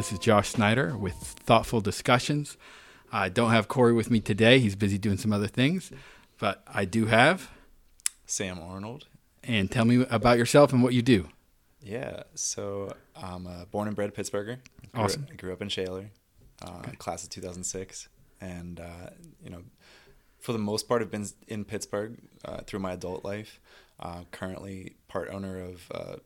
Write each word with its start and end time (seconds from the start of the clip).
This 0.00 0.12
is 0.12 0.18
Josh 0.18 0.48
Snyder 0.48 0.96
with 0.96 1.12
Thoughtful 1.12 1.82
Discussions. 1.82 2.56
I 3.12 3.28
don't 3.28 3.50
have 3.50 3.68
Corey 3.68 3.92
with 3.92 4.10
me 4.10 4.18
today. 4.18 4.58
He's 4.58 4.74
busy 4.74 4.96
doing 4.96 5.18
some 5.18 5.30
other 5.30 5.46
things, 5.46 5.92
but 6.38 6.62
I 6.66 6.86
do 6.86 7.04
have. 7.04 7.50
Sam 8.24 8.58
Arnold. 8.60 9.08
And 9.44 9.70
tell 9.70 9.84
me 9.84 10.06
about 10.08 10.38
yourself 10.38 10.72
and 10.72 10.82
what 10.82 10.94
you 10.94 11.02
do. 11.02 11.28
Yeah, 11.82 12.22
so 12.34 12.94
I'm 13.14 13.46
a 13.46 13.66
born 13.70 13.88
and 13.88 13.94
bred 13.94 14.14
Pittsburgher. 14.14 14.56
Grew, 14.94 15.02
Awesome. 15.04 15.26
I 15.30 15.34
grew 15.34 15.52
up 15.52 15.60
in 15.60 15.68
Shaler, 15.68 16.06
uh, 16.62 16.78
Okay. 16.78 16.92
class 16.96 17.22
of 17.22 17.28
2006, 17.28 18.08
and 18.40 18.80
uh, 18.80 19.10
you 19.44 19.50
know, 19.50 19.64
for 20.38 20.52
the 20.54 20.58
most 20.58 20.88
part, 20.88 21.02
I've 21.02 21.10
been 21.10 21.26
in 21.46 21.66
Pittsburgh 21.66 22.16
uh, 22.46 22.62
through 22.66 22.80
my 22.80 22.92
adult 22.92 23.22
life. 23.22 23.60
Uh, 23.98 24.22
currently, 24.30 24.96
part 25.08 25.28
owner 25.28 25.58
of 25.62 25.82
uh, 25.94 26.16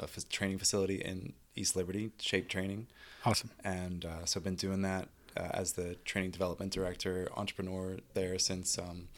a 0.00 0.02
f- 0.02 0.28
training 0.28 0.58
facility 0.58 0.96
in 0.96 1.34
East 1.56 1.76
Liberty, 1.76 2.10
Shape 2.20 2.48
Training, 2.48 2.86
Awesome. 3.24 3.50
and 3.64 4.04
uh, 4.04 4.24
so 4.24 4.38
I've 4.40 4.44
been 4.44 4.54
doing 4.56 4.82
that 4.82 5.08
uh, 5.36 5.48
as 5.52 5.72
the 5.72 5.96
training 6.04 6.30
development 6.30 6.72
director, 6.72 7.28
entrepreneur 7.36 7.98
there 8.14 8.38
since 8.38 8.78
um, 8.78 9.08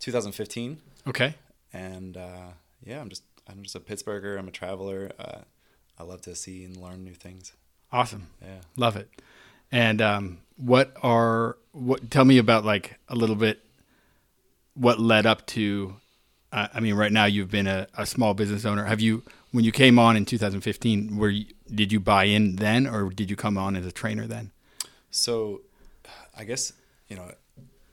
2015 0.00 0.78
Okay. 1.06 1.34
and 1.72 2.16
uh, 2.16 2.48
yeah, 2.84 3.00
I'm 3.00 3.08
just 3.08 3.22
I'm 3.50 3.62
just 3.62 3.74
a 3.74 3.80
Pittsburgher. 3.80 4.38
I'm 4.38 4.46
a 4.48 4.50
traveler. 4.50 5.10
Uh, 5.18 5.38
I 5.98 6.02
love 6.02 6.20
to 6.22 6.34
see 6.34 6.64
and 6.64 6.76
learn 6.76 7.02
new 7.02 7.14
things. 7.14 7.54
Awesome. 7.90 8.28
Yeah. 8.42 8.58
Love 8.76 8.96
it. 8.96 9.08
And 9.72 10.02
um, 10.02 10.38
what 10.56 10.94
are 11.02 11.56
what? 11.72 12.10
Tell 12.10 12.26
me 12.26 12.36
about 12.38 12.64
like 12.66 12.98
a 13.08 13.14
little 13.14 13.36
bit. 13.36 13.64
What 14.74 15.00
led 15.00 15.24
up 15.26 15.46
to? 15.48 15.96
Uh, 16.52 16.68
I 16.72 16.80
mean, 16.80 16.94
right 16.94 17.12
now 17.12 17.24
you've 17.24 17.50
been 17.50 17.66
a, 17.66 17.86
a 17.96 18.04
small 18.06 18.32
business 18.34 18.64
owner. 18.64 18.84
Have 18.84 19.00
you, 19.00 19.22
when 19.52 19.64
you 19.64 19.72
came 19.72 19.98
on 19.98 20.16
in 20.16 20.24
2015, 20.24 21.16
were 21.18 21.28
you, 21.30 21.46
did 21.74 21.92
you 21.92 22.00
buy 22.00 22.24
in 22.24 22.56
then, 22.56 22.86
or 22.86 23.10
did 23.10 23.30
you 23.30 23.36
come 23.36 23.58
on 23.58 23.76
as 23.76 23.86
a 23.86 23.92
trainer 23.92 24.26
then? 24.26 24.50
So, 25.10 25.62
I 26.36 26.44
guess 26.44 26.72
you 27.08 27.16
know, 27.16 27.32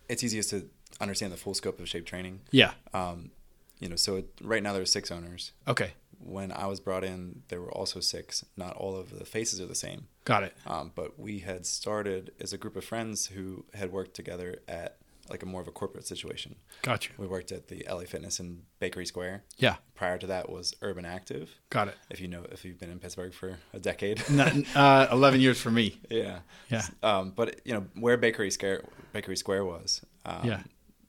it's 0.09 0.23
easiest 0.23 0.49
to 0.51 0.69
understand 1.01 1.33
the 1.33 1.37
full 1.37 1.53
scope 1.53 1.79
of 1.79 1.89
shape 1.89 2.05
training. 2.05 2.41
Yeah. 2.51 2.71
Um, 2.93 3.31
you 3.79 3.89
know, 3.89 3.95
so 3.95 4.17
it, 4.17 4.29
right 4.41 4.63
now 4.63 4.73
there 4.73 4.81
are 4.81 4.85
six 4.85 5.11
owners. 5.11 5.51
Okay. 5.67 5.93
When 6.19 6.51
I 6.51 6.67
was 6.67 6.79
brought 6.79 7.03
in, 7.03 7.43
there 7.49 7.61
were 7.61 7.71
also 7.71 7.99
six. 7.99 8.45
Not 8.55 8.75
all 8.77 8.95
of 8.95 9.17
the 9.17 9.25
faces 9.25 9.59
are 9.59 9.65
the 9.65 9.75
same. 9.75 10.07
Got 10.23 10.43
it. 10.43 10.55
Um, 10.65 10.91
but 10.95 11.19
we 11.19 11.39
had 11.39 11.65
started 11.65 12.31
as 12.39 12.53
a 12.53 12.57
group 12.57 12.75
of 12.75 12.85
friends 12.85 13.27
who 13.27 13.65
had 13.73 13.91
worked 13.91 14.13
together 14.13 14.59
at 14.67 14.97
like 15.29 15.43
a 15.43 15.45
more 15.45 15.61
of 15.61 15.67
a 15.67 15.71
corporate 15.71 16.05
situation. 16.05 16.55
Got 16.83 17.05
you. 17.07 17.11
We 17.17 17.27
worked 17.27 17.51
at 17.51 17.67
the 17.67 17.85
LA 17.89 18.01
Fitness 18.01 18.39
in 18.39 18.61
Bakery 18.79 19.05
Square. 19.05 19.43
Yeah. 19.57 19.75
Prior 19.95 20.17
to 20.17 20.27
that 20.27 20.49
was 20.49 20.75
Urban 20.81 21.05
Active. 21.05 21.49
Got 21.69 21.87
it. 21.89 21.95
if 22.09 22.19
you 22.21 22.27
know 22.27 22.45
if 22.51 22.63
you've 22.65 22.79
been 22.79 22.91
in 22.91 22.99
Pittsburgh 22.99 23.33
for 23.33 23.57
a 23.73 23.79
decade. 23.79 24.23
Not, 24.29 24.53
uh, 24.75 25.07
11 25.11 25.39
years 25.41 25.59
for 25.59 25.71
me. 25.71 25.99
yeah. 26.09 26.39
Yeah. 26.69 26.83
Um, 27.03 27.31
but 27.35 27.61
you 27.65 27.73
know 27.73 27.85
where 27.99 28.17
Bakery 28.17 28.51
Square 28.51 28.83
Bakery 29.13 29.35
Square 29.37 29.65
was. 29.65 30.01
Um, 30.25 30.41
Yeah. 30.45 30.61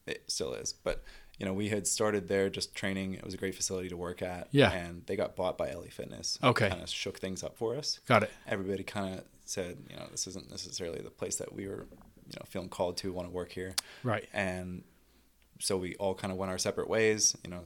It 0.07 0.23
still 0.29 0.55
is, 0.55 0.73
but 0.73 1.03
you 1.39 1.45
know 1.45 1.53
we 1.53 1.69
had 1.69 1.87
started 1.87 2.29
there 2.29 2.49
just 2.49 2.75
training. 2.77 3.15
It 3.15 3.25
was 3.25 3.35
a 3.35 3.37
great 3.37 3.55
facility 3.57 3.89
to 3.89 3.97
work 3.97 4.23
at. 4.23 4.47
Yeah. 4.53 4.71
And 4.73 5.05
they 5.07 5.17
got 5.17 5.35
bought 5.37 5.59
by 5.59 5.73
LA 5.73 5.91
Fitness. 5.91 6.39
Okay. 6.43 6.69
Kind 6.71 6.83
of 6.83 6.89
shook 6.89 7.19
things 7.19 7.43
up 7.43 7.57
for 7.59 7.75
us. 7.77 7.99
Got 8.07 8.23
it. 8.23 8.31
Everybody 8.47 8.85
kind 8.85 9.19
of 9.19 9.25
said, 9.45 9.79
you 9.91 9.97
know, 9.97 10.07
this 10.11 10.27
isn't 10.29 10.49
necessarily 10.51 11.01
the 11.01 11.11
place 11.11 11.37
that 11.37 11.53
we 11.53 11.67
were, 11.69 11.87
you 12.29 12.37
know, 12.39 12.45
feeling 12.49 12.69
called 12.69 12.97
to 12.99 13.13
want 13.13 13.29
to 13.29 13.33
work 13.33 13.53
here. 13.53 13.75
Right. 14.03 14.29
And 14.33 14.83
so 15.61 15.77
we 15.77 15.95
all 15.97 16.15
kind 16.15 16.33
of 16.33 16.39
went 16.39 16.51
our 16.51 16.59
separate 16.59 16.89
ways. 16.89 17.37
You 17.45 17.51
know, 17.51 17.63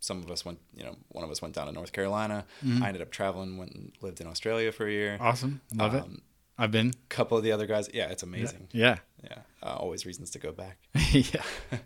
some 0.00 0.22
of 0.22 0.30
us 0.30 0.44
went, 0.44 0.58
you 0.76 0.84
know, 0.84 0.96
one 1.08 1.24
of 1.24 1.30
us 1.30 1.40
went 1.42 1.54
down 1.54 1.66
to 1.66 1.72
North 1.72 1.92
Carolina. 1.92 2.44
Mhm. 2.64 2.82
I 2.82 2.88
ended 2.88 3.02
up 3.02 3.10
traveling, 3.10 3.56
went 3.56 3.72
and 3.72 3.92
lived 4.00 4.20
in 4.20 4.26
Australia 4.26 4.72
for 4.72 4.86
a 4.86 4.90
year. 4.90 5.16
Awesome. 5.20 5.60
Love 5.74 5.94
it. 5.94 6.02
Um, 6.02 6.22
I've 6.56 6.70
been. 6.70 6.88
A 6.90 7.08
couple 7.08 7.36
of 7.36 7.42
the 7.42 7.50
other 7.52 7.66
guys, 7.66 7.88
yeah, 7.92 8.08
it's 8.10 8.22
amazing. 8.22 8.68
Yeah. 8.72 8.98
Yeah, 9.24 9.38
uh, 9.62 9.74
always 9.76 10.04
reasons 10.04 10.30
to 10.30 10.38
go 10.38 10.52
back. 10.52 10.76
yeah. 11.12 11.42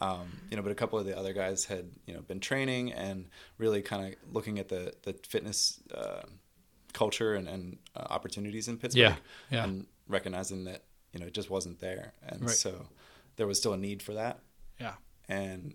um, 0.00 0.28
you 0.50 0.56
know, 0.56 0.62
but 0.62 0.70
a 0.70 0.74
couple 0.76 0.98
of 0.98 1.04
the 1.06 1.16
other 1.18 1.32
guys 1.32 1.64
had 1.64 1.90
you 2.06 2.14
know 2.14 2.20
been 2.20 2.38
training 2.40 2.92
and 2.92 3.26
really 3.58 3.82
kind 3.82 4.06
of 4.06 4.32
looking 4.32 4.58
at 4.60 4.68
the 4.68 4.94
the 5.02 5.14
fitness 5.28 5.80
uh, 5.92 6.22
culture 6.92 7.34
and, 7.34 7.48
and 7.48 7.78
uh, 7.96 8.06
opportunities 8.10 8.68
in 8.68 8.78
Pittsburgh. 8.78 9.00
Yeah, 9.00 9.16
yeah. 9.50 9.64
And 9.64 9.86
recognizing 10.08 10.64
that 10.64 10.84
you 11.14 11.20
know 11.20 11.26
it 11.26 11.32
just 11.34 11.48
wasn't 11.48 11.78
there, 11.80 12.12
and 12.22 12.42
Right. 12.42 12.50
so 12.50 12.88
there 13.36 13.46
was 13.46 13.58
still 13.58 13.72
a 13.72 13.76
need 13.78 14.02
for 14.02 14.12
that. 14.14 14.40
Yeah. 14.78 14.96
And 15.28 15.74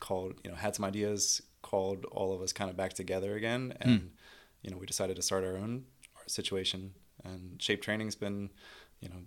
called 0.00 0.34
you 0.44 0.50
know 0.50 0.56
had 0.56 0.74
some 0.74 0.84
ideas, 0.84 1.40
called 1.62 2.04
all 2.06 2.34
of 2.34 2.42
us 2.42 2.52
kind 2.52 2.68
of 2.70 2.76
back 2.76 2.92
together 2.94 3.34
again, 3.36 3.74
Hmm. 3.82 3.88
and 3.88 4.10
you 4.62 4.70
know 4.70 4.76
we 4.76 4.86
decided 4.86 5.16
to 5.16 5.22
start 5.22 5.44
our 5.44 5.56
own 5.56 5.86
our 6.16 6.24
situation. 6.26 6.94
And 7.24 7.60
shape 7.62 7.82
training's 7.82 8.14
been, 8.16 8.48
you 9.00 9.08
know, 9.10 9.22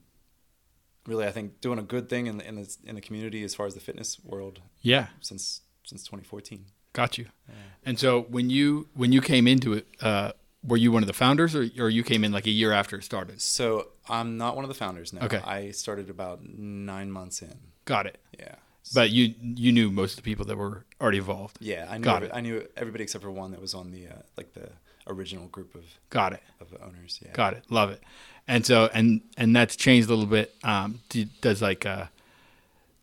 really 1.06 1.28
I 1.28 1.32
think 1.32 1.62
doing 1.62 1.80
a 1.80 1.84
good 1.84 2.10
thing 2.10 2.28
in 2.28 2.38
the 2.38 2.48
in 2.48 2.56
the 2.56 2.78
in 2.86 2.96
the 2.96 3.02
community 3.02 3.44
as 3.44 3.54
far 3.56 3.66
as 3.68 3.74
the 3.74 3.80
fitness 3.80 4.20
world 4.24 4.62
Yeah. 4.82 5.08
since 5.22 5.62
since 5.84 6.04
2014. 6.04 6.66
Got 6.94 7.18
you. 7.18 7.26
Yeah. 7.48 7.56
And 7.86 8.00
so 8.00 8.22
when 8.24 8.50
you 8.50 8.90
when 8.94 9.12
you 9.12 9.22
came 9.22 9.48
into 9.48 9.74
it, 9.74 9.88
uh, 10.02 10.32
were 10.66 10.78
you 10.78 10.92
one 10.92 11.04
of 11.04 11.08
the 11.08 11.14
founders, 11.14 11.56
or 11.56 11.68
or 11.80 11.90
you 11.90 12.04
came 12.04 12.24
in 12.24 12.32
like 12.32 12.48
a 12.48 12.52
year 12.52 12.72
after 12.72 12.98
it 12.98 13.04
started? 13.04 13.42
So 13.42 13.88
I'm 14.10 14.38
not 14.38 14.56
one 14.56 14.64
of 14.66 14.70
the 14.70 14.76
founders 14.76 15.14
now. 15.14 15.26
Okay. 15.26 15.38
I 15.44 15.72
started 15.72 16.10
about 16.10 16.44
nine 16.48 17.12
months 17.12 17.42
in. 17.42 17.54
Got 17.86 18.06
it. 18.08 18.18
Yeah. 18.40 18.56
But 18.94 19.12
you 19.12 19.34
you 19.42 19.72
knew 19.72 19.90
most 19.92 20.12
of 20.12 20.16
the 20.18 20.22
people 20.24 20.46
that 20.46 20.58
were 20.58 20.86
already 21.02 21.18
involved. 21.20 21.58
yeah, 21.62 21.88
I 21.90 21.98
knew 21.98 22.04
Got 22.04 22.16
every- 22.18 22.28
it. 22.30 22.34
I 22.36 22.42
knew 22.42 22.68
everybody 22.76 23.04
except 23.04 23.24
for 23.24 23.32
one 23.32 23.52
that 23.52 23.62
was 23.62 23.74
on 23.74 23.92
the 23.92 24.08
uh, 24.08 24.22
like 24.38 24.54
the 24.54 24.70
original 25.08 25.48
group 25.48 25.76
of 25.76 25.84
Got 26.10 26.34
it. 26.34 26.44
of 26.62 26.68
owners. 26.82 27.20
Yeah. 27.24 27.32
Got 27.34 27.54
it. 27.54 27.64
Love 27.70 27.90
it. 27.92 28.02
And 28.48 28.66
so 28.66 28.90
and 28.94 29.22
and 29.38 29.56
that's 29.56 29.76
changed 29.78 30.08
a 30.10 30.12
little 30.12 30.26
bit. 30.30 30.54
Um, 30.64 31.00
do, 31.10 31.26
does 31.42 31.62
like 31.62 31.86
uh, 31.86 32.06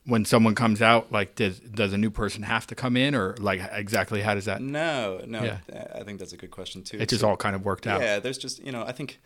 when 0.07 0.25
someone 0.25 0.55
comes 0.55 0.81
out, 0.83 1.13
like 1.13 1.35
does 1.35 1.61
does 1.61 1.93
a 1.93 1.99
new 1.99 2.11
person 2.11 2.43
have 2.43 2.67
to 2.69 2.75
come 2.75 2.97
in, 2.97 3.15
or 3.15 3.37
like 3.39 3.61
exactly 3.73 4.21
how 4.23 4.35
does 4.35 4.47
that? 4.47 4.61
No, 4.63 5.21
no. 5.27 5.43
Yeah. 5.43 5.59
I 5.95 6.03
think 6.05 6.19
that's 6.19 6.33
a 6.33 6.37
good 6.37 6.51
question 6.51 6.83
too. 6.83 6.99
It 6.99 7.09
just 7.09 7.21
So- 7.21 7.29
all 7.29 7.37
kind 7.37 7.55
of 7.55 7.65
worked 7.65 7.87
out. 7.87 8.01
Yeah, 8.01 8.19
there's 8.19 8.39
just 8.39 8.65
you 8.65 8.73
know 8.73 8.83
I 8.85 8.93
think 8.93 9.21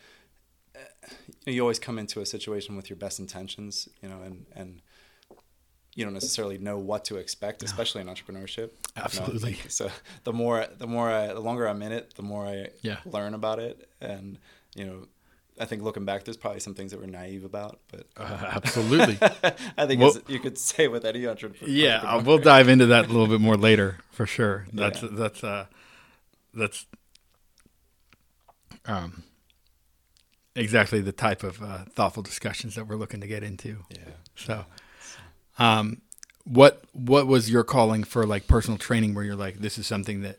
uh, 0.77 0.81
you, 1.47 1.61
always 1.61 1.79
come 1.79 1.99
into 1.99 2.21
a 2.21 2.27
situation 2.27 2.77
with 2.77 2.91
your 2.91 2.97
best 2.97 3.19
intentions, 3.21 3.89
you 4.03 4.09
know, 4.09 4.21
and 4.23 4.47
and 4.55 4.83
you 5.95 6.05
don't 6.05 6.15
necessarily 6.15 6.59
know 6.59 6.77
what 6.77 7.05
to 7.05 7.17
expect, 7.19 7.63
especially 7.63 8.01
in 8.01 8.09
entrepreneurship. 8.09 8.57
you 8.73 8.97
know. 8.97 9.03
Absolutely. 9.05 9.57
So 9.69 9.91
the 10.25 10.33
more 10.33 10.67
the 10.77 10.89
more 10.89 11.09
I, 11.09 11.29
the 11.29 11.41
longer 11.41 11.69
I'm 11.69 11.83
in 11.83 11.93
it, 11.93 12.15
the 12.17 12.23
more 12.23 12.47
I 12.47 12.71
Yeah. 12.83 12.97
learn 13.05 13.35
about 13.35 13.59
it, 13.61 13.89
and 14.01 14.39
you 14.75 14.85
know. 14.87 15.07
I 15.59 15.67
think 15.67 15.83
looking 15.83 16.05
back, 16.05 16.25
there's 16.25 16.37
probably 16.37 16.59
some 16.61 16.75
things 16.75 16.91
that 16.91 16.99
we're 17.01 17.07
naive 17.07 17.45
about, 17.45 17.79
but 17.93 18.07
Uh, 18.17 18.51
absolutely. 18.57 19.19
I 19.79 19.87
think 19.87 20.01
Well- 20.01 20.17
you 20.27 20.41
could 20.41 20.59
say 20.59 20.89
with 20.89 21.05
any 21.05 21.27
entrepreneur. 21.27 21.71
yeah, 21.73 21.99
uh, 22.03 22.21
we'll 22.25 22.39
dive 22.39 22.69
into 22.69 22.87
that 22.87 23.05
a 23.05 23.09
little 23.09 23.29
bit 23.29 23.41
more 23.41 23.57
later 23.57 23.99
for 24.11 24.27
sure. 24.27 24.67
That's 24.73 25.03
Yeah. 25.03 25.09
that's 25.13 25.45
uh 25.45 25.67
that's 26.53 26.87
um 28.87 29.23
exactly 30.57 31.01
the 31.01 31.13
type 31.13 31.43
of 31.43 31.63
uh, 31.63 31.85
thoughtful 31.95 32.23
discussions 32.23 32.75
that 32.75 32.87
we're 32.87 32.97
looking 32.97 33.21
to 33.21 33.27
get 33.27 33.43
into. 33.43 33.85
Yeah. 33.91 33.99
So, 34.37 34.65
um, 35.59 36.01
what 36.45 36.83
what 36.93 37.27
was 37.27 37.51
your 37.51 37.65
calling 37.65 38.05
for 38.05 38.27
like 38.27 38.47
personal 38.47 38.79
training 38.79 39.15
where 39.15 39.25
you're 39.25 39.37
like, 39.37 39.59
this 39.61 39.79
is 39.79 39.87
something 39.87 40.23
that 40.23 40.39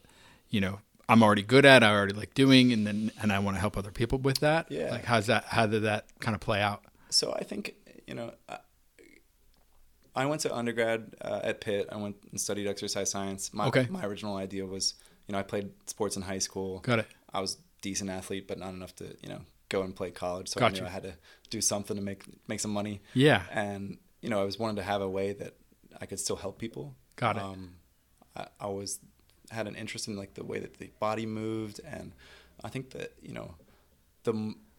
you 0.50 0.62
know 0.62 0.80
I'm 1.08 1.22
already 1.24 1.44
good 1.44 1.66
at, 1.66 1.84
I 1.84 1.92
already 1.92 2.14
like 2.14 2.34
doing, 2.34 2.72
and 2.74 2.86
then 2.88 3.12
and 3.22 3.32
I 3.32 3.40
want 3.40 3.56
to 3.58 3.62
help 3.62 3.78
other 3.78 3.92
people 3.92 4.18
with 4.20 4.40
that. 4.40 4.72
Yeah. 4.72 4.90
Like, 4.92 5.06
how's 5.06 5.28
that? 5.28 5.46
How 5.46 5.66
did 5.68 5.84
that 5.84 6.06
kind 6.20 6.34
of 6.36 6.42
play 6.42 6.62
out? 6.62 6.84
So 7.10 7.34
I 7.34 7.44
think 7.44 7.76
you 8.08 8.14
know, 8.16 8.34
I- 8.50 8.59
I 10.16 10.26
went 10.28 10.41
to 10.41 10.56
undergrad 10.56 11.14
uh, 11.22 11.41
at 11.44 11.59
Pitt. 11.62 11.90
I 11.91 11.97
went 11.97 12.16
and 12.32 12.40
studied 12.40 12.68
exercise 12.68 13.12
science. 13.12 13.53
My 13.53 13.68
Okay. 13.68 13.88
my 13.90 14.06
original 14.06 14.38
idea 14.38 14.66
was, 14.66 14.94
you 15.28 15.34
know, 15.34 15.40
I 15.40 15.44
played 15.44 15.72
sports 15.88 16.16
in 16.16 16.22
high 16.22 16.40
school. 16.40 16.79
Got 16.79 17.00
it. 17.00 17.08
I 17.34 17.41
was 17.41 17.56
a 17.56 17.58
decent 17.82 18.09
athlete, 18.09 18.47
but 18.47 18.58
not 18.58 18.70
enough 18.70 18.96
to 18.97 19.16
you 19.22 19.29
know 19.29 19.41
go 19.70 19.82
and 19.84 19.96
play 19.96 20.12
college. 20.12 20.47
So 20.50 20.59
I 20.59 20.62
Got 20.62 20.74
knew. 20.79 20.85
I 20.85 20.90
had 20.90 21.03
to 21.03 21.16
do 21.50 21.59
something 21.62 21.97
to 21.97 22.02
make 22.02 22.24
make 22.47 22.59
some 22.62 22.72
money. 22.72 23.02
Yeah. 23.14 23.44
And 23.52 23.97
you 24.22 24.29
know, 24.29 24.40
I 24.41 24.46
was 24.46 24.58
wanted 24.58 24.78
to 24.78 24.84
have 24.84 25.02
a 25.02 25.09
way 25.09 25.34
that 25.34 25.56
I 26.00 26.06
could 26.06 26.20
still 26.20 26.38
help 26.38 26.59
people. 26.59 26.96
Got 27.18 27.35
it. 27.38 27.44
Um, 27.44 27.76
I, 28.38 28.44
I 28.44 28.64
always 28.66 29.00
had 29.52 29.68
an 29.68 29.76
interest 29.76 30.08
in 30.08 30.16
like 30.16 30.34
the 30.34 30.44
way 30.44 30.59
that 30.59 30.78
the 30.78 30.90
body 31.00 31.26
moved, 31.26 31.80
and 31.86 32.14
I 32.64 32.70
think 32.70 32.92
that 32.92 33.14
you 33.22 33.34
know, 33.34 33.56
the 34.24 34.34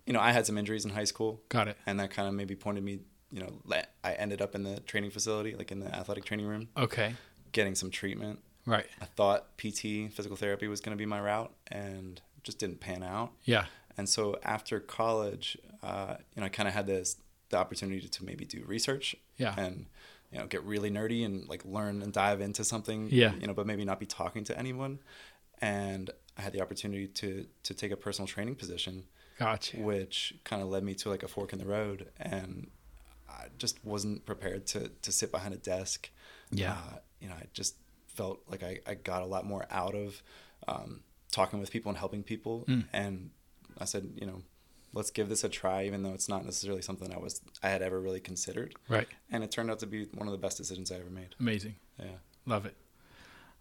you 0.07 0.13
know 0.13 0.21
I 0.21 0.33
had 0.33 0.47
some 0.47 0.57
injuries 0.59 0.85
in 0.85 0.91
high 0.93 1.05
school 1.05 1.41
Got 1.49 1.69
it. 1.69 1.77
and 1.87 1.99
that 2.01 2.11
kind 2.11 2.29
of 2.29 2.35
maybe 2.35 2.55
pointed 2.55 2.85
me 2.85 3.01
you 3.33 3.41
know 3.41 3.61
i 4.05 4.13
ended 4.13 4.41
up 4.41 4.55
in 4.55 4.63
the 4.63 4.79
training 4.81 5.11
facility 5.11 5.57
like 5.57 5.73
in 5.73 5.81
the 5.81 5.93
athletic 5.93 6.25
training 6.25 6.47
room 6.47 6.69
Okay. 6.77 7.17
getting 7.51 7.75
some 7.75 7.91
treatment 7.91 8.39
Right. 8.65 8.87
i 9.01 9.05
thought 9.05 9.57
pt 9.57 10.13
physical 10.13 10.37
therapy 10.37 10.69
was 10.69 10.81
going 10.81 10.97
to 10.97 11.01
be 11.01 11.07
my 11.07 11.21
route 11.21 11.53
and 11.67 12.21
just 12.45 12.61
didn't 12.61 12.79
pan 12.79 13.03
out 13.03 13.33
Yeah. 13.45 13.65
and 13.99 14.09
so 14.09 14.39
after 14.45 14.79
college 14.79 15.59
uh, 15.83 16.15
you 16.37 16.41
know 16.41 16.47
i 16.47 16.49
kind 16.49 16.69
of 16.69 16.75
had 16.75 16.87
this 16.87 17.17
the 17.49 17.57
opportunity 17.59 18.07
to 18.09 18.25
maybe 18.25 18.45
do 18.45 18.62
research 18.65 19.17
Yeah. 19.39 19.55
and 19.59 19.87
you 20.32 20.38
know 20.38 20.46
get 20.46 20.62
really 20.64 20.90
nerdy 20.90 21.25
and 21.25 21.49
like 21.49 21.64
learn 21.64 22.02
and 22.02 22.12
dive 22.12 22.40
into 22.40 22.64
something 22.64 23.08
Yeah. 23.11 23.32
you 23.40 23.46
know 23.46 23.55
but 23.55 23.67
maybe 23.67 23.84
not 23.84 24.00
be 24.00 24.06
talking 24.06 24.44
to 24.44 24.58
anyone 24.58 24.99
and 25.61 26.11
i 26.37 26.43
had 26.43 26.52
the 26.52 26.61
opportunity 26.61 27.06
to 27.08 27.46
to 27.62 27.75
take 27.75 27.93
a 27.93 27.96
personal 27.96 28.26
training 28.26 28.55
position 28.56 29.05
Gotcha. 29.38 29.76
which 29.78 30.34
kind 30.44 30.62
of 30.62 30.69
led 30.69 30.82
me 30.82 30.94
to 30.94 31.11
like 31.11 31.23
a 31.23 31.28
fork 31.28 31.52
in 31.52 31.58
the 31.58 31.67
road, 31.67 32.08
and 32.19 32.70
I 33.28 33.49
just 33.58 33.84
wasn't 33.84 34.25
prepared 34.25 34.67
to 34.69 34.88
to 35.02 35.12
sit 35.12 35.31
behind 35.31 35.52
a 35.52 35.58
desk. 35.58 36.08
Yeah. 36.50 36.73
Uh, 36.73 36.96
you 37.20 37.28
know, 37.28 37.34
I 37.34 37.44
just 37.52 37.75
felt 38.06 38.40
like 38.49 38.62
I, 38.62 38.78
I 38.87 38.94
got 38.94 39.20
a 39.20 39.26
lot 39.26 39.44
more 39.44 39.67
out 39.70 39.94
of 39.94 40.23
um, 40.67 41.00
talking 41.31 41.61
with 41.61 41.70
people 41.70 41.90
and 41.90 41.99
helping 41.99 42.23
people, 42.23 42.64
Mm. 42.67 42.84
and 42.94 43.31
I 43.78 43.84
said, 43.84 44.08
you 44.17 44.26
know, 44.26 44.40
let's 44.97 45.11
give 45.11 45.29
this 45.29 45.45
a 45.45 45.49
try, 45.49 45.85
even 45.85 46.03
though 46.03 46.13
it's 46.15 46.29
not 46.29 46.45
necessarily 46.45 46.83
something 46.83 47.13
I 47.15 47.19
was 47.19 47.41
I 47.63 47.69
had 47.69 47.83
ever 47.83 48.01
really 48.01 48.21
considered, 48.21 48.75
Right. 48.89 49.07
and 49.31 49.45
it 49.45 49.51
turned 49.51 49.71
out 49.71 49.79
to 49.81 49.87
be 49.87 50.05
one 50.15 50.27
of 50.27 50.33
the 50.33 50.39
best 50.39 50.57
decisions 50.57 50.91
I 50.91 50.97
ever 50.97 51.11
made. 51.11 51.35
Amazing. 51.39 51.77
Yeah. 51.99 52.07
Love 52.47 52.67
it. 52.67 52.75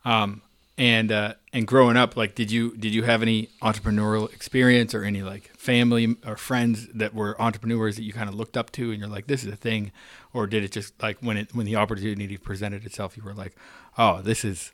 Um, 0.03 0.41
and 0.77 1.09
uh, 1.11 1.35
and 1.53 1.65
growing 1.65 1.95
up, 1.95 2.17
like, 2.17 2.35
did 2.35 2.51
you 2.51 2.75
did 2.75 2.93
you 2.93 3.03
have 3.03 3.21
any 3.21 3.49
entrepreneurial 3.61 4.31
experience 4.33 4.93
or 4.93 5.03
any 5.03 5.21
like 5.23 5.55
family 5.57 6.17
or 6.25 6.35
friends 6.35 6.87
that 6.93 7.13
were 7.13 7.39
entrepreneurs 7.41 7.95
that 7.95 8.03
you 8.03 8.11
kind 8.11 8.27
of 8.27 8.35
looked 8.35 8.57
up 8.57 8.71
to, 8.73 8.91
and 8.91 8.99
you're 8.99 9.07
like, 9.09 9.27
this 9.27 9.43
is 9.45 9.51
a 9.53 9.55
thing, 9.55 9.91
or 10.33 10.47
did 10.47 10.63
it 10.65 10.71
just 10.73 11.01
like 11.01 11.17
when 11.21 11.37
it 11.37 11.55
when 11.55 11.65
the 11.65 11.77
opportunity 11.77 12.37
presented 12.37 12.85
itself, 12.85 13.15
you 13.15 13.23
were 13.23 13.33
like, 13.33 13.55
oh, 13.97 14.21
this 14.21 14.43
is 14.43 14.73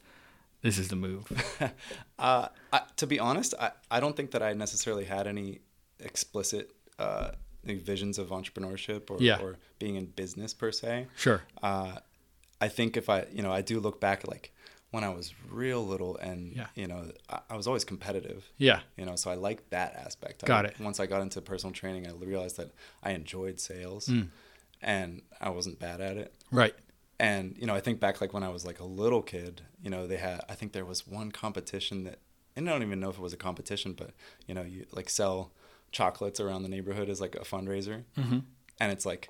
this 0.63 0.77
is 0.79 0.87
the 0.89 0.95
move. 0.95 1.31
Uh, 2.19 2.47
I, 2.71 2.81
to 2.97 3.07
be 3.07 3.17
honest, 3.19 3.55
I, 3.59 3.71
I 3.89 3.99
don't 3.99 4.15
think 4.15 4.29
that 4.31 4.43
I 4.43 4.53
necessarily 4.53 5.05
had 5.05 5.25
any 5.25 5.61
explicit 6.03 6.71
uh, 6.99 7.31
visions 7.63 8.17
of 8.17 8.29
entrepreneurship 8.29 9.09
or, 9.11 9.17
Yeah. 9.19 9.39
or 9.41 9.57
being 9.79 9.95
in 9.95 10.05
business 10.07 10.53
per 10.53 10.71
se. 10.71 11.07
Sure. 11.15 11.41
Uh, 11.61 11.97
I 12.59 12.67
think 12.67 12.97
if 12.97 13.09
I, 13.09 13.25
you 13.31 13.41
know, 13.41 13.51
I 13.51 13.61
do 13.61 13.79
look 13.79 13.99
back 13.99 14.27
like 14.27 14.51
when 14.91 15.03
I 15.03 15.09
was 15.09 15.33
real 15.49 15.85
little 15.85 16.17
and, 16.17 16.53
Yeah. 16.55 16.67
you 16.75 16.87
know, 16.87 17.11
I, 17.29 17.39
I 17.51 17.55
was 17.55 17.65
always 17.67 17.83
competitive, 17.85 18.49
Yeah. 18.57 18.81
you 18.97 19.05
know, 19.05 19.15
so 19.15 19.31
I 19.31 19.35
liked 19.35 19.69
that 19.71 19.95
aspect. 19.95 20.43
Got 20.45 20.65
I, 20.65 20.69
it. 20.69 20.79
Once 20.79 20.99
I 20.99 21.05
got 21.05 21.21
into 21.21 21.41
personal 21.41 21.73
training, 21.73 22.07
I 22.07 22.11
realized 22.11 22.57
that 22.57 22.71
I 23.01 23.11
enjoyed 23.11 23.59
sales 23.59 24.07
Mm. 24.07 24.27
and 24.81 25.21
I 25.39 25.49
wasn't 25.49 25.79
bad 25.79 26.01
at 26.01 26.17
it 26.17 26.33
Right. 26.51 26.75
and 27.19 27.55
you 27.59 27.67
know 27.67 27.75
i 27.75 27.79
think 27.79 27.99
back 27.99 28.19
like 28.19 28.33
when 28.33 28.41
i 28.43 28.49
was 28.49 28.65
like 28.65 28.79
a 28.79 28.83
little 28.83 29.21
kid 29.21 29.61
you 29.83 29.89
know 29.91 30.07
they 30.07 30.17
had 30.17 30.41
i 30.49 30.55
think 30.55 30.71
there 30.73 30.85
was 30.85 31.05
one 31.05 31.31
competition 31.31 32.03
that 32.05 32.17
and 32.55 32.67
i 32.67 32.71
don't 32.73 32.81
even 32.81 32.99
know 32.99 33.09
if 33.09 33.17
it 33.17 33.21
was 33.21 33.31
a 33.33 33.37
competition 33.37 33.93
but 33.93 34.09
you 34.47 34.55
know 34.55 34.63
you 34.63 34.85
like 34.91 35.07
sell 35.07 35.51
chocolates 35.91 36.39
around 36.39 36.63
the 36.63 36.69
neighborhood 36.69 37.09
as 37.09 37.19
like 37.21 37.35
a 37.35 37.39
fundraiser 37.41 38.03
Mm-hmm. 38.17 38.39
and 38.79 38.91
it's 38.91 39.05
like 39.05 39.29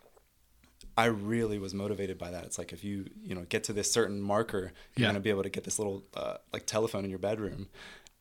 i 0.98 1.06
really 1.06 1.58
was 1.60 1.74
motivated 1.74 2.18
by 2.18 2.32
that 2.32 2.44
it's 2.46 2.58
like 2.58 2.72
if 2.74 2.84
you 2.84 3.06
you 3.24 3.34
know 3.36 3.46
get 3.50 3.64
to 3.66 3.74
this 3.74 3.92
certain 3.92 4.22
marker 4.22 4.72
you're 4.96 5.04
Yeah. 5.04 5.06
going 5.08 5.16
to 5.16 5.22
be 5.22 5.30
able 5.30 5.44
to 5.44 5.50
get 5.50 5.64
this 5.64 5.80
little 5.80 6.04
uh, 6.16 6.38
like 6.54 6.66
telephone 6.66 7.04
in 7.04 7.10
your 7.10 7.20
bedroom 7.20 7.68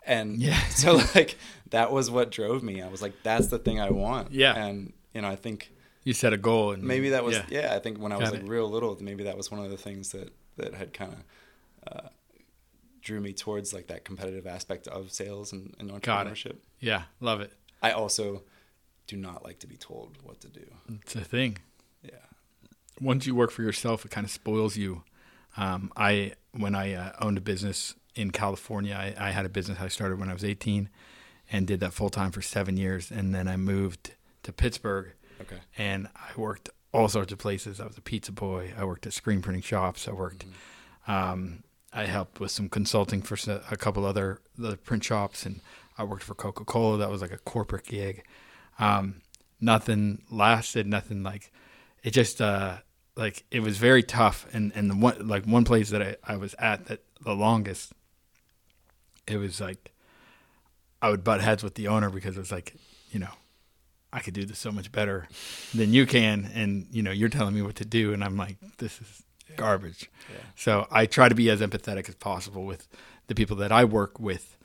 and 0.07 0.39
Yeah. 0.41 0.59
so 0.69 1.01
like 1.15 1.37
that 1.71 1.93
was 1.93 2.11
what 2.11 2.31
drove 2.31 2.63
me 2.63 2.81
i 2.83 2.89
was 2.89 3.03
like 3.03 3.15
that's 3.23 3.49
the 3.49 3.59
thing 3.59 3.81
i 3.81 3.91
want 3.91 4.33
Yeah. 4.33 4.55
and 4.57 4.93
you 5.15 5.21
know 5.23 5.29
i 5.29 5.37
think 5.37 5.71
You 6.05 6.15
set 6.15 6.33
a 6.33 6.39
goal, 6.39 6.73
and 6.73 6.83
maybe 6.83 7.11
that 7.11 7.25
was 7.25 7.37
yeah. 7.37 7.47
yeah, 7.51 7.75
i 7.75 7.79
think 7.79 7.99
when 7.99 8.13
i 8.13 8.17
was 8.17 8.31
Got 8.31 8.37
like 8.39 8.45
it. 8.45 8.49
real 8.49 8.71
little 8.71 8.97
maybe 9.01 9.25
that 9.25 9.37
was 9.37 9.51
one 9.51 9.63
of 9.65 9.71
the 9.71 9.77
things 9.77 10.13
that 10.13 10.33
that 10.57 10.75
had 10.75 10.93
kind 10.95 11.13
of 11.13 11.21
uh, 11.93 12.09
drew 13.03 13.21
me 13.21 13.33
towards 13.33 13.73
like 13.73 13.87
that 13.89 14.05
competitive 14.05 14.47
aspect 14.47 14.87
of 14.87 15.11
sales 15.11 15.53
and, 15.53 15.75
and 15.79 15.91
entrepreneurship 15.91 16.57
yeah, 16.83 17.03
love 17.21 17.41
it. 17.43 17.53
I 17.83 17.91
also 17.91 18.43
do 19.07 19.17
not 19.17 19.45
like 19.45 19.59
to 19.59 19.67
be 19.67 19.77
told 19.77 20.17
what 20.23 20.41
to 20.41 20.49
do 20.49 20.65
It's 21.03 21.15
a 21.17 21.21
thing. 21.25 21.59
yeah 22.03 22.11
once 23.01 23.27
you 23.27 23.35
work 23.35 23.51
for 23.51 23.63
yourself, 23.63 24.05
it 24.05 24.11
kind 24.11 24.27
of 24.27 24.31
spoils 24.31 24.77
you. 24.77 25.05
Um, 25.57 25.91
I 25.97 26.35
when 26.53 26.75
I 26.75 26.93
uh, 26.93 27.13
owned 27.21 27.39
a 27.39 27.41
business 27.41 27.95
in 28.15 28.31
California, 28.31 28.95
I, 28.95 29.29
I 29.29 29.31
had 29.31 29.47
a 29.47 29.49
business 29.49 29.79
I 29.81 29.89
started 29.89 30.19
when 30.21 30.29
I 30.29 30.35
was 30.35 30.45
18, 30.45 30.91
and 31.51 31.67
did 31.67 31.81
that 31.81 31.95
full 31.95 32.11
time 32.11 32.31
for 32.31 32.43
seven 32.43 32.77
years, 32.77 33.11
and 33.11 33.35
then 33.35 33.49
I 33.49 33.57
moved 33.57 34.15
to 34.43 34.53
Pittsburgh, 34.53 35.13
okay 35.41 35.61
and 35.79 36.09
I 36.15 36.39
worked 36.39 36.69
all 36.93 37.09
sorts 37.09 37.33
of 37.33 37.39
places. 37.39 37.81
I 37.81 37.87
was 37.87 37.97
a 37.97 38.03
pizza 38.03 38.33
boy. 38.33 38.75
I 38.77 38.85
worked 38.85 39.07
at 39.07 39.15
screen 39.15 39.41
printing 39.41 39.63
shops. 39.63 40.07
I 40.07 40.13
worked. 40.13 40.45
Um, 41.09 41.63
I 41.93 42.05
helped 42.05 42.39
with 42.39 42.51
some 42.51 42.69
consulting 42.69 43.23
for 43.23 43.37
a 43.71 43.77
couple 43.79 44.05
other 44.05 44.41
the 44.59 44.77
print 44.77 45.05
shops, 45.05 45.47
and 45.47 45.61
I 45.99 46.05
worked 46.05 46.23
for 46.23 46.35
Coca 46.35 46.65
Cola. 46.65 46.99
That 46.99 47.11
was 47.11 47.21
like 47.21 47.33
a 47.33 47.39
corporate 47.39 47.85
gig. 47.85 48.25
Um, 48.79 49.23
nothing 49.61 50.23
lasted. 50.31 50.87
Nothing 50.87 51.23
like 51.23 51.53
it. 52.03 52.13
Just 52.13 52.41
uh, 52.41 52.79
like 53.17 53.45
it 53.51 53.61
was 53.61 53.79
very 53.79 54.03
tough. 54.03 54.47
And 54.53 54.73
and 54.75 54.91
the 54.91 54.97
one 54.97 55.27
like 55.29 55.45
one 55.45 55.65
place 55.65 55.91
that 55.91 56.03
I, 56.03 56.17
I 56.25 56.37
was 56.37 56.55
at 56.59 56.87
that 56.87 57.03
the 57.23 57.35
longest, 57.35 57.93
it 59.27 59.37
was 59.37 59.61
like 59.61 59.93
I 61.03 61.11
would 61.11 61.25
butt 61.25 61.41
heads 61.41 61.63
with 61.63 61.75
the 61.75 61.89
owner 61.89 62.11
because 62.11 62.37
it 62.37 62.41
was 62.41 62.53
like 62.53 62.75
you 63.11 63.21
know 63.21 63.33
I 64.13 64.21
could 64.21 64.35
do 64.35 64.45
this 64.45 64.59
so 64.59 64.73
much 64.73 64.91
better 64.91 65.29
than 65.75 65.93
you 65.93 66.07
can, 66.07 66.51
and 66.55 66.87
you 66.91 67.03
know 67.03 67.11
you're 67.11 67.29
telling 67.29 67.55
me 67.55 67.63
what 67.63 67.77
to 67.77 67.85
do, 67.85 68.13
and 68.13 68.25
I'm 68.25 68.37
like 68.37 68.57
this 68.79 69.01
is 69.01 69.23
garbage. 69.57 70.11
yeah 70.33 70.39
So 70.57 70.87
I 70.91 71.07
try 71.07 71.29
to 71.29 71.35
be 71.35 71.51
as 71.51 71.61
empathetic 71.61 72.09
as 72.09 72.15
possible 72.15 72.65
with 72.65 72.89
the 73.27 73.35
people 73.35 73.57
that 73.57 73.73
I 73.73 73.85
work 73.85 74.19
with, 74.19 74.57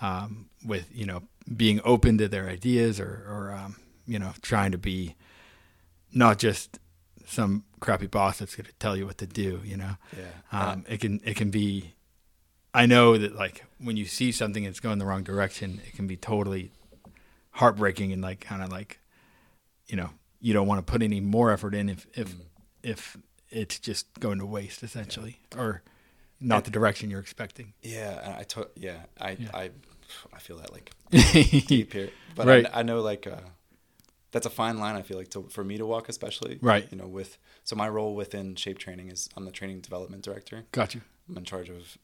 um, 0.00 0.48
with 0.64 0.88
you 0.92 1.06
know 1.06 1.22
being 1.56 1.80
open 1.84 2.18
to 2.18 2.28
their 2.28 2.48
ideas 2.48 2.98
or, 3.00 3.24
or 3.28 3.52
um, 3.52 3.76
you 4.06 4.18
know 4.18 4.32
trying 4.42 4.72
to 4.72 4.78
be 4.78 5.14
not 6.12 6.38
just 6.38 6.78
some 7.26 7.64
crappy 7.80 8.06
boss 8.06 8.38
that's 8.38 8.54
going 8.54 8.66
to 8.66 8.72
tell 8.74 8.96
you 8.96 9.06
what 9.06 9.18
to 9.18 9.26
do. 9.26 9.60
You 9.64 9.76
know, 9.76 9.96
yeah 10.16 10.70
um, 10.72 10.84
it 10.88 11.00
can 11.00 11.20
it 11.24 11.36
can 11.36 11.50
be. 11.50 11.92
I 12.72 12.86
know 12.86 13.16
that 13.16 13.36
like 13.36 13.64
when 13.78 13.96
you 13.96 14.04
see 14.04 14.32
something 14.32 14.64
that's 14.64 14.80
going 14.80 14.98
the 14.98 15.06
wrong 15.06 15.22
direction, 15.22 15.80
it 15.86 15.94
can 15.94 16.06
be 16.06 16.16
totally 16.16 16.72
heartbreaking 17.52 18.12
and 18.12 18.20
like 18.20 18.40
kind 18.40 18.62
of 18.62 18.70
like, 18.72 18.98
you 19.86 19.96
know, 19.96 20.10
you 20.40 20.52
don't 20.52 20.66
want 20.66 20.84
to 20.84 20.90
put 20.90 21.02
any 21.02 21.20
more 21.20 21.52
effort 21.52 21.74
in 21.74 21.88
if 21.88 22.06
if 22.14 22.34
Mm. 22.34 22.40
if 22.82 23.16
it's 23.50 23.78
just 23.78 24.06
going 24.18 24.38
to 24.40 24.46
waste 24.46 24.82
essentially 24.82 25.38
or 25.56 25.82
not 26.40 26.64
the 26.64 26.70
direction 26.70 27.10
you're 27.10 27.20
expecting. 27.20 27.72
yeah 27.82 28.20
and 28.24 28.34
i 28.34 28.42
to- 28.42 28.70
yeah 28.76 29.00
i 29.20 29.30
Yeah. 29.32 29.48
i 29.54 29.70
i 30.32 30.38
feel 30.38 30.58
that 30.58 30.72
like 30.72 30.90
deep 31.10 31.92
here 31.92 32.10
but 32.34 32.46
Right. 32.46 32.66
I, 32.66 32.80
I 32.80 32.82
know 32.82 33.00
like 33.00 33.26
uh 33.26 33.40
that's 34.32 34.46
a 34.46 34.50
fine 34.50 34.78
line 34.78 34.96
i 34.96 35.02
feel 35.02 35.16
like 35.16 35.30
to, 35.30 35.44
for 35.50 35.64
me 35.64 35.78
to 35.78 35.86
walk 35.86 36.08
especially 36.08 36.58
Right. 36.60 36.86
you 36.90 36.98
know 36.98 37.06
with 37.06 37.38
so 37.64 37.76
my 37.76 37.88
role 37.88 38.14
within 38.14 38.54
shape 38.56 38.78
training 38.78 39.10
is 39.10 39.28
i'm 39.36 39.44
the 39.44 39.52
training 39.52 39.80
development 39.80 40.22
director 40.22 40.64
Got 40.72 40.94
you. 40.94 41.00
i'm 41.28 41.36
in 41.38 41.44
charge 41.44 41.68
of 41.70 41.96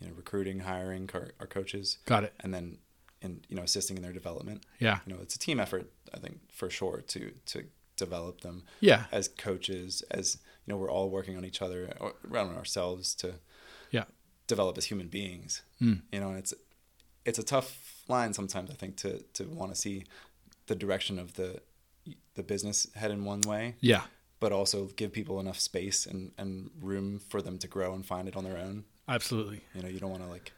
you 0.00 0.08
know 0.08 0.14
recruiting 0.14 0.60
hiring 0.60 1.08
our, 1.14 1.28
our 1.40 1.46
coaches 1.46 1.98
Got 2.06 2.24
it. 2.24 2.34
and 2.40 2.52
then 2.52 2.78
and 3.22 3.46
you 3.48 3.56
know 3.56 3.62
assisting 3.62 3.96
in 3.96 4.02
their 4.02 4.12
development 4.12 4.64
Yeah. 4.78 4.98
you 5.06 5.14
know 5.14 5.20
it's 5.22 5.34
a 5.34 5.38
team 5.38 5.58
effort 5.60 5.90
i 6.14 6.18
think 6.18 6.40
for 6.52 6.68
sure 6.70 7.02
to 7.08 7.32
to 7.46 7.64
develop 7.96 8.42
them 8.42 8.64
Yeah. 8.80 9.04
as 9.10 9.26
coaches 9.28 10.02
as 10.10 10.36
you 10.66 10.72
know 10.72 10.78
we're 10.78 10.90
all 10.90 11.08
working 11.08 11.34
on 11.38 11.44
each 11.46 11.62
other 11.62 11.80
around 12.30 12.54
ourselves 12.54 13.14
to. 13.16 13.36
Develop 14.46 14.78
as 14.78 14.84
human 14.86 15.08
beings 15.08 15.62
Mm. 15.80 16.02
you 16.12 16.20
know 16.20 16.28
and 16.30 16.38
it's 16.38 16.54
it's 17.24 17.38
a 17.38 17.42
tough 17.42 18.02
line 18.08 18.32
sometimes 18.32 18.70
i 18.70 18.74
think 18.74 18.96
to 18.96 19.20
to 19.34 19.44
want 19.44 19.72
to 19.74 19.78
see 19.78 20.04
the 20.68 20.74
direction 20.74 21.18
of 21.18 21.34
the 21.34 21.60
the 22.34 22.42
business 22.42 22.86
head 22.94 23.10
in 23.10 23.24
one 23.24 23.40
way 23.40 23.74
Yeah. 23.80 24.02
but 24.40 24.52
also 24.52 24.86
give 24.96 25.12
people 25.12 25.40
enough 25.40 25.58
space 25.58 26.06
and 26.06 26.32
and 26.38 26.70
room 26.80 27.18
for 27.18 27.42
them 27.42 27.58
to 27.58 27.66
grow 27.68 27.92
and 27.94 28.04
find 28.06 28.28
it 28.28 28.36
on 28.36 28.44
their 28.44 28.56
own 28.58 28.84
Absolutely. 29.08 29.60
you 29.74 29.82
know 29.82 29.88
you 29.88 29.98
don't 30.00 30.10
want 30.10 30.22
to 30.22 30.28
like 30.28 30.52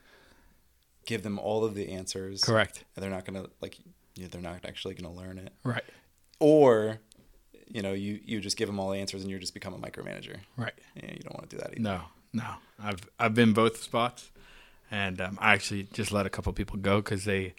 give 1.06 1.22
them 1.22 1.38
all 1.38 1.64
of 1.64 1.74
the 1.74 1.88
answers 1.90 2.44
Correct. 2.44 2.84
and 2.94 3.02
they're 3.02 3.10
not 3.10 3.24
gonna 3.24 3.46
like 3.60 3.78
you 4.14 4.22
know, 4.24 4.28
they're 4.28 4.42
not 4.42 4.64
actually 4.66 4.94
gonna 4.94 5.14
learn 5.14 5.38
it 5.38 5.52
Right. 5.64 5.84
or 6.38 6.98
you 7.66 7.82
know 7.82 7.92
you 7.92 8.20
you 8.24 8.40
just 8.40 8.56
give 8.56 8.66
them 8.68 8.78
all 8.78 8.90
the 8.90 8.98
answers 8.98 9.22
and 9.22 9.30
you 9.30 9.38
just 9.38 9.54
become 9.54 9.74
a 9.74 9.78
micromanager 9.78 10.36
Right. 10.56 10.74
yeah 10.96 11.12
you 11.12 11.20
don't 11.20 11.34
want 11.34 11.48
to 11.48 11.56
do 11.56 11.60
that 11.62 11.70
either 11.72 11.80
No. 11.82 12.00
No. 12.32 12.54
I've 12.82 13.00
I've 13.18 13.34
been 13.34 13.52
both 13.52 13.82
spots, 13.82 14.30
and 14.90 15.20
um, 15.20 15.38
I 15.40 15.52
actually 15.54 15.84
just 15.92 16.12
let 16.12 16.26
a 16.26 16.30
couple 16.30 16.52
people 16.52 16.76
go 16.78 16.96
because 17.00 17.24
they 17.24 17.54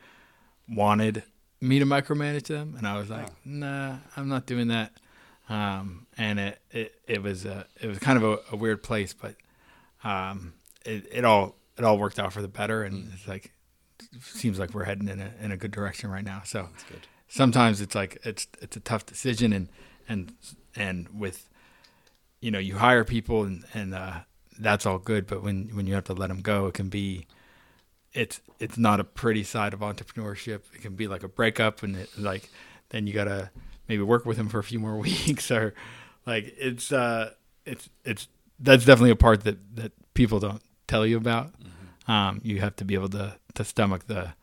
wanted 0.68 1.24
me 1.62 1.80
to 1.80 1.86
micromanage 1.86 2.46
them, 2.48 2.76
and 2.78 2.88
I 2.88 2.98
was 2.98 3.10
like, 3.10 3.28
Oh. 3.28 3.34
Nah, 3.46 3.98
I'm 4.16 4.30
not 4.30 4.46
doing 4.46 4.68
that. 4.70 4.94
Um, 5.50 6.06
and 6.18 6.40
it, 6.40 6.60
it 6.72 6.96
it 7.08 7.24
was 7.24 7.46
a 7.46 7.66
it 7.82 7.88
was 7.88 8.00
kind 8.00 8.18
of 8.18 8.24
a, 8.24 8.40
a 8.52 8.56
weird 8.56 8.82
place, 8.84 9.14
but 9.14 9.36
um, 10.04 10.54
it 10.86 11.06
it 11.12 11.26
all 11.26 11.56
it 11.78 11.84
all 11.84 11.98
worked 11.98 12.20
out 12.20 12.32
for 12.34 12.42
the 12.42 12.48
better, 12.48 12.84
and 12.84 13.06
Mm. 13.06 13.14
it's 13.14 13.28
like 13.28 13.52
seems 14.22 14.58
like 14.60 14.74
we're 14.74 14.86
heading 14.86 15.10
in 15.10 15.20
a 15.20 15.32
in 15.42 15.52
a 15.52 15.58
good 15.58 15.72
direction 15.72 16.10
right 16.10 16.24
now. 16.24 16.42
So 16.46 16.70
that's 16.72 16.84
good 16.84 17.08
sometimes 17.32 17.80
it's 17.82 17.94
like 17.94 18.18
it's 18.24 18.48
it's 18.62 18.76
a 18.78 18.80
tough 18.80 19.06
decision 19.06 19.54
and 19.54 19.70
and 20.08 20.34
and 20.76 21.08
with 21.10 21.48
you 22.42 22.50
know 22.52 22.58
you 22.60 22.76
hire 22.78 23.04
people 23.04 23.44
and 23.44 23.64
and 23.74 23.94
uh, 23.94 24.20
that's 24.60 24.86
all 24.86 24.98
good 24.98 25.26
but 25.26 25.42
when 25.42 25.70
when 25.74 25.88
you 25.88 25.94
have 25.94 26.04
to 26.04 26.14
let 26.14 26.28
them 26.28 26.42
go 26.42 26.68
it 26.68 26.74
can 26.74 26.90
be 26.90 27.26
it's 28.14 28.42
it's 28.60 28.78
not 28.78 29.00
a 29.00 29.04
pretty 29.04 29.44
side 29.44 29.74
of 29.74 29.80
entrepreneurship 29.80 30.62
it 30.74 30.82
can 30.82 30.96
be 30.96 31.08
like 31.08 31.24
a 31.24 31.28
breakup 31.28 31.84
and 31.84 31.96
it 31.96 32.10
like 32.18 32.50
then 32.90 33.08
you 33.08 33.14
gotta 33.14 33.50
maybe 33.88 34.04
work 34.04 34.26
with 34.26 34.38
them 34.38 34.50
for 34.50 34.60
a 34.60 34.64
few 34.64 34.80
more 34.80 34.98
weeks 35.10 35.50
or 35.52 35.74
like 36.26 36.54
it's 36.58 36.92
uh 36.92 37.32
it's 37.66 37.90
it's 38.04 38.28
that's 38.60 38.86
definitely 38.86 39.12
a 39.12 39.16
part 39.16 39.44
that 39.44 39.58
that 39.76 39.92
people 40.14 40.40
don't 40.40 40.62
tell 40.88 41.06
you 41.06 41.18
about 41.18 41.52
um 42.08 42.42
you 42.44 42.60
have 42.60 42.76
to 42.76 42.84
be 42.84 42.94
able 42.94 43.10
to 43.10 43.36
to 43.54 43.64
stomach 43.64 44.08
the 44.08 44.34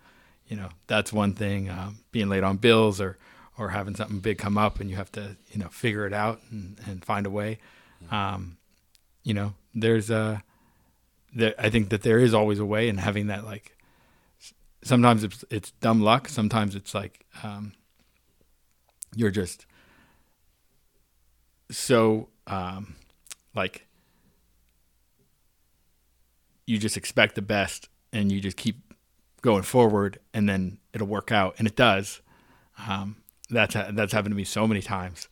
you 0.48 0.56
know 0.56 0.68
that's 0.86 1.12
one 1.12 1.34
thing. 1.34 1.68
Um, 1.68 1.98
being 2.12 2.28
late 2.28 2.44
on 2.44 2.56
bills 2.56 3.00
or 3.00 3.18
or 3.58 3.70
having 3.70 3.96
something 3.96 4.20
big 4.20 4.38
come 4.38 4.58
up 4.58 4.80
and 4.80 4.90
you 4.90 4.96
have 4.96 5.10
to 5.12 5.36
you 5.50 5.58
know 5.58 5.68
figure 5.68 6.06
it 6.06 6.12
out 6.12 6.40
and, 6.50 6.78
and 6.86 7.04
find 7.04 7.26
a 7.26 7.30
way. 7.30 7.58
Um, 8.10 8.58
you 9.24 9.34
know, 9.34 9.54
there's 9.76 10.10
a 10.10 10.42
I 11.58 11.68
think 11.68 11.90
that 11.90 12.02
there 12.02 12.18
is 12.18 12.32
always 12.32 12.58
a 12.58 12.64
way, 12.64 12.88
and 12.88 12.98
having 12.98 13.26
that 13.26 13.44
like 13.44 13.76
sometimes 14.82 15.22
it's 15.22 15.44
it's 15.50 15.70
dumb 15.72 16.00
luck, 16.00 16.28
sometimes 16.28 16.74
it's 16.74 16.94
like 16.94 17.26
um, 17.42 17.72
you're 19.14 19.30
just 19.30 19.66
so 21.70 22.28
um, 22.46 22.96
like 23.54 23.86
you 26.66 26.78
just 26.78 26.96
expect 26.96 27.34
the 27.34 27.42
best 27.42 27.88
and 28.12 28.32
you 28.32 28.40
just 28.40 28.56
keep 28.56 28.94
going 29.42 29.62
forward 29.62 30.18
and 30.32 30.48
then 30.48 30.78
it'll 30.92 31.06
work 31.06 31.30
out 31.30 31.54
and 31.58 31.68
it 31.68 31.76
does. 31.76 32.22
Um, 32.88 33.16
that's 33.50 33.74
that's 33.74 34.12
happened 34.12 34.32
to 34.32 34.36
me 34.36 34.44
so 34.44 34.66
many 34.66 34.82
times 34.82 35.28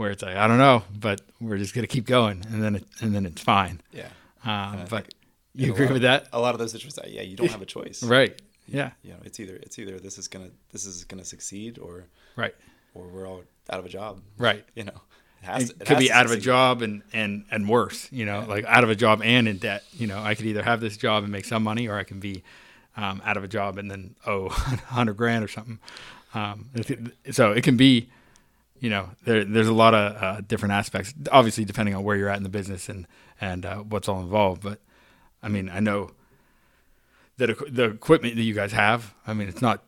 where 0.00 0.10
it's 0.10 0.22
like 0.22 0.36
I 0.36 0.46
don't 0.48 0.58
know 0.58 0.82
but 0.98 1.20
we're 1.40 1.58
just 1.58 1.74
gonna 1.74 1.86
keep 1.86 2.06
going 2.06 2.42
and 2.50 2.62
then 2.64 2.76
it, 2.76 2.84
and 3.02 3.14
then 3.14 3.26
it's 3.26 3.42
fine 3.42 3.80
Yeah. 3.92 4.08
um, 4.44 4.86
but 4.88 5.12
you 5.54 5.72
agree 5.72 5.86
lot 5.86 5.92
with 5.92 6.02
that 6.02 6.28
A 6.32 6.40
lot 6.40 6.54
of 6.54 6.58
those 6.58 6.72
situations, 6.72 6.98
yeah, 7.16 7.22
you 7.22 7.36
don't 7.36 7.50
have 7.50 7.60
a 7.62 7.66
choice. 7.66 8.02
right 8.16 8.34
yeah 8.66 8.90
You 9.02 9.10
know, 9.12 9.18
it's 9.24 9.38
either 9.40 9.56
it's 9.56 9.78
either 9.78 9.98
this 9.98 10.16
is 10.16 10.26
gonna 10.28 10.50
this 10.72 10.86
is 10.86 11.04
gonna 11.04 11.24
succeed 11.24 11.78
or 11.78 12.06
right 12.36 12.54
or 12.94 13.06
we're 13.08 13.28
all 13.28 13.42
out 13.70 13.78
of 13.78 13.84
a 13.84 13.88
job. 13.90 14.20
right 14.38 14.64
You 14.74 14.84
know, 14.84 15.00
it 15.42 15.46
has 15.46 15.68
to, 15.70 15.74
it 15.80 15.86
could 15.86 15.98
be 15.98 16.10
out 16.10 16.24
of 16.26 16.32
a 16.32 16.38
job 16.52 16.80
and 16.82 17.02
and 17.12 17.44
and 17.50 17.68
worse 17.68 18.08
you 18.10 18.24
know 18.24 18.40
Yeah. 18.40 18.46
like 18.54 18.64
out 18.64 18.84
of 18.84 18.90
a 18.90 18.96
job 19.04 19.20
and 19.22 19.46
in 19.48 19.58
debt 19.58 19.82
you 20.00 20.06
know 20.06 20.18
i 20.30 20.34
could 20.34 20.46
either 20.46 20.62
have 20.62 20.80
this 20.80 20.96
job 20.96 21.24
and 21.24 21.30
make 21.32 21.44
some 21.44 21.62
money 21.62 21.88
or 21.88 21.96
i 21.98 22.04
can 22.04 22.20
be 22.20 22.42
um, 22.96 23.20
out 23.24 23.36
of 23.36 23.44
a 23.44 23.48
job 23.48 23.76
and 23.78 23.90
then 23.90 24.14
owe 24.26 24.48
100 24.48 25.14
grand 25.16 25.44
or 25.44 25.48
something 25.48 25.78
um, 26.34 26.70
so 27.30 27.52
it 27.52 27.62
can 27.64 27.76
be 27.76 28.08
you 28.80 28.90
know 28.90 29.10
there, 29.24 29.44
there's 29.44 29.68
a 29.68 29.72
lot 29.74 29.94
of 29.94 30.22
uh, 30.22 30.40
different 30.46 30.72
aspects 30.72 31.14
obviously 31.30 31.64
depending 31.64 31.94
on 31.94 32.02
where 32.02 32.16
you're 32.16 32.28
at 32.28 32.36
in 32.36 32.42
the 32.42 32.48
business 32.48 32.88
and 32.88 33.06
and 33.40 33.64
uh, 33.64 33.76
what's 33.78 34.08
all 34.08 34.20
involved 34.20 34.62
but 34.62 34.80
i 35.42 35.48
mean 35.48 35.68
i 35.68 35.78
know 35.80 36.10
that 37.36 37.48
equ- 37.50 37.74
the 37.74 37.84
equipment 37.84 38.36
that 38.36 38.42
you 38.42 38.54
guys 38.54 38.72
have 38.72 39.14
i 39.26 39.32
mean 39.34 39.48
it's 39.48 39.62
not 39.62 39.82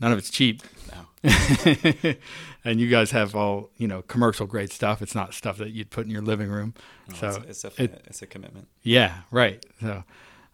none 0.00 0.12
of 0.12 0.18
it's 0.18 0.30
cheap 0.30 0.62
No. 0.90 1.30
and 2.64 2.80
you 2.80 2.88
guys 2.88 3.10
have 3.12 3.34
all 3.34 3.70
you 3.78 3.88
know 3.88 4.02
commercial 4.02 4.46
grade 4.46 4.70
stuff. 4.72 5.00
It's 5.02 5.14
not 5.14 5.32
stuff 5.34 5.56
that 5.58 5.70
you'd 5.70 5.90
put 5.90 6.04
in 6.04 6.10
your 6.10 6.22
living 6.22 6.48
room. 6.50 6.74
No, 7.08 7.14
so 7.16 7.28
it's, 7.28 7.36
it's 7.48 7.62
definitely 7.62 7.98
it's 8.06 8.20
a 8.22 8.26
commitment. 8.26 8.68
yeah, 8.82 9.20
right. 9.30 9.64
So 9.80 10.04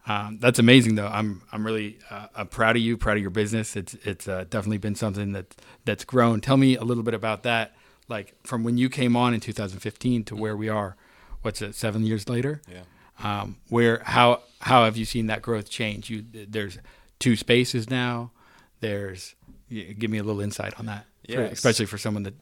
um, 0.07 0.39
that's 0.39 0.57
amazing, 0.59 0.95
though. 0.95 1.07
I'm 1.07 1.41
I'm 1.51 1.65
really 1.65 1.99
uh, 2.09 2.27
I'm 2.35 2.47
proud 2.47 2.75
of 2.75 2.81
you, 2.81 2.97
proud 2.97 3.17
of 3.17 3.21
your 3.21 3.29
business. 3.31 3.75
It's 3.75 3.93
it's 4.03 4.27
uh, 4.27 4.45
definitely 4.49 4.79
been 4.79 4.95
something 4.95 5.33
that 5.33 5.55
that's 5.85 6.03
grown. 6.03 6.41
Tell 6.41 6.57
me 6.57 6.75
a 6.75 6.83
little 6.83 7.03
bit 7.03 7.13
about 7.13 7.43
that, 7.43 7.75
like 8.07 8.33
from 8.43 8.63
when 8.63 8.77
you 8.77 8.89
came 8.89 9.15
on 9.15 9.33
in 9.33 9.39
2015 9.39 10.23
to 10.25 10.35
where 10.35 10.57
we 10.57 10.69
are. 10.69 10.95
What's 11.43 11.61
it? 11.61 11.75
Seven 11.75 12.03
years 12.05 12.27
later. 12.29 12.61
Yeah. 12.71 12.81
Um, 13.23 13.57
where 13.69 14.01
how 14.03 14.41
how 14.61 14.85
have 14.85 14.97
you 14.97 15.05
seen 15.05 15.27
that 15.27 15.41
growth 15.43 15.69
change? 15.69 16.09
You 16.09 16.23
there's 16.49 16.79
two 17.19 17.35
spaces 17.35 17.89
now. 17.89 18.31
There's 18.79 19.35
give 19.69 20.09
me 20.09 20.17
a 20.17 20.23
little 20.23 20.41
insight 20.41 20.79
on 20.79 20.87
that, 20.87 21.05
for- 21.29 21.41
especially 21.43 21.85
for 21.85 21.97
someone 21.99 22.23
that 22.23 22.33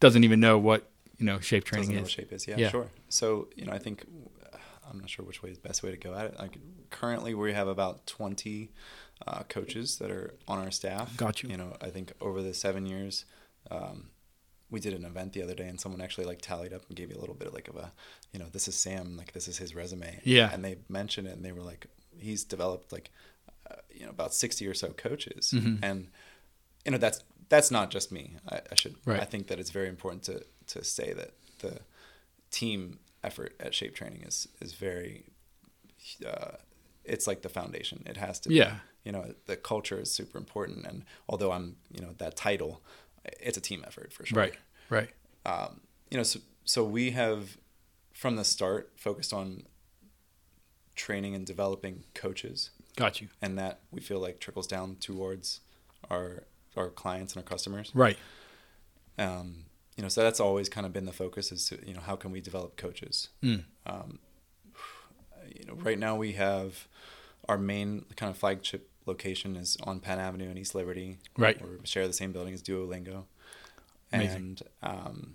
doesn't 0.00 0.24
even 0.24 0.40
know 0.40 0.58
what 0.58 0.88
you 1.18 1.26
know 1.26 1.38
shape 1.40 1.64
training 1.64 1.92
is. 1.96 2.10
shape 2.10 2.32
is. 2.32 2.48
Yeah, 2.48 2.56
Yeah. 2.56 2.70
sure. 2.70 2.86
So 3.10 3.48
you 3.56 3.66
know, 3.66 3.72
I 3.72 3.78
think 3.78 4.04
I'm 4.92 5.00
not 5.00 5.10
sure 5.10 5.24
which 5.24 5.42
way 5.42 5.50
is 5.50 5.58
the 5.58 5.66
best 5.68 5.82
way 5.82 5.90
to 5.90 5.96
go 5.96 6.14
at 6.14 6.26
it. 6.26 6.38
Like 6.38 6.58
currently, 6.90 7.34
we 7.34 7.52
have 7.54 7.68
about 7.68 8.06
20 8.06 8.70
uh, 9.26 9.42
coaches 9.48 9.96
that 9.98 10.10
are 10.10 10.34
on 10.46 10.58
our 10.58 10.70
staff. 10.70 11.16
Got 11.16 11.42
you. 11.42 11.48
You 11.48 11.56
know, 11.56 11.76
I 11.80 11.88
think 11.88 12.12
over 12.20 12.42
the 12.42 12.52
seven 12.54 12.84
years, 12.86 13.24
um, 13.70 14.10
we 14.70 14.80
did 14.80 14.94
an 14.94 15.04
event 15.04 15.32
the 15.32 15.42
other 15.42 15.54
day, 15.54 15.66
and 15.68 15.80
someone 15.80 16.00
actually 16.00 16.24
like 16.26 16.40
tallied 16.42 16.72
up 16.72 16.82
and 16.88 16.96
gave 16.96 17.10
you 17.10 17.16
a 17.16 17.20
little 17.20 17.34
bit 17.34 17.48
of 17.48 17.54
like 17.54 17.68
of 17.68 17.76
a, 17.76 17.92
you 18.32 18.38
know, 18.38 18.46
this 18.52 18.68
is 18.68 18.74
Sam, 18.74 19.16
like 19.16 19.32
this 19.32 19.48
is 19.48 19.58
his 19.58 19.74
resume. 19.74 20.20
Yeah. 20.24 20.50
And 20.52 20.64
they 20.64 20.76
mentioned 20.88 21.26
it, 21.28 21.36
and 21.36 21.44
they 21.44 21.52
were 21.52 21.62
like, 21.62 21.86
he's 22.18 22.44
developed 22.44 22.92
like, 22.92 23.10
uh, 23.70 23.76
you 23.90 24.04
know, 24.04 24.10
about 24.10 24.34
60 24.34 24.66
or 24.66 24.74
so 24.74 24.88
coaches, 24.88 25.52
Mhm. 25.54 25.78
and 25.82 26.08
you 26.84 26.90
know 26.92 26.98
that's 26.98 27.22
that's 27.48 27.70
not 27.70 27.90
just 27.90 28.10
me. 28.10 28.36
I, 28.50 28.60
I 28.72 28.74
should. 28.74 28.96
Right. 29.04 29.20
I 29.20 29.24
think 29.24 29.46
that 29.48 29.58
it's 29.60 29.70
very 29.70 29.88
important 29.88 30.22
to 30.24 30.44
to 30.68 30.82
say 30.84 31.12
that 31.12 31.32
the 31.60 31.80
team 32.50 32.98
effort 33.24 33.54
at 33.60 33.74
shape 33.74 33.94
training 33.94 34.22
is 34.26 34.48
is 34.60 34.72
very. 34.74 35.24
Uh, 36.26 36.56
it's 37.04 37.26
like 37.26 37.42
the 37.42 37.48
foundation. 37.48 38.02
It 38.06 38.16
has 38.16 38.38
to. 38.40 38.48
be. 38.48 38.56
Yeah. 38.56 38.76
You 39.04 39.10
know, 39.10 39.34
the 39.46 39.56
culture 39.56 39.98
is 40.00 40.12
super 40.12 40.38
important, 40.38 40.86
and 40.86 41.04
although 41.28 41.50
I'm, 41.50 41.74
you 41.90 42.00
know, 42.00 42.14
that 42.18 42.36
title, 42.36 42.80
it's 43.40 43.56
a 43.58 43.60
team 43.60 43.82
effort 43.84 44.12
for 44.12 44.24
sure. 44.24 44.38
Right, 44.38 44.54
right, 44.90 45.10
Um, 45.44 45.80
you 46.08 46.16
know, 46.16 46.22
so 46.22 46.38
so 46.64 46.84
we 46.84 47.10
have 47.10 47.56
from 48.12 48.36
the 48.36 48.44
start 48.44 48.92
focused 48.96 49.32
on 49.32 49.64
training 50.94 51.34
and 51.34 51.44
developing 51.44 52.04
coaches 52.14 52.70
got 52.94 53.20
you. 53.20 53.28
and 53.40 53.58
that 53.58 53.80
we 53.90 54.00
feel 54.00 54.20
like 54.20 54.38
trickles 54.38 54.68
down 54.68 54.96
towards 55.00 55.60
our 56.08 56.44
our 56.76 56.88
clients 56.88 57.34
and 57.34 57.42
our 57.42 57.48
customers. 57.48 57.90
Right, 57.94 58.18
Um, 59.18 59.64
you 59.96 60.02
know, 60.02 60.08
so 60.08 60.22
that's 60.22 60.40
always 60.40 60.68
kind 60.68 60.86
of 60.86 60.92
been 60.92 61.04
the 61.04 61.12
focus 61.12 61.52
is 61.52 61.68
to, 61.68 61.78
you 61.86 61.94
know 61.94 62.00
how 62.00 62.16
can 62.16 62.30
we 62.30 62.40
develop 62.40 62.76
coaches. 62.76 63.28
Mm. 63.42 63.64
Um, 63.86 64.18
you 65.54 65.66
know, 65.66 65.74
right 65.74 65.98
now 65.98 66.16
we 66.16 66.32
have 66.32 66.88
our 67.48 67.58
main 67.58 68.04
kind 68.16 68.30
of 68.30 68.36
flagship 68.38 68.88
location 69.06 69.56
is 69.56 69.76
on 69.82 70.00
Penn 70.00 70.18
Avenue 70.18 70.50
in 70.50 70.56
East 70.56 70.74
Liberty. 70.74 71.18
Right. 71.36 71.60
we 71.60 71.84
share 71.84 72.06
the 72.06 72.12
same 72.12 72.32
building 72.32 72.54
as 72.54 72.62
Duolingo, 72.62 73.24
Amazing. 74.12 74.36
and 74.36 74.62
um, 74.82 75.34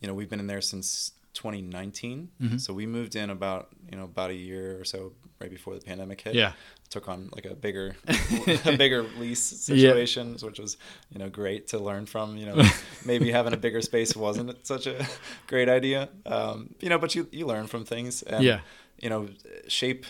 you 0.00 0.06
know 0.06 0.14
we've 0.14 0.30
been 0.30 0.40
in 0.40 0.46
there 0.46 0.60
since 0.60 1.12
2019. 1.38 2.28
Mhm. 2.42 2.60
So 2.60 2.72
we 2.74 2.84
moved 2.86 3.14
in 3.16 3.30
about 3.30 3.68
you 3.90 3.96
know 3.98 4.04
about 4.04 4.30
a 4.30 4.34
year 4.34 4.80
or 4.80 4.84
so 4.84 5.12
right 5.40 5.50
before 5.50 5.74
the 5.78 5.80
pandemic 5.90 6.20
hit 6.20 6.34
yeah, 6.34 6.52
took 6.90 7.08
on 7.08 7.30
like 7.36 7.46
a 7.46 7.54
bigger 7.54 7.88
a 8.72 8.76
bigger 8.76 9.02
lease 9.20 9.68
Yeah. 9.68 9.94
which 10.46 10.58
was 10.58 10.76
you 11.12 11.18
know 11.20 11.28
great 11.30 11.68
to 11.68 11.78
learn 11.78 12.06
from 12.06 12.36
you 12.36 12.46
know 12.46 12.56
maybe 13.10 13.30
having 13.30 13.52
a 13.54 13.56
bigger 13.56 13.80
space 13.82 14.16
wasn't 14.16 14.66
such 14.66 14.86
a 14.88 14.96
great 15.52 15.68
idea 15.68 16.08
um, 16.26 16.74
you 16.80 16.88
know 16.90 16.98
but 16.98 17.14
you 17.14 17.28
you 17.38 17.46
learn 17.46 17.66
from 17.68 17.84
things 17.84 18.22
and 18.32 18.42
Yeah. 18.44 18.60
you 19.04 19.08
know 19.12 19.28
shape 19.68 20.04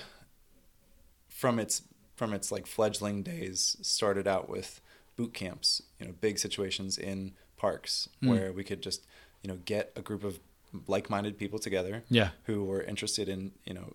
from 1.29 1.59
its 1.59 1.83
from 2.17 2.33
its 2.33 2.51
like 2.51 2.67
fledgling 2.67 3.23
days 3.23 3.77
started 3.83 4.27
out 4.27 4.49
with 4.49 4.81
boot 5.17 5.33
camps 5.35 5.83
you 5.99 6.07
know 6.07 6.15
big 6.21 6.39
situations 6.39 6.97
in 6.99 7.33
parks 7.57 8.09
Mm. 8.23 8.29
where 8.31 8.53
we 8.59 8.65
could 8.65 8.83
just 8.83 9.01
you 9.43 9.49
know 9.51 9.59
get 9.65 9.93
a 9.95 10.01
group 10.01 10.25
of 10.25 10.39
like-minded 10.87 11.37
people 11.39 11.59
together 11.59 12.03
yeah, 12.09 12.31
who 12.45 12.65
were 12.65 12.83
interested 12.83 13.29
in 13.29 13.53
you 13.65 13.75
know 13.75 13.95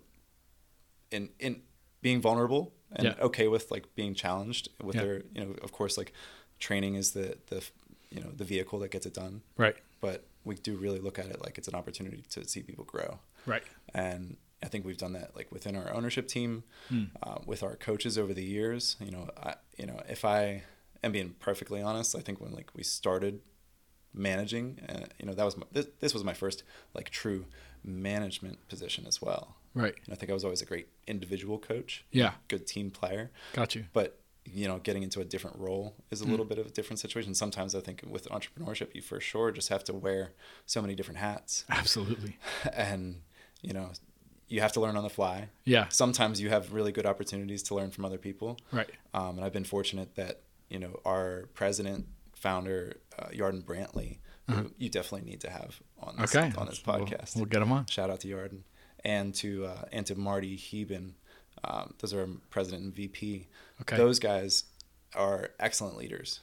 in 1.10 1.30
in 1.38 1.62
being 2.02 2.20
vulnerable 2.20 2.72
and 2.92 3.04
Yeah. 3.06 3.14
okay 3.28 3.48
with 3.48 3.70
like 3.70 3.94
being 3.94 4.14
challenged 4.14 4.68
with 4.82 4.96
Yeah. 4.96 5.02
their 5.04 5.22
you 5.34 5.44
know 5.44 5.50
of 5.62 5.72
course 5.72 5.96
like 5.96 6.12
training 6.58 6.94
is 6.96 7.12
the 7.12 7.38
the 7.46 7.62
you 8.10 8.20
know 8.20 8.30
the 8.30 8.44
vehicle 8.44 8.78
that 8.80 8.90
gets 8.90 9.06
it 9.06 9.14
done 9.14 9.42
right, 9.56 9.76
but 10.00 10.26
we 10.44 10.54
do 10.56 10.76
really 10.76 11.00
look 11.00 11.18
at 11.18 11.26
it 11.26 11.40
like 11.40 11.58
it's 11.58 11.68
an 11.68 11.74
opportunity 11.74 12.22
to 12.30 12.46
see 12.46 12.62
people 12.62 12.84
grow 12.84 13.18
right, 13.46 13.62
and 13.94 14.36
I 14.62 14.66
think 14.68 14.84
we've 14.86 14.96
done 14.98 15.12
that 15.14 15.34
like 15.36 15.50
within 15.52 15.76
our 15.76 15.92
ownership 15.92 16.26
team, 16.28 16.64
Mm. 16.90 17.10
uh, 17.22 17.38
with 17.44 17.62
our 17.62 17.76
coaches 17.76 18.16
over 18.16 18.32
the 18.32 18.42
years. 18.44 18.96
You 18.98 19.10
know, 19.10 19.28
I, 19.36 19.56
you 19.76 19.84
know, 19.86 20.00
if 20.08 20.24
I 20.24 20.62
am 21.02 21.12
being 21.12 21.34
perfectly 21.38 21.82
honest, 21.82 22.16
I 22.16 22.20
think 22.20 22.40
when 22.40 22.52
like 22.52 22.70
we 22.74 22.82
started 22.82 23.40
managing, 24.14 24.78
uh, 24.88 25.06
you 25.18 25.26
know, 25.26 25.34
that 25.34 25.44
was 25.44 25.56
my, 25.56 25.66
this, 25.72 25.86
this 26.00 26.14
was 26.14 26.22
my 26.24 26.32
first 26.34 26.62
like 26.94 27.10
true 27.10 27.46
management 27.82 28.66
position 28.68 29.06
as 29.06 29.20
well. 29.20 29.56
right. 29.74 29.94
And 30.04 30.12
I 30.12 30.16
think 30.16 30.30
I 30.30 30.34
was 30.34 30.44
always 30.44 30.62
a 30.62 30.64
great 30.66 30.88
individual 31.06 31.58
coach, 31.58 32.04
Yeah, 32.12 32.32
good 32.48 32.66
team 32.66 32.90
player, 32.90 33.30
got 33.52 33.74
you. 33.74 33.84
but 33.92 34.18
you 34.46 34.68
know, 34.68 34.78
getting 34.78 35.02
into 35.02 35.20
a 35.20 35.24
different 35.24 35.58
role 35.58 35.94
is 36.10 36.20
a 36.20 36.24
Mm. 36.26 36.30
little 36.30 36.44
bit 36.44 36.58
of 36.58 36.66
a 36.66 36.70
different 36.70 37.00
situation. 37.00 37.34
Sometimes 37.34 37.74
I 37.74 37.80
think 37.80 38.02
with 38.06 38.28
entrepreneurship, 38.28 38.94
you 38.94 39.00
for 39.00 39.18
sure 39.18 39.50
just 39.50 39.70
have 39.70 39.82
to 39.84 39.94
wear 39.94 40.32
so 40.66 40.82
many 40.82 40.94
different 40.94 41.18
hats, 41.18 41.64
Absolutely. 41.70 42.36
and 42.74 43.22
you 43.62 43.72
know, 43.72 43.90
you 44.48 44.60
have 44.60 44.72
to 44.72 44.80
learn 44.80 44.96
on 44.96 45.02
the 45.02 45.08
fly. 45.10 45.48
Yeah, 45.64 45.88
Sometimes 45.88 46.40
you 46.42 46.50
have 46.50 46.74
really 46.74 46.92
good 46.92 47.06
opportunities 47.06 47.62
to 47.64 47.74
learn 47.74 47.90
from 47.90 48.04
other 48.04 48.18
people, 48.18 48.58
right. 48.70 48.90
um, 49.14 49.36
and 49.38 49.44
I've 49.44 49.54
been 49.54 49.64
fortunate 49.64 50.14
that 50.16 50.42
you 50.68 50.78
know 50.78 51.00
our 51.06 51.48
president, 51.54 52.06
founder, 52.36 52.98
uh, 53.18 53.26
Yarden 53.28 53.64
Brantley, 53.64 54.18
who 54.50 54.70
you 54.78 54.88
definitely 54.88 55.28
need 55.30 55.40
to 55.40 55.50
have 55.50 55.80
on 56.00 56.16
this. 56.16 56.34
Okay, 56.34 56.52
on 56.56 56.66
this 56.66 56.82
We'll- 56.86 57.00
podcast. 57.00 57.36
We'll, 57.36 57.44
get 57.46 57.62
him 57.62 57.72
on. 57.72 57.86
Shout 57.86 58.10
out 58.10 58.20
to 58.20 58.28
Yarden 58.28 58.60
and 59.04 59.34
to 59.36 59.66
uh, 59.66 59.84
and 59.92 60.04
to 60.06 60.14
Marty 60.14 60.56
Heben. 60.56 61.14
Um, 61.62 61.94
those 61.98 62.12
are 62.12 62.20
our 62.22 62.28
president 62.50 62.82
and 62.84 62.94
VP. 62.94 63.48
Okay. 63.82 63.96
Those 63.96 64.18
guys 64.18 64.64
are 65.14 65.50
excellent 65.58 65.96
leaders, 65.96 66.40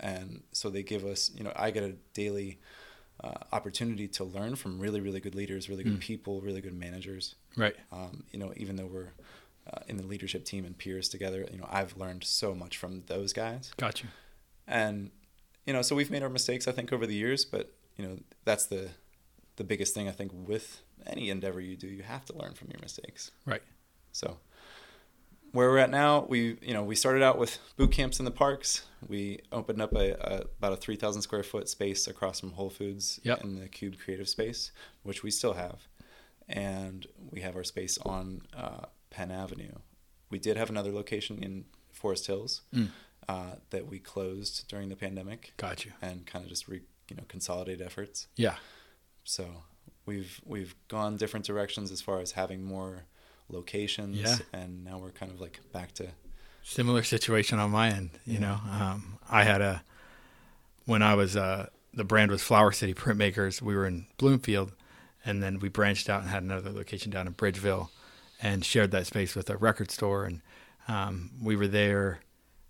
and 0.00 0.42
so 0.52 0.70
they 0.70 0.82
give 0.82 1.04
us. 1.04 1.30
You 1.34 1.44
know, 1.44 1.52
I 1.54 1.70
get 1.70 1.84
a 1.84 1.94
daily 2.14 2.58
uh, 3.22 3.34
opportunity 3.52 4.08
to 4.08 4.24
learn 4.24 4.56
from 4.56 4.78
really, 4.78 5.00
really 5.00 5.20
good 5.20 5.34
leaders, 5.34 5.68
really 5.68 5.84
good 5.84 5.98
Mm. 5.98 6.00
people, 6.00 6.40
really 6.40 6.60
good 6.60 6.74
managers. 6.74 7.34
Right. 7.56 7.74
Um, 7.92 8.24
you 8.32 8.38
know, 8.38 8.52
even 8.56 8.76
though 8.76 8.86
we're 8.86 9.10
uh, 9.72 9.80
in 9.86 9.96
the 9.98 10.02
leadership 10.06 10.44
team 10.44 10.64
and 10.64 10.76
peers 10.78 11.08
together. 11.10 11.46
You 11.52 11.58
know, 11.58 11.68
I've 11.70 11.96
learned 11.98 12.24
so 12.24 12.54
much 12.54 12.78
from 12.78 13.02
those 13.06 13.32
guys. 13.34 13.70
Gotcha. 13.76 14.06
And 14.66 15.10
you 15.68 15.74
know, 15.74 15.82
so 15.82 15.94
we've 15.94 16.10
made 16.10 16.22
our 16.22 16.30
mistakes, 16.30 16.66
I 16.66 16.72
think, 16.72 16.92
over 16.94 17.06
the 17.06 17.14
years, 17.14 17.44
but 17.44 17.64
you 17.96 18.02
know, 18.06 18.14
that's 18.44 18.66
the 18.66 18.88
the 19.56 19.64
biggest 19.64 19.92
thing 19.94 20.08
I 20.08 20.12
think 20.12 20.30
with 20.34 20.80
any 21.06 21.28
endeavor 21.30 21.60
you 21.60 21.76
do, 21.76 21.88
you 21.88 22.02
have 22.04 22.24
to 22.26 22.32
learn 22.40 22.54
from 22.54 22.68
your 22.70 22.80
mistakes. 22.80 23.30
Right. 23.44 23.62
So 24.12 24.38
where 25.52 25.68
we're 25.70 25.78
at 25.78 25.90
now, 25.90 26.26
we 26.28 26.56
you 26.62 26.72
know 26.74 26.82
we 26.82 26.94
started 26.94 27.22
out 27.22 27.36
with 27.38 27.58
boot 27.76 27.92
camps 27.92 28.18
in 28.18 28.24
the 28.24 28.30
parks. 28.30 28.84
We 29.08 29.40
opened 29.52 29.80
up 29.82 29.92
a, 29.94 30.06
a 30.12 30.34
about 30.58 30.72
a 30.72 30.76
three 30.76 30.96
thousand 30.96 31.22
square 31.22 31.42
foot 31.42 31.68
space 31.68 32.06
across 32.06 32.40
from 32.40 32.52
Whole 32.52 32.70
Foods 32.70 33.20
Yep. 33.24 33.42
in 33.44 33.60
the 33.60 33.68
Cube 33.68 33.96
Creative 34.02 34.28
Space, 34.28 34.72
which 35.02 35.22
we 35.22 35.30
still 35.30 35.54
have, 35.54 35.86
and 36.48 37.06
we 37.30 37.40
have 37.42 37.56
our 37.56 37.64
space 37.64 37.98
on 38.06 38.42
uh, 38.56 38.86
Penn 39.10 39.30
Avenue. 39.30 39.72
We 40.30 40.38
did 40.38 40.56
have 40.56 40.70
another 40.70 40.92
location 40.92 41.42
in 41.42 41.64
Forest 41.92 42.26
Hills 42.26 42.62
Mm. 42.74 42.88
Uh, 43.28 43.56
that 43.70 43.86
we 43.86 43.98
closed 43.98 44.66
during 44.68 44.88
the 44.88 44.96
pandemic 44.96 45.52
Got 45.56 45.84
you. 45.84 45.92
and 46.00 46.26
kind 46.26 46.44
of 46.44 46.48
just 46.48 46.66
re, 46.68 46.80
you 47.10 47.16
know 47.16 47.24
consolidate 47.28 47.80
efforts. 47.80 48.26
Yeah. 48.36 48.56
So 49.24 49.46
we've 50.06 50.40
we've 50.46 50.74
gone 50.88 51.16
different 51.16 51.44
directions 51.46 51.90
as 51.90 52.00
far 52.00 52.20
as 52.20 52.32
having 52.32 52.62
more 52.64 53.04
locations, 53.50 54.16
Yeah. 54.18 54.36
and 54.52 54.84
now 54.84 54.98
we're 54.98 55.10
kind 55.12 55.32
of 55.32 55.40
like 55.40 55.60
back 55.72 55.92
to 55.94 56.08
Similar 56.62 57.02
situation 57.02 57.58
on 57.58 57.70
my 57.70 57.88
end. 57.88 58.10
You 58.26 58.34
Yeah. 58.34 58.40
know, 58.40 58.60
um, 58.70 59.18
I 59.30 59.44
had 59.44 59.62
a 59.62 59.82
when 60.84 61.02
I 61.02 61.14
was 61.14 61.34
uh, 61.36 61.68
the 61.94 62.04
brand 62.04 62.30
was 62.30 62.42
Flower 62.42 62.72
City 62.72 62.92
Printmakers. 62.94 63.62
We 63.62 63.74
were 63.74 63.86
in 63.86 64.06
Bloomfield, 64.18 64.72
and 65.24 65.42
then 65.42 65.60
we 65.60 65.68
branched 65.70 66.08
out 66.10 66.20
and 66.22 66.30
had 66.30 66.42
another 66.42 66.70
location 66.70 67.10
down 67.10 67.26
in 67.26 67.32
Bridgeville, 67.34 67.88
and 68.42 68.64
shared 68.64 68.90
that 68.90 69.06
space 69.06 69.34
with 69.34 69.48
a 69.48 69.56
record 69.56 69.90
store. 69.90 70.24
And 70.24 70.42
um, 70.88 71.30
we 71.42 71.56
were 71.56 71.68
there. 71.68 72.20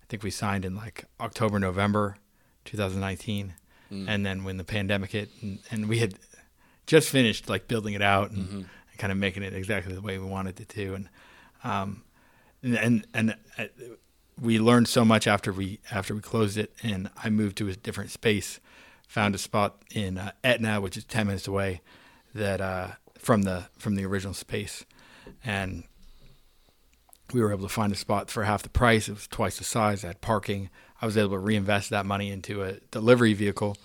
I 0.09 0.11
think 0.11 0.23
we 0.23 0.31
signed 0.31 0.65
in 0.65 0.75
like 0.75 1.05
October, 1.19 1.59
November, 1.59 2.17
2019. 2.65 3.53
Mm. 3.91 4.05
And 4.09 4.25
then 4.25 4.43
when 4.43 4.57
the 4.57 4.63
pandemic 4.63 5.11
hit, 5.11 5.29
and, 5.43 5.59
and 5.69 5.87
we 5.87 5.99
had 5.99 6.15
just 6.87 7.09
finished 7.09 7.47
like 7.47 7.67
building 7.67 7.93
it 7.93 8.01
out 8.01 8.31
and, 8.31 8.47
Mhm. 8.49 8.65
kind 8.97 9.11
of 9.11 9.19
making 9.19 9.43
it 9.43 9.53
exactly 9.53 9.93
the 9.93 10.01
way 10.01 10.17
we 10.17 10.25
wanted 10.25 10.59
it 10.59 10.67
to, 10.69 10.95
and 10.95 11.09
um, 11.63 12.01
and 12.63 12.75
and, 12.77 13.05
and 13.13 13.35
uh, 13.59 13.65
we 14.41 14.57
learned 14.59 14.87
so 14.87 15.05
much 15.05 15.27
after 15.27 15.53
we 15.53 15.79
after 15.91 16.15
we 16.15 16.21
closed 16.21 16.57
it, 16.57 16.73
and 16.83 17.09
I 17.23 17.29
moved 17.29 17.57
to 17.59 17.69
a 17.69 17.75
different 17.75 18.09
space, 18.11 18.59
found 19.07 19.35
a 19.35 19.37
spot 19.37 19.81
in 19.91 20.17
uh, 20.17 20.31
Etna, 20.43 20.81
which 20.81 20.97
is 20.97 21.05
ten 21.05 21.27
minutes 21.27 21.47
away, 21.47 21.81
that 22.33 22.59
uh, 22.61 22.87
from 23.19 23.43
the 23.43 23.67
from 23.77 23.95
the 23.95 24.05
original 24.05 24.33
space, 24.33 24.85
and 25.45 25.83
we 27.33 27.41
were 27.41 27.51
able 27.51 27.63
to 27.67 27.73
find 27.73 27.91
a 27.93 27.95
spot 27.95 28.29
for 28.29 28.43
half 28.43 28.63
the 28.63 28.69
price. 28.69 29.07
It 29.09 29.13
was 29.13 29.27
twice 29.27 29.57
the 29.57 29.63
size. 29.63 30.03
I 30.03 30.07
had 30.07 30.21
parking. 30.21 30.69
I 31.01 31.05
was 31.05 31.17
able 31.17 31.31
to 31.31 31.39
reinvest 31.39 31.89
that 31.91 32.05
money 32.05 32.29
into 32.31 32.63
a 32.63 32.73
delivery 32.91 33.33
vehicle, 33.33 33.77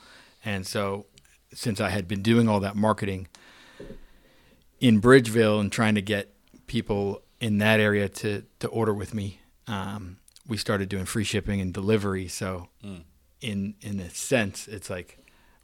and 0.45 0.67
so 0.67 1.07
since 1.53 1.81
I 1.81 1.91
had 1.91 2.09
been 2.09 2.23
doing 2.23 2.49
all 2.49 2.61
that 2.61 2.75
marketing 2.77 3.29
in 4.81 5.01
Bridgeville 5.01 5.61
and 5.61 5.71
trying 5.71 5.95
to 5.95 6.03
get 6.03 6.35
people 6.67 7.23
in 7.41 7.59
that 7.59 7.81
area 7.81 8.09
to 8.09 8.43
to 8.61 8.69
order 8.69 8.93
with 8.95 9.15
me, 9.15 9.41
um, 9.67 10.19
we 10.47 10.57
started 10.57 10.89
doing 10.89 11.05
free 11.05 11.25
shipping 11.25 11.61
and 11.61 11.73
delivery. 11.73 12.29
So 12.29 12.69
Mm. 12.85 13.03
in 13.41 13.75
in 13.81 14.01
a 14.01 14.11
sense, 14.11 14.67
it's 14.69 14.91
like 14.91 15.19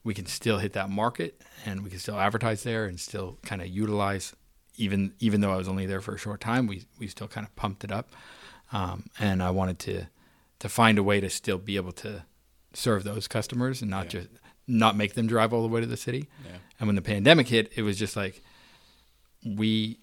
we 0.04 0.14
can 0.14 0.26
still 0.26 0.58
hit 0.58 0.72
that 0.74 0.88
market 0.88 1.42
and 1.66 1.82
we 1.82 1.90
can 1.90 1.98
still 1.98 2.18
advertise 2.18 2.62
there 2.62 2.86
and 2.86 2.98
still 2.98 3.38
kind 3.42 3.60
of 3.60 3.68
utilize 3.68 4.34
even 4.80 5.12
even 5.18 5.40
though 5.40 5.52
I 5.52 5.56
was 5.56 5.68
only 5.68 5.86
there 5.86 6.00
for 6.00 6.14
a 6.14 6.18
short 6.18 6.40
time, 6.40 6.66
we 6.66 6.86
we 6.98 7.06
still 7.06 7.28
kind 7.28 7.46
of 7.46 7.54
pumped 7.56 7.84
it 7.84 7.92
up. 7.92 8.10
Um, 8.72 9.06
and 9.18 9.42
I 9.42 9.50
wanted 9.50 9.78
to 9.80 10.04
to 10.60 10.68
find 10.68 10.98
a 10.98 11.02
way 11.02 11.20
to 11.20 11.28
still 11.30 11.58
be 11.58 11.76
able 11.76 11.92
to 11.92 12.24
serve 12.72 13.02
those 13.04 13.26
customers 13.28 13.82
and 13.82 13.90
not 13.90 14.04
Yeah. 14.06 14.20
just 14.20 14.28
not 14.66 14.96
make 14.96 15.14
them 15.14 15.26
drive 15.26 15.52
all 15.52 15.62
the 15.62 15.68
way 15.68 15.80
to 15.80 15.86
the 15.86 15.96
city. 15.96 16.28
yeah 16.46 16.58
And 16.78 16.86
when 16.86 16.96
the 16.96 17.02
pandemic 17.02 17.48
hit, 17.48 17.72
it 17.76 17.82
was 17.82 17.98
just 17.98 18.14
like 18.16 18.42
we 19.44 19.98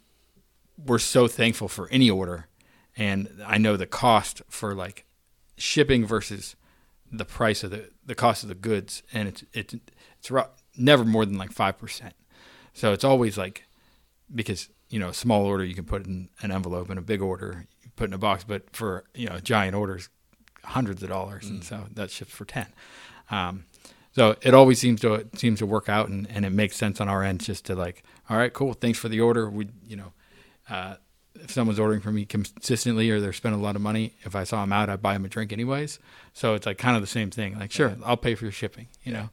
were 0.84 1.00
so 1.00 1.28
thankful 1.28 1.68
for 1.68 1.88
any 1.90 2.10
order. 2.10 2.48
And 2.96 3.30
I 3.46 3.58
know 3.58 3.78
the 3.78 3.86
cost 3.88 4.42
for 4.50 4.74
like 4.76 5.06
shipping 5.58 6.06
versus 6.06 6.56
the 7.12 7.26
price 7.26 7.64
of 7.64 7.72
the 7.72 7.90
the 8.06 8.16
cost 8.16 8.44
of 8.44 8.50
the 8.50 8.56
goods, 8.56 9.04
and 9.14 9.28
it's 9.30 9.44
it's 9.54 9.74
it's 10.20 10.32
never 10.78 11.06
more 11.06 11.26
than 11.26 11.38
like 11.38 11.52
five 11.52 11.78
percent. 11.78 12.14
So 12.74 12.92
it's 12.94 13.04
always 13.04 13.38
like 13.38 13.64
because 14.34 14.70
you 14.90 15.00
know 15.00 15.10
a 15.10 15.14
small 15.14 15.46
order 15.46 15.64
you 15.66 15.76
can 15.76 15.86
put 15.86 16.06
in 16.06 16.30
an 16.42 16.52
envelope, 16.52 16.90
and 16.90 16.98
a 17.00 17.02
big 17.02 17.22
order 17.22 17.66
you 17.84 17.90
put 17.96 18.10
in 18.10 18.14
a 18.14 18.18
box. 18.18 18.44
But 18.44 18.76
for 18.76 19.04
you 19.14 19.28
know 19.28 19.40
giant 19.40 19.76
orders, 19.76 20.10
hundreds 20.64 21.04
of 21.04 21.10
dollars, 21.10 21.48
and 21.50 21.62
Mm. 21.62 21.66
so 21.66 21.86
that 21.94 22.12
ships 22.12 22.32
for 22.32 22.46
ten. 22.46 22.68
Um, 23.30 23.66
so 24.14 24.36
it 24.42 24.54
always 24.54 24.80
seems 24.80 25.02
to 25.02 25.28
seems 25.36 25.60
to 25.60 25.66
work 25.66 25.90
out, 25.90 26.10
and, 26.10 26.28
and 26.30 26.46
it 26.46 26.52
makes 26.52 26.76
sense 26.76 27.00
on 27.02 27.08
our 27.10 27.24
end 27.24 27.42
just 27.42 27.66
to 27.66 27.76
like, 27.76 28.04
all 28.30 28.38
right, 28.38 28.52
cool, 28.54 28.74
thanks 28.74 28.98
for 29.00 29.10
the 29.10 29.20
order. 29.22 29.50
We 29.50 29.68
you 29.86 29.96
know, 29.96 30.14
uh, 30.70 30.96
if 31.36 31.52
someone's 31.52 31.80
ordering 31.80 32.02
from 32.02 32.16
me 32.16 32.26
consistently 32.26 33.10
or 33.12 33.20
they're 33.20 33.34
spending 33.34 33.60
a 33.62 33.64
lot 33.64 33.76
of 33.76 33.82
money, 33.82 34.16
if 34.24 34.36
I 34.36 34.44
saw 34.44 34.62
them 34.62 34.74
out, 34.74 34.90
I'd 34.90 35.02
buy 35.04 35.14
them 35.14 35.26
a 35.26 35.30
drink 35.30 35.54
anyways. 35.54 36.00
So 36.34 36.56
it's 36.56 36.66
like 36.66 36.78
kind 36.80 36.96
of 36.96 37.02
the 37.04 37.08
same 37.08 37.30
thing. 37.30 37.60
Like, 37.60 37.72
sure, 37.72 37.90
Yeah. 37.90 38.06
I'll 38.06 38.18
pay 38.18 38.34
for 38.36 38.46
your 38.46 38.52
shipping, 38.52 38.88
you 39.04 39.14
know. 39.14 39.30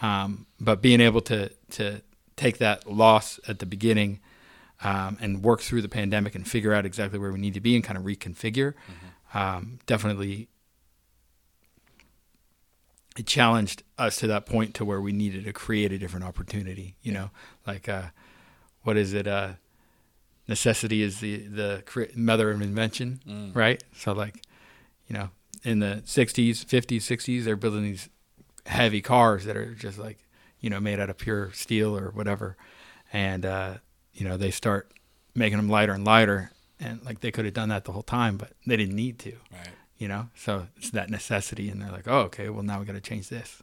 Um, 0.00 0.46
but 0.60 0.80
being 0.80 1.00
able 1.00 1.20
to 1.22 1.50
to 1.72 2.02
take 2.36 2.58
that 2.58 2.90
loss 2.90 3.38
at 3.48 3.58
the 3.58 3.66
beginning 3.66 4.20
um, 4.82 5.18
and 5.20 5.42
work 5.42 5.60
through 5.60 5.82
the 5.82 5.88
pandemic 5.88 6.34
and 6.34 6.46
figure 6.48 6.72
out 6.72 6.86
exactly 6.86 7.18
where 7.18 7.32
we 7.32 7.38
need 7.38 7.54
to 7.54 7.60
be 7.60 7.74
and 7.74 7.84
kind 7.84 7.98
of 7.98 8.04
reconfigure, 8.04 8.74
um, 9.34 9.78
definitely 9.86 10.48
it 13.16 13.26
challenged 13.26 13.82
us 13.98 14.16
to 14.16 14.26
that 14.28 14.46
point 14.46 14.74
to 14.74 14.84
where 14.84 15.00
we 15.00 15.12
needed 15.12 15.44
to 15.44 15.52
create 15.52 15.92
a 15.92 15.98
different 15.98 16.24
opportunity. 16.24 16.96
You 17.02 17.12
know, 17.12 17.30
like 17.66 17.88
uh, 17.88 18.04
what 18.82 18.96
is 18.96 19.12
it? 19.12 19.26
Uh, 19.26 19.54
necessity 20.48 21.02
is 21.02 21.20
the 21.20 21.38
the 21.38 21.82
cre- 21.86 22.04
mother 22.14 22.50
of 22.50 22.62
invention, 22.62 23.20
Mm. 23.28 23.54
right? 23.54 23.82
So 23.94 24.12
like, 24.12 24.42
you 25.08 25.14
know, 25.14 25.30
in 25.64 25.80
the 25.80 26.02
'60s, 26.06 26.64
'50s, 26.64 27.02
'60s, 27.02 27.44
they're 27.44 27.56
building 27.56 27.82
these 27.82 28.08
heavy 28.66 29.00
cars 29.00 29.44
that 29.44 29.56
are 29.56 29.74
just 29.74 29.98
like, 29.98 30.24
you 30.60 30.70
know, 30.70 30.80
made 30.80 31.00
out 31.00 31.10
of 31.10 31.18
pure 31.18 31.52
steel 31.52 31.96
or 31.96 32.10
whatever, 32.10 32.56
and 33.12 33.44
uh, 33.44 33.74
you 34.20 34.28
know 34.28 34.36
they 34.36 34.50
start 34.50 34.92
making 35.34 35.56
them 35.56 35.68
lighter 35.68 35.92
and 35.94 36.04
lighter, 36.04 36.52
and 36.78 37.02
like 37.04 37.20
they 37.20 37.30
could 37.30 37.46
have 37.46 37.54
done 37.54 37.70
that 37.70 37.84
the 37.86 37.92
whole 37.92 38.02
time, 38.02 38.36
but 38.36 38.52
they 38.66 38.76
didn't 38.76 38.94
need 38.94 39.18
to 39.20 39.32
right. 39.52 39.68
you 39.98 40.08
know? 40.08 40.28
So 40.34 40.66
it's 40.76 40.90
that 40.90 41.08
necessity 41.10 41.70
and 41.70 41.80
they're 41.80 41.90
like 41.98 42.06
oh 42.06 42.20
okay 42.28 42.48
well 42.50 42.62
now 42.62 42.78
we 42.80 42.84
got 42.84 42.92
to 42.92 43.00
change 43.00 43.28
this. 43.30 43.62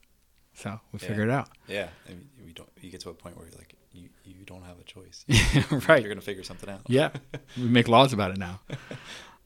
So 0.56 0.80
we 0.92 1.00
Yeah. 1.00 1.08
figure 1.10 1.24
it 1.24 1.30
out. 1.30 1.50
Yeah 1.68 1.90
I 2.08 2.10
mean, 2.14 2.30
we 2.46 2.52
don't 2.54 2.70
you 2.82 2.90
get 2.90 3.02
to 3.02 3.10
a 3.10 3.14
point 3.14 3.38
where 3.38 3.46
you're 3.48 3.58
like 3.60 3.76
you 3.94 4.10
you 4.26 4.44
don't 4.46 4.64
have 4.64 4.80
a 4.80 4.84
choice. 4.96 5.26
Right. 5.88 6.02
you're 6.02 6.10
gonna 6.14 6.22
figure 6.32 6.44
something 6.44 6.70
out. 6.70 6.82
Yeah. 6.88 7.10
We 7.58 7.68
make 7.80 7.88
laws 7.88 8.12
about 8.14 8.32
it 8.32 8.38
now. 8.38 8.60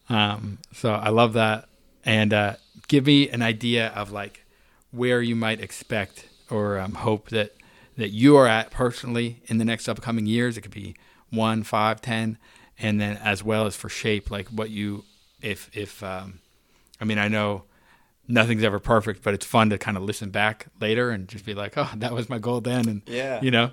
Um, 0.10 0.58
so 0.74 0.92
i 0.94 1.10
love 1.10 1.34
that. 1.34 1.70
And 2.04 2.34
uh, 2.34 2.56
give 2.90 3.06
me 3.06 3.30
an 3.30 3.42
idea 3.42 3.88
of 3.90 4.12
like 4.12 4.44
where 4.92 5.22
you 5.22 5.36
might 5.36 5.62
expect 5.62 6.28
or 6.50 6.80
um, 6.80 6.94
hope 6.96 7.30
that 7.30 7.56
that 7.98 8.10
you 8.10 8.36
are 8.38 8.48
at 8.48 8.72
personally 8.72 9.42
in 9.46 9.58
the 9.58 9.66
next 9.66 9.88
upcoming 9.88 10.26
years 10.26 10.58
it 10.58 10.62
could 10.62 10.72
be 10.72 10.96
one 11.30 11.64
five 11.64 12.02
ten 12.02 12.38
and 12.80 13.00
then 13.00 13.18
as 13.18 13.44
well 13.44 13.66
as 13.66 13.76
for 13.76 13.90
shape 13.90 14.32
like 14.32 14.48
what 14.50 14.70
you 14.70 15.04
if 15.42 15.70
if 15.74 16.02
um, 16.04 16.40
i 17.00 17.06
mean 17.06 17.18
i 17.18 17.28
know 17.28 17.64
nothing's 18.28 18.64
ever 18.64 18.80
perfect 18.80 19.24
but 19.24 19.34
it's 19.34 19.46
fun 19.46 19.70
to 19.70 19.78
kind 19.78 19.98
of 19.98 20.04
listen 20.04 20.30
back 20.30 20.68
later 20.80 21.10
and 21.10 21.28
just 21.28 21.46
be 21.46 21.54
like 21.54 21.78
oh 21.78 21.90
that 21.98 22.14
was 22.14 22.30
my 22.30 22.40
goal 22.40 22.62
then 22.62 22.88
and 22.88 23.02
yeah 23.06 23.42
you 23.42 23.52
know 23.52 23.72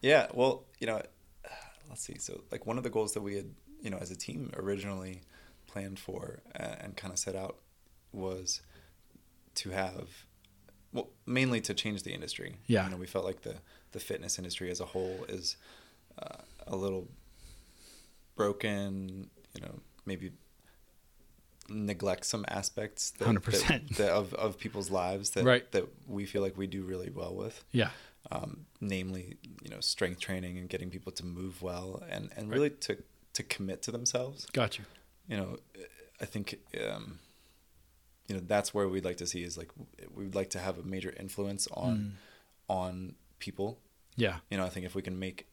Yeah, 0.00 0.28
well, 0.32 0.62
you 0.78 0.86
know, 0.86 1.02
let's 1.88 2.02
see. 2.02 2.18
So, 2.18 2.42
like, 2.52 2.66
one 2.66 2.78
of 2.78 2.84
the 2.84 2.90
goals 2.90 3.14
that 3.14 3.20
we 3.20 3.34
had, 3.34 3.50
you 3.82 3.90
know, 3.90 3.98
as 3.98 4.12
a 4.12 4.16
team 4.16 4.52
originally 4.56 5.22
planned 5.66 5.98
for 5.98 6.38
uh, 6.54 6.76
and 6.80 6.96
kind 6.96 7.12
of 7.12 7.18
set 7.18 7.34
out 7.34 7.56
was 8.12 8.62
to 9.56 9.70
have, 9.70 10.24
well, 10.92 11.08
mainly 11.26 11.60
to 11.62 11.74
change 11.74 12.02
the 12.02 12.12
industry. 12.12 12.56
Yeah. 12.66 12.84
You 12.84 12.90
know, 12.90 12.96
we 12.96 13.06
felt 13.06 13.24
like 13.24 13.42
the 13.42 13.56
the 13.92 14.00
fitness 14.00 14.38
industry 14.38 14.70
as 14.70 14.80
a 14.80 14.84
whole 14.86 15.24
is 15.28 15.56
uh, 16.22 16.42
a 16.66 16.76
little 16.76 17.08
broken. 18.36 19.30
You 19.54 19.62
know, 19.62 19.74
maybe 20.06 20.32
neglect 21.70 22.24
some 22.24 22.44
aspects 22.48 23.10
that, 23.12 23.28
100%. 23.28 23.68
that- 23.68 23.88
that 23.96 24.10
of 24.10 24.32
of 24.34 24.58
people's 24.58 24.90
lives 24.90 25.30
that 25.30 25.44
Right. 25.44 25.70
that 25.72 25.84
we 26.06 26.24
feel 26.24 26.40
like 26.40 26.56
we 26.56 26.66
do 26.66 26.82
really 26.82 27.10
well 27.10 27.34
with 27.34 27.62
yeah 27.72 27.90
um, 28.32 28.64
namely 28.80 29.36
you 29.62 29.68
know 29.68 29.80
strength 29.80 30.18
training 30.18 30.56
and 30.56 30.68
getting 30.70 30.88
people 30.88 31.12
to 31.12 31.26
move 31.26 31.60
well 31.60 32.02
and 32.08 32.30
and 32.36 32.48
Right. 32.48 32.54
really 32.56 32.70
to 32.70 32.96
to 33.34 33.42
commit 33.42 33.82
to 33.82 33.90
themselves 33.90 34.46
got 34.54 34.78
you 34.78 34.84
you 35.28 35.36
know 35.36 35.58
i 36.22 36.24
think 36.24 36.58
um, 36.90 37.18
you 38.28 38.34
know 38.36 38.42
that's 38.46 38.72
where 38.74 38.88
we'd 38.88 39.04
like 39.04 39.16
to 39.16 39.26
see 39.26 39.42
is 39.42 39.56
like 39.58 39.70
we'd 40.14 40.34
like 40.34 40.50
to 40.50 40.58
have 40.58 40.78
a 40.78 40.82
major 40.82 41.12
influence 41.18 41.66
on 41.72 41.96
Mm. 41.98 42.10
on 42.68 43.14
people 43.38 43.78
yeah 44.16 44.36
you 44.50 44.56
know 44.58 44.64
i 44.64 44.68
think 44.68 44.84
if 44.86 44.94
we 44.94 45.02
can 45.02 45.18
make 45.18 45.46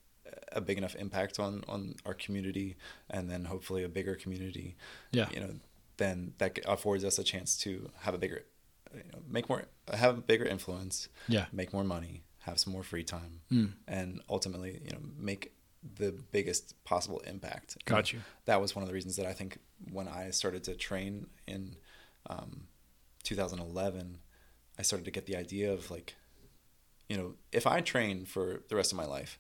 a 0.52 0.60
big 0.62 0.78
enough 0.78 0.96
impact 0.96 1.40
on 1.40 1.64
on 1.68 1.96
our 2.06 2.14
community, 2.14 2.76
and 3.10 3.30
then 3.30 3.46
hopefully 3.46 3.84
a 3.84 3.88
bigger 3.90 4.16
community, 4.16 4.76
Yeah. 5.12 5.30
you 5.32 5.40
know, 5.40 5.54
then 5.98 6.34
that 6.40 6.58
affords 6.68 7.04
us 7.06 7.20
a 7.20 7.24
chance 7.24 7.56
to 7.60 7.92
have 8.00 8.14
a 8.16 8.18
bigger, 8.18 8.44
you 8.94 9.04
know, 9.14 9.20
make 9.28 9.48
more, 9.48 9.66
have 9.94 10.18
a 10.18 10.22
bigger 10.22 10.46
influence, 10.46 11.10
Yeah. 11.28 11.46
make 11.54 11.72
more 11.74 11.84
money, 11.84 12.24
have 12.40 12.60
some 12.60 12.74
more 12.74 12.84
free 12.84 13.04
time, 13.04 13.42
Mm. 13.52 13.74
and 13.88 14.22
ultimately, 14.28 14.82
you 14.84 14.92
know, 14.92 15.00
make 15.16 15.54
the 15.98 16.12
biggest 16.12 16.74
possible 16.84 17.20
impact. 17.20 17.78
Got 17.86 18.12
you. 18.12 18.22
That 18.46 18.60
was 18.60 18.76
one 18.76 18.82
of 18.82 18.88
the 18.90 18.94
reasons 18.96 19.16
that 19.18 19.28
I 19.28 19.34
think 19.34 19.60
when 19.92 20.08
I 20.08 20.32
started 20.32 20.64
to 20.66 20.74
train 20.76 21.28
in 21.48 21.78
um, 22.30 22.68
2011, 23.24 24.18
I 24.78 24.82
started 24.82 25.06
to 25.06 25.12
get 25.12 25.26
the 25.26 25.36
idea 25.36 25.72
of 25.72 25.90
like, 25.92 26.16
you 27.10 27.18
know, 27.18 27.34
if 27.52 27.66
I 27.68 27.82
train 27.82 28.26
for 28.26 28.62
the 28.70 28.76
rest 28.76 28.92
of 28.92 28.98
my 28.98 29.06
life, 29.06 29.38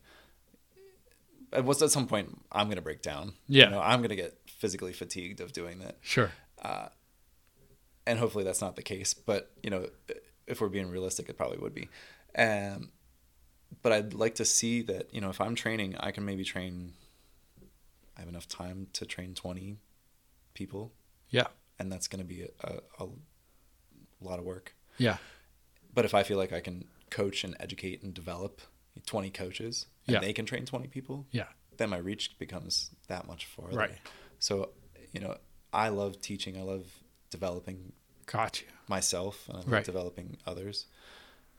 at 1.54 1.64
what's 1.66 1.82
at 1.82 1.92
some 1.92 2.08
point 2.08 2.42
I'm 2.52 2.68
gonna 2.70 2.82
break 2.82 3.02
down. 3.02 3.34
Yeah. 3.48 3.66
you 3.66 3.72
know, 3.72 3.82
I'm 3.82 4.02
gonna 4.02 4.16
get 4.16 4.38
physically 4.48 4.94
fatigued 4.94 5.40
of 5.42 5.54
doing 5.54 5.80
that 5.80 5.98
Sure. 6.02 6.32
and 8.08 8.20
hopefully 8.20 8.44
that's 8.44 8.62
not 8.62 8.76
the 8.76 8.84
case. 8.84 9.14
But 9.14 9.52
you 9.64 9.70
know, 9.70 9.88
if 10.48 10.62
we're 10.62 10.70
being 10.70 10.90
realistic, 10.90 11.30
it 11.30 11.38
probably 11.38 11.58
would 11.58 11.74
be. 11.74 11.90
Um, 12.38 12.92
but 13.82 13.92
I'd 13.92 14.14
like 14.14 14.36
to 14.36 14.46
see 14.46 14.82
that 14.84 15.14
you 15.14 15.22
know, 15.22 15.30
if 15.30 15.42
I'm 15.42 15.56
training, 15.56 15.96
I 16.00 16.12
can 16.12 16.26
maybe 16.26 16.44
train. 16.44 16.94
I 18.18 18.22
have 18.22 18.30
enough 18.30 18.48
time 18.48 18.88
to 18.94 19.06
train 19.06 19.34
twenty 19.34 19.78
people, 20.54 20.94
Yeah. 21.30 21.48
And 21.80 21.92
that's 21.92 22.08
going 22.08 22.20
to 22.20 22.26
be 22.26 22.44
a, 22.44 22.80
a, 23.00 23.06
a 23.06 23.08
lot 24.22 24.40
of 24.40 24.46
work. 24.46 24.76
Yeah. 24.98 25.18
But 25.94 26.06
if 26.06 26.14
I 26.14 26.24
feel 26.24 26.38
like 26.38 26.54
I 26.54 26.60
can 26.62 26.86
coach 27.10 27.44
and 27.44 27.56
educate 27.60 28.02
and 28.04 28.14
develop 28.14 28.62
twenty 29.06 29.30
coaches, 29.30 29.86
and 30.08 30.16
Yeah. 30.16 30.20
they 30.22 30.34
can 30.34 30.46
train 30.46 30.66
twenty 30.66 30.88
people, 30.88 31.26
Yeah. 31.32 31.48
then 31.78 31.90
my 31.90 31.98
reach 31.98 32.38
becomes 32.40 32.92
that 33.08 33.28
much 33.28 33.46
farther. 33.46 33.78
Right. 33.78 33.98
So, 34.40 34.70
you 35.14 35.20
know, 35.20 35.38
I 35.74 35.90
love 35.90 36.22
teaching. 36.22 36.58
I 36.58 36.62
love 36.64 36.86
developing 37.30 37.94
gotcha. 38.26 38.66
myself 38.88 39.48
and 39.48 39.58
I 39.58 39.60
love 39.62 39.72
Right. 39.72 39.86
developing 39.86 40.38
others. 40.46 40.86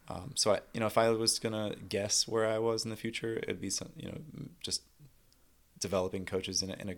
Um, 0.09 0.33
so 0.37 0.53
I, 0.55 0.61
you 0.73 0.81
know, 0.81 0.87
if 0.87 0.97
I 0.97 1.11
was 1.11 1.39
gonna 1.39 1.75
guess 1.89 2.27
where 2.29 2.47
I 2.47 2.59
was 2.59 2.85
in 2.85 2.91
the 2.91 2.97
future, 2.97 3.39
it'd 3.43 3.61
be 3.61 3.71
some, 3.71 3.91
you 3.97 4.09
know, 4.09 4.19
just 4.61 4.83
developing 5.81 6.25
coaches 6.25 6.63
in 6.63 6.71
a, 6.71 6.75
in 6.75 6.89
a 6.91 6.95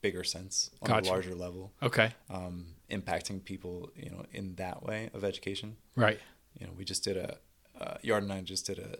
bigger 0.00 0.24
sense 0.24 0.70
on 0.82 0.88
Gotcha. 0.88 1.08
a 1.08 1.12
larger 1.12 1.34
level, 1.34 1.72
Okay. 1.82 2.12
um, 2.30 2.66
impacting 2.90 3.42
people, 3.44 3.90
you 3.96 4.10
know, 4.10 4.24
in 4.32 4.54
that 4.56 4.82
way 4.84 5.10
of 5.14 5.24
education. 5.24 5.76
Right. 5.96 6.20
You 6.58 6.66
know, 6.66 6.72
we 6.76 6.84
just 6.84 7.02
did 7.04 7.16
a, 7.16 7.38
uh, 7.80 7.96
Yard 8.02 8.22
and 8.22 8.32
I 8.32 8.40
just 8.42 8.66
did 8.66 8.78
a, 8.78 8.98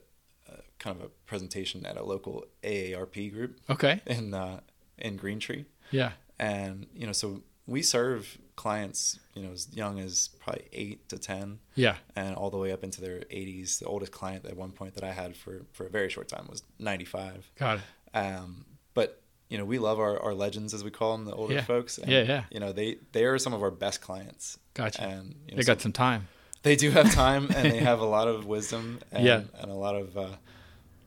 a 0.53 0.59
kind 0.79 0.97
of 0.99 1.03
a 1.07 1.09
presentation 1.27 1.87
at 1.87 1.97
a 1.97 2.03
local 2.03 2.45
AARP 2.63 3.33
group 3.33 3.59
Okay. 3.71 4.01
in 4.07 4.35
uh, 4.35 4.61
in 4.99 5.17
Green 5.17 5.39
Tree 5.39 5.67
Yeah. 5.91 6.13
and 6.39 6.87
you 6.95 7.07
know 7.07 7.13
so 7.13 7.43
we 7.67 7.83
serve 7.83 8.39
clients 8.57 9.19
you 9.35 9.43
know 9.43 9.53
as 9.53 9.69
young 9.75 9.99
as 9.99 10.29
probably 10.41 10.65
8 10.73 11.09
to 11.11 11.19
10 11.19 11.59
Yeah. 11.75 11.97
and 12.15 12.35
all 12.35 12.49
the 12.51 12.57
way 12.57 12.73
up 12.73 12.83
into 12.85 13.01
their 13.03 13.21
80s 13.21 13.79
the 13.79 13.85
oldest 13.87 14.13
client 14.13 14.47
at 14.47 14.57
one 14.57 14.73
point 14.73 14.95
that 14.95 15.05
i 15.05 15.13
had 15.13 15.37
for 15.37 15.67
for 15.73 15.85
a 15.87 15.91
very 15.91 16.09
short 16.09 16.29
time 16.29 16.47
was 16.49 16.63
95 16.79 17.51
Got 17.59 17.79
it. 17.79 17.83
um, 18.17 18.65
but 18.95 19.21
you 19.49 19.59
know 19.59 19.65
we 19.65 19.79
love 19.79 19.99
our, 20.01 20.19
our 20.23 20.35
legends 20.35 20.75
as 20.75 20.83
we 20.85 20.91
call 20.91 21.17
them 21.17 21.25
the 21.25 21.33
older 21.35 21.55
Yeah. 21.55 21.63
folks 21.65 21.99
and, 21.99 22.11
Yeah, 22.11 22.23
yeah. 22.23 22.45
you 22.51 22.61
know 22.61 22.73
they 22.73 22.99
they 23.13 23.25
are 23.25 23.39
some 23.39 23.53
of 23.55 23.63
our 23.63 23.71
best 23.71 24.01
clients 24.01 24.59
Gotcha. 24.75 25.03
and 25.03 25.35
you 25.47 25.53
know, 25.53 25.57
They 25.57 25.63
so 25.63 25.73
got 25.75 25.81
some 25.81 25.93
time. 25.93 26.29
they 26.63 26.77
do 26.77 26.91
have 26.91 27.13
time 27.25 27.47
and 27.55 27.71
they 27.71 27.79
have 27.79 28.01
a 28.01 28.05
lot 28.07 28.27
of 28.29 28.47
wisdom 28.47 28.99
and, 29.13 29.25
Yeah. 29.25 29.43
and 29.61 29.71
a 29.71 29.75
lot 29.75 29.95
of 29.95 30.17
uh, 30.19 30.27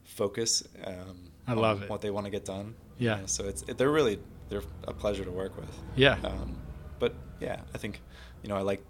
focus 0.04 0.64
um, 0.86 1.32
I 1.48 1.52
on 1.52 1.58
love 1.58 1.84
it. 1.84 1.90
what 1.90 2.02
they 2.02 2.10
want 2.12 2.26
to 2.26 2.30
get 2.32 2.46
done 2.46 2.76
Yeah. 2.98 3.16
You 3.16 3.22
know, 3.22 3.28
so 3.28 3.48
it's 3.48 3.62
they're 3.64 3.92
really 3.92 4.20
they're 4.50 4.64
a 4.88 4.94
pleasure 4.94 5.24
to 5.26 5.32
work 5.32 5.56
with 5.58 5.70
Yeah. 5.96 6.18
um, 6.24 6.56
but 7.00 7.14
yeah, 7.40 7.62
I 7.74 7.78
think 7.78 8.02
you 8.44 8.50
know 8.50 8.56
I 8.58 8.62
like 8.62 8.84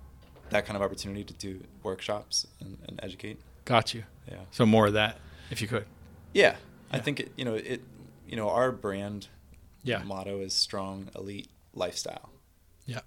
that 0.49 0.65
kind 0.65 0.75
of 0.75 0.81
opportunity 0.81 1.23
to 1.23 1.33
do 1.33 1.63
workshops 1.83 2.47
and, 2.59 2.77
and 2.87 2.99
educate. 3.03 3.39
Got 3.65 3.93
you. 3.93 4.03
Yeah, 4.27 4.37
So 4.49 4.65
more 4.65 4.87
of 4.87 4.93
that, 4.93 5.17
if 5.51 5.61
you 5.61 5.67
could. 5.67 5.85
yeah. 6.33 6.55
I 6.91 6.97
think 6.97 7.19
it, 7.19 7.31
you 7.37 7.45
know 7.45 7.53
it. 7.53 7.81
You 8.27 8.35
know 8.35 8.49
our 8.49 8.71
brand 8.71 9.27
Yeah. 9.89 10.03
motto 10.03 10.39
is 10.41 10.53
strong, 10.53 11.09
elite 11.15 11.49
lifestyle. 11.73 12.29
Yeah. 12.85 13.01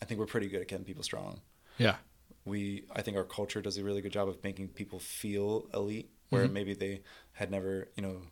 I 0.00 0.04
think 0.04 0.20
we're 0.20 0.26
pretty 0.26 0.48
good 0.48 0.60
at 0.60 0.68
getting 0.68 0.84
people 0.84 1.02
strong. 1.02 1.40
Yeah. 1.78 1.96
We 2.44 2.84
I 2.94 3.02
think 3.02 3.16
our 3.16 3.24
culture 3.24 3.60
does 3.62 3.76
a 3.78 3.84
really 3.84 4.00
good 4.00 4.12
job 4.12 4.28
of 4.28 4.42
making 4.44 4.68
people 4.68 4.98
feel 4.98 5.68
elite, 5.74 6.10
where 6.30 6.46
Mhm. 6.46 6.52
maybe 6.52 6.74
they 6.74 7.02
had 7.32 7.50
never 7.50 7.88
you 7.96 8.02
know. 8.02 8.22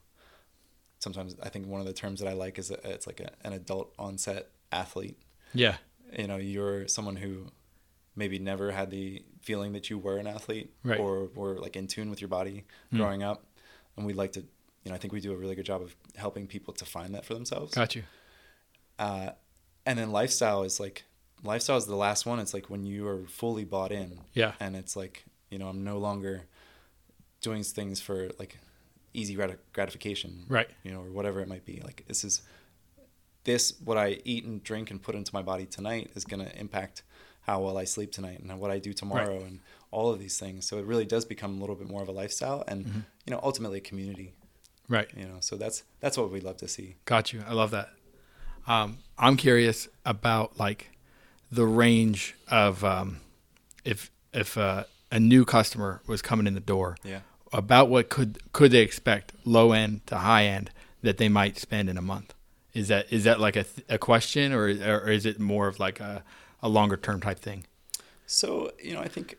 Sometimes 1.01 1.37
I 1.43 1.49
think 1.51 1.67
one 1.67 1.81
of 1.81 1.87
the 1.87 1.93
terms 1.93 2.21
that 2.21 2.29
I 2.29 2.33
like 2.33 2.59
is 2.59 2.71
it's 2.71 3.07
like 3.07 3.21
a, 3.21 3.31
an 3.47 3.53
adult 3.53 3.93
onset 3.99 4.51
athlete. 4.73 5.19
Yeah. 5.53 5.77
you 6.19 6.27
know 6.27 6.37
you're 6.37 6.87
someone 6.87 7.17
who 7.17 7.47
maybe 8.15 8.39
never 8.39 8.71
had 8.71 8.91
the 8.91 9.25
feeling 9.41 9.73
that 9.73 9.89
you 9.91 9.99
were 9.99 10.17
an 10.19 10.27
athlete 10.27 10.73
Right. 10.85 11.01
or 11.01 11.27
were 11.35 11.59
like 11.59 11.75
in 11.77 11.87
tune 11.89 12.09
with 12.11 12.21
your 12.21 12.29
body 12.29 12.65
Mm. 12.93 12.99
growing 12.99 13.23
up 13.25 13.47
and 13.97 14.07
we'd 14.07 14.15
like 14.17 14.33
to 14.33 14.45
you 14.85 14.91
know 14.91 14.95
i 14.95 14.99
think 14.99 15.13
we 15.13 15.21
do 15.21 15.33
a 15.33 15.37
really 15.37 15.55
good 15.55 15.67
job 15.67 15.83
of 15.83 15.95
helping 16.17 16.47
people 16.47 16.73
to 16.75 16.85
find 16.85 17.15
that 17.15 17.25
for 17.25 17.35
themselves 17.35 17.75
Got 17.75 17.95
you. 17.97 18.03
uh, 18.99 19.31
and 19.87 19.99
then 19.99 20.13
lifestyle 20.13 20.63
is 20.63 20.79
like 20.81 21.05
lifestyle 21.43 21.77
is 21.77 21.87
the 21.87 21.97
last 21.97 22.27
one 22.27 22.39
it's 22.39 22.55
like 22.55 22.71
when 22.71 22.85
you 22.87 23.07
are 23.07 23.27
fully 23.27 23.65
bought 23.65 23.93
in 23.93 24.21
Yeah. 24.33 24.53
and 24.61 24.77
it's 24.77 24.95
like 24.97 25.25
you 25.51 25.59
know 25.59 25.69
i'm 25.69 25.85
no 25.85 25.99
longer 25.99 26.43
doing 27.41 27.63
things 27.63 28.01
for 28.01 28.31
like 28.39 28.59
easy 29.13 29.37
grati- 29.37 29.59
gratification 29.73 30.45
Right. 30.49 30.69
you 30.83 30.91
know 30.93 31.01
or 31.01 31.11
whatever 31.13 31.41
it 31.41 31.49
might 31.49 31.65
be 31.65 31.81
like 31.85 32.05
this 32.09 32.25
is 32.25 32.43
this 33.45 33.75
what 33.85 33.99
i 33.99 34.19
eat 34.25 34.45
and 34.45 34.63
drink 34.63 34.91
and 34.91 35.03
put 35.03 35.15
into 35.15 35.31
my 35.35 35.43
body 35.43 35.67
tonight 35.67 36.11
is 36.15 36.25
going 36.25 36.45
to 36.45 36.59
impact 36.59 37.03
how 37.43 37.61
well 37.61 37.77
i 37.77 37.85
sleep 37.85 38.11
tonight 38.13 38.41
and 38.41 38.59
what 38.59 38.71
i 38.71 38.79
do 38.79 38.93
tomorrow 38.93 39.43
and 39.43 39.61
all 39.91 40.11
of 40.11 40.19
these 40.19 40.39
things 40.39 40.67
so 40.67 40.79
it 40.79 40.85
really 40.87 41.05
does 41.05 41.25
become 41.25 41.57
a 41.59 41.61
little 41.61 41.77
bit 41.77 41.89
more 41.89 42.03
of 42.03 42.09
a 42.09 42.13
lifestyle 42.13 42.65
and 42.67 42.87
Mm-hmm. 42.87 43.01
you 43.27 43.31
know 43.33 43.41
ultimately 43.43 43.79
a 43.79 43.83
community 43.83 44.33
Right. 44.89 45.09
you 45.17 45.25
know 45.25 45.37
so 45.41 45.57
that's 45.57 45.83
that's 46.01 46.19
what 46.19 46.31
we 46.31 46.41
love 46.41 46.59
to 46.59 46.69
see 46.69 46.97
Got 47.05 47.33
you. 47.33 47.43
I 47.47 47.53
love 47.53 47.71
that. 47.71 47.89
Um, 48.67 48.99
I'm 49.19 49.37
curious 49.37 49.89
about 50.05 50.59
like 50.59 50.91
the 51.51 51.67
range 51.67 52.35
of 52.49 52.85
um, 52.85 53.21
if 53.85 54.11
if 54.33 54.59
uh, 54.59 54.85
a 55.11 55.21
new 55.21 55.45
customer 55.45 56.03
was 56.07 56.23
coming 56.23 56.47
in 56.47 56.55
the 56.55 56.61
door, 56.61 56.97
yeah 57.05 57.21
about 57.55 57.89
what 57.89 58.11
could 58.11 58.39
could 58.53 58.73
they 58.73 58.81
expect 58.81 59.33
low 59.45 59.73
end 59.73 60.05
to 60.09 60.17
high 60.19 60.45
end 60.45 60.71
that 61.03 61.19
they 61.19 61.29
might 61.29 61.57
spend 61.57 61.89
in 61.89 61.97
a 61.97 62.03
month? 62.03 62.35
Is 62.75 62.89
that 62.89 63.11
is 63.13 63.25
that 63.25 63.39
like 63.41 63.57
a, 63.57 63.63
th- 63.63 63.87
a 63.89 63.97
question 63.97 64.53
or 64.53 64.65
or 64.65 65.09
is 65.09 65.25
it 65.25 65.39
more 65.39 65.69
of 65.69 65.79
like 65.79 66.01
a, 66.01 66.25
a 66.63 66.69
longer 66.69 66.97
term 66.97 67.21
type 67.21 67.39
thing? 67.39 67.65
So, 68.27 68.73
you 68.83 68.95
know, 68.95 69.01
I 69.01 69.09
think 69.09 69.37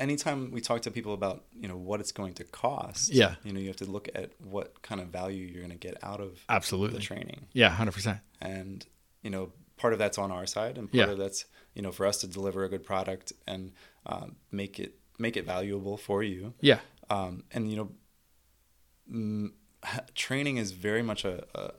anytime 0.00 0.50
we 0.50 0.60
talk 0.60 0.82
to 0.82 0.90
people 0.90 1.14
about, 1.14 1.44
you 1.54 1.68
know, 1.68 1.76
what 1.76 2.00
it's 2.00 2.10
going 2.12 2.34
to 2.34 2.44
cost, 2.44 3.10
Yeah. 3.12 3.34
you 3.44 3.52
know, 3.52 3.60
you 3.60 3.68
have 3.68 3.76
to 3.76 3.84
look 3.96 4.08
at 4.14 4.32
what 4.40 4.82
kind 4.82 5.00
of 5.00 5.08
value 5.08 5.44
you're 5.46 5.60
going 5.62 5.70
to 5.78 5.86
get 5.88 5.96
out 6.02 6.20
of 6.20 6.40
Absolutely. 6.48 6.96
the 6.98 7.02
training. 7.04 7.46
Yeah, 7.52 7.68
hundred 7.68 7.92
percent. 7.92 8.18
And, 8.40 8.84
you 9.22 9.30
know, 9.30 9.52
part 9.76 9.92
of 9.92 9.98
that's 9.98 10.18
on 10.18 10.30
our 10.32 10.46
side 10.46 10.78
and 10.78 10.90
part 10.90 11.06
Yeah. 11.08 11.12
of 11.12 11.18
that's, 11.18 11.44
you 11.74 11.82
know, 11.82 11.92
for 11.92 12.06
us 12.06 12.20
to 12.22 12.26
deliver 12.26 12.64
a 12.64 12.68
good 12.68 12.84
product 12.84 13.32
and 13.46 13.72
um, 14.06 14.36
make 14.50 14.80
it 14.80 14.94
make 15.18 15.36
it 15.36 15.44
valuable 15.44 15.96
for 15.98 16.22
you. 16.22 16.54
Yeah. 16.60 16.80
Um, 17.10 17.44
and, 17.52 17.70
you 17.70 17.76
know, 17.76 19.50
ha- 19.84 20.04
training 20.14 20.56
is 20.56 20.72
very 20.72 21.02
much 21.02 21.24
a, 21.24 21.44
a 21.54 21.72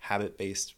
habit-based, 0.00 0.74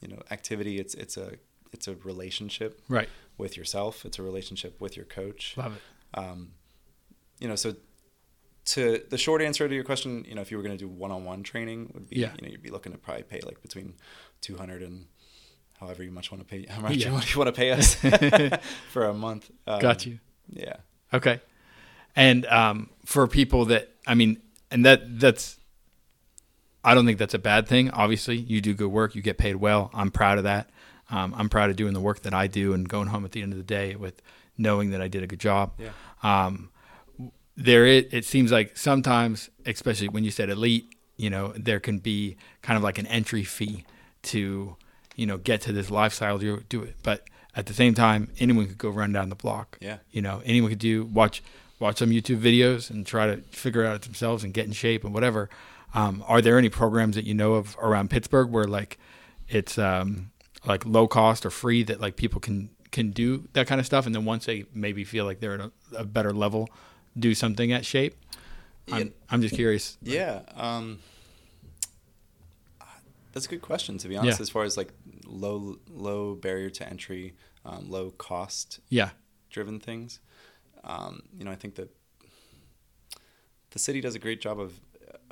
you 0.00 0.08
know, 0.08 0.20
activity. 0.30 0.78
It's 0.78 0.94
it's 0.94 1.16
a 1.16 1.32
it's 1.72 1.88
a 1.88 1.96
relationship 1.96 2.80
Right. 2.88 3.08
with 3.38 3.56
yourself. 3.56 4.04
It's 4.04 4.18
a 4.18 4.22
relationship 4.22 4.80
with 4.80 4.96
your 4.96 5.06
coach. 5.06 5.54
Love 5.56 5.76
it. 5.76 5.82
Um, 6.14 6.52
you 7.40 7.48
know, 7.48 7.56
so 7.56 7.74
to 8.66 9.02
the 9.10 9.18
short 9.18 9.42
answer 9.42 9.68
to 9.68 9.74
your 9.74 9.84
question, 9.84 10.24
you 10.26 10.34
know, 10.34 10.40
if 10.40 10.50
you 10.50 10.56
were 10.56 10.62
going 10.62 10.76
to 10.76 10.82
do 10.82 10.88
one-on-one 10.88 11.42
training, 11.42 11.90
would 11.94 12.08
be 12.08 12.16
Yeah. 12.20 12.32
you 12.38 12.46
know 12.46 12.52
you'd 12.52 12.62
be 12.62 12.70
looking 12.70 12.92
to 12.92 12.98
probably 12.98 13.24
pay 13.24 13.40
like 13.44 13.60
between 13.62 13.94
two 14.40 14.56
hundred 14.56 14.82
and 14.82 15.06
however 15.80 16.02
you 16.02 16.10
much 16.10 16.30
want 16.32 16.40
to 16.40 16.46
pay, 16.46 16.64
how 16.72 16.80
much 16.80 16.94
Yeah. 16.96 17.08
you 17.08 17.38
want 17.38 17.48
to 17.48 17.52
pay 17.52 17.72
us 17.72 17.94
for 18.92 19.04
a 19.06 19.12
month. 19.14 19.50
Um, 19.66 19.80
Got 19.80 20.06
you. 20.06 20.18
Yeah, 20.48 20.76
Okay. 21.12 21.40
And 22.16 22.46
um, 22.46 22.90
for 23.04 23.26
people 23.26 23.64
that 23.66 23.90
I 24.06 24.14
mean, 24.14 24.40
and 24.70 24.84
that 24.86 25.18
that's, 25.18 25.58
I 26.84 26.94
don't 26.94 27.06
think 27.06 27.18
that's 27.18 27.34
a 27.34 27.38
bad 27.38 27.66
thing. 27.66 27.90
Obviously, 27.90 28.36
you 28.36 28.60
do 28.60 28.72
good 28.74 28.88
work, 28.90 29.14
you 29.14 29.22
get 29.22 29.36
paid 29.38 29.56
well. 29.56 29.90
I'm 29.92 30.10
proud 30.10 30.38
of 30.38 30.44
that. 30.44 30.70
Um, 31.10 31.34
I'm 31.36 31.48
proud 31.48 31.70
of 31.70 31.76
doing 31.76 31.92
the 31.92 32.00
work 32.00 32.20
that 32.22 32.32
I 32.34 32.46
do 32.46 32.72
and 32.72 32.88
going 32.88 33.08
home 33.08 33.24
at 33.24 33.32
the 33.32 33.42
end 33.42 33.52
of 33.52 33.58
the 33.58 33.64
day 33.64 33.94
with 33.96 34.22
knowing 34.56 34.90
that 34.90 35.00
I 35.00 35.08
did 35.08 35.22
a 35.22 35.26
good 35.26 35.40
job. 35.40 35.72
yeah, 35.78 35.90
Um, 36.22 36.70
there, 37.56 37.86
it, 37.86 38.12
it 38.12 38.24
seems 38.24 38.50
like 38.50 38.76
sometimes, 38.76 39.48
especially 39.64 40.08
when 40.08 40.24
you 40.24 40.30
said 40.30 40.50
elite, 40.50 40.92
you 41.16 41.30
know, 41.30 41.52
there 41.56 41.78
can 41.80 41.98
be 41.98 42.36
kind 42.62 42.76
of 42.76 42.82
like 42.82 42.98
an 42.98 43.06
entry 43.06 43.44
fee 43.44 43.84
to, 44.22 44.76
you 45.14 45.26
know, 45.26 45.38
get 45.38 45.60
to 45.62 45.72
this 45.72 45.90
lifestyle 45.90 46.38
to 46.40 46.60
do 46.68 46.82
it. 46.82 46.96
But 47.02 47.28
at 47.54 47.66
the 47.66 47.74
same 47.74 47.94
time, 47.94 48.30
anyone 48.40 48.66
could 48.66 48.78
go 48.78 48.88
run 48.90 49.12
down 49.12 49.28
the 49.28 49.36
block. 49.36 49.78
yeah, 49.80 49.98
You 50.10 50.22
know, 50.22 50.42
anyone 50.44 50.70
could 50.70 50.80
do 50.80 51.04
watch 51.04 51.42
watch 51.78 51.98
some 51.98 52.10
YouTube 52.10 52.40
videos 52.40 52.90
and 52.90 53.06
try 53.06 53.26
to 53.26 53.36
figure 53.50 53.84
out 53.84 53.90
it 53.90 53.94
out 53.94 54.02
themselves 54.02 54.42
and 54.42 54.54
get 54.54 54.66
in 54.66 54.72
shape 54.72 55.04
and 55.04 55.12
whatever. 55.14 55.48
Um, 55.94 56.24
are 56.26 56.40
there 56.40 56.58
any 56.58 56.68
programs 56.68 57.14
that 57.14 57.24
you 57.24 57.34
know 57.34 57.54
of 57.54 57.76
around 57.80 58.10
Pittsburgh 58.10 58.50
where 58.50 58.64
like 58.64 58.98
it's 59.48 59.78
um, 59.78 60.30
like 60.66 60.84
low 60.84 61.06
cost 61.06 61.46
or 61.46 61.50
free 61.50 61.84
that 61.84 62.00
like 62.00 62.16
people 62.16 62.40
can 62.40 62.70
can 62.94 63.10
do 63.10 63.26
that 63.52 63.66
kind 63.66 63.80
of 63.80 63.86
stuff, 63.86 64.06
and 64.06 64.14
then 64.14 64.24
once 64.24 64.46
they 64.46 64.64
maybe 64.72 65.02
feel 65.04 65.24
like 65.26 65.40
they're 65.40 65.54
at 65.54 65.60
a, 65.60 65.72
a 65.98 66.04
better 66.04 66.32
level, 66.32 66.68
do 67.18 67.34
something 67.34 67.72
at 67.72 67.84
shape? 67.84 68.14
I'm, 68.90 69.06
Yeah. 69.08 69.12
I'm 69.30 69.42
just 69.42 69.54
curious. 69.54 69.98
Yeah. 70.02 70.42
Um, 70.54 71.00
that's 73.32 73.46
a 73.46 73.48
good 73.48 73.62
question, 73.62 73.98
to 73.98 74.08
be 74.08 74.16
honest. 74.16 74.38
Yeah. 74.38 74.42
As 74.42 74.50
far 74.50 74.62
as 74.62 74.76
like 74.76 74.92
low 75.26 75.78
low 75.90 76.34
barrier 76.36 76.70
to 76.70 76.88
entry, 76.88 77.34
um, 77.64 77.90
low 77.90 78.10
cost 78.12 78.80
Yeah. 78.88 79.10
driven 79.50 79.80
things, 79.80 80.20
um, 80.84 81.22
you 81.36 81.44
know, 81.44 81.50
I 81.50 81.56
think 81.56 81.74
that 81.74 81.90
the 83.70 83.78
city 83.80 84.00
does 84.00 84.14
a 84.14 84.20
great 84.20 84.40
job 84.40 84.60
of 84.60 84.80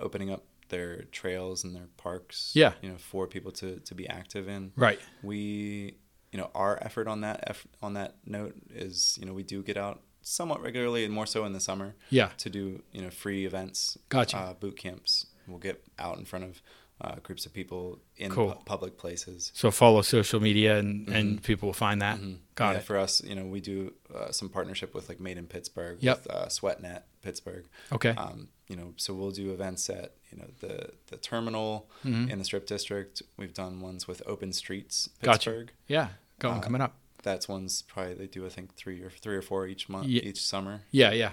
opening 0.01 0.31
up 0.33 0.43
their 0.69 1.03
trails 1.13 1.63
and 1.65 1.77
their 1.77 1.87
parks. 1.97 2.51
Yeah. 2.55 2.73
You 2.83 2.89
know, 2.91 2.97
for 2.99 3.27
people 3.29 3.53
to 3.53 3.79
to 3.89 3.95
be 3.95 4.09
active 4.09 4.49
in. 4.49 4.73
Right. 4.75 4.99
We, 5.23 5.95
you 6.33 6.39
know, 6.39 6.51
our 6.55 6.79
effort 6.83 7.07
on 7.07 7.21
that 7.21 7.45
eff- 7.47 7.67
on 7.83 7.95
that 7.95 8.17
note 8.27 8.55
is, 8.75 9.19
you 9.21 9.27
know, 9.27 9.33
we 9.35 9.43
do 9.43 9.63
get 9.63 9.77
out 9.77 10.01
somewhat 10.23 10.63
regularly 10.63 11.05
and 11.05 11.13
more 11.13 11.27
so 11.27 11.45
in 11.45 11.53
the 11.53 11.61
summer 11.61 11.95
Yeah. 12.11 12.31
to 12.39 12.49
do 12.49 12.83
you 12.93 13.03
know 13.03 13.11
free 13.11 13.45
events, 13.45 13.99
Gotcha. 14.09 14.37
uh, 14.39 14.55
boot 14.55 14.77
camps. 14.77 15.27
We'll 15.49 15.59
get 15.59 15.85
out 15.99 16.19
in 16.19 16.25
front 16.25 16.45
of 16.45 16.63
uh, 17.01 17.17
groups 17.25 17.45
of 17.47 17.53
people 17.53 17.99
in 18.17 18.31
Cool. 18.31 18.53
pu- 18.53 18.65
public 18.65 18.97
places. 18.97 19.51
So 19.55 19.73
follow 19.73 20.03
social 20.03 20.39
media 20.39 20.79
and, 20.79 21.09
and 21.09 21.43
people 21.43 21.67
will 21.67 21.73
find 21.75 22.01
that. 22.01 22.21
Mhm. 22.21 22.39
Got 22.55 22.73
Yeah, 22.75 22.79
it. 22.79 22.85
For 22.85 22.97
us, 22.97 23.25
you 23.25 23.35
know, 23.35 23.45
we 23.45 23.61
do 23.61 23.93
uh, 24.15 24.31
some 24.31 24.49
partnership 24.49 24.95
with 24.95 25.09
like 25.09 25.19
Made 25.19 25.37
in 25.37 25.49
Pittsburgh, 25.49 25.99
Yep. 26.01 26.19
with 26.19 26.31
uh, 26.31 26.47
SweatNet 26.47 27.03
Pittsburgh. 27.23 27.65
Okay. 27.91 28.11
Um, 28.11 28.51
you 28.69 28.77
know, 28.77 28.95
so 28.99 29.15
we'll 29.15 29.33
do 29.33 29.53
events 29.53 29.91
at 29.91 30.15
you 30.31 30.39
know 30.39 30.47
the 30.61 30.91
the 31.09 31.17
terminal 31.17 31.91
Mhm. 32.05 32.31
in 32.31 32.39
the 32.39 32.45
Strip 32.45 32.69
District. 32.69 33.21
We've 33.37 33.53
done 33.55 33.81
ones 33.81 34.07
with 34.07 34.23
Open 34.25 34.53
Streets 34.53 35.09
Gotcha. 35.23 35.51
Pittsburgh. 35.51 35.73
yeah. 35.89 36.09
Go 36.43 36.51
on, 36.51 36.59
uh, 36.59 36.61
coming 36.61 36.81
up. 36.81 36.95
That's 37.23 37.49
ones 37.49 37.83
probably 37.83 38.15
they 38.15 38.27
do 38.27 38.45
I 38.45 38.49
think 38.49 38.75
three 38.75 39.01
or 39.03 39.11
three 39.11 39.37
or 39.37 39.43
four 39.43 39.67
each 39.67 39.89
month 39.89 40.07
Ye- 40.07 40.21
each 40.21 40.43
summer. 40.43 40.83
Yeah. 40.91 41.13
Yeah. 41.13 41.33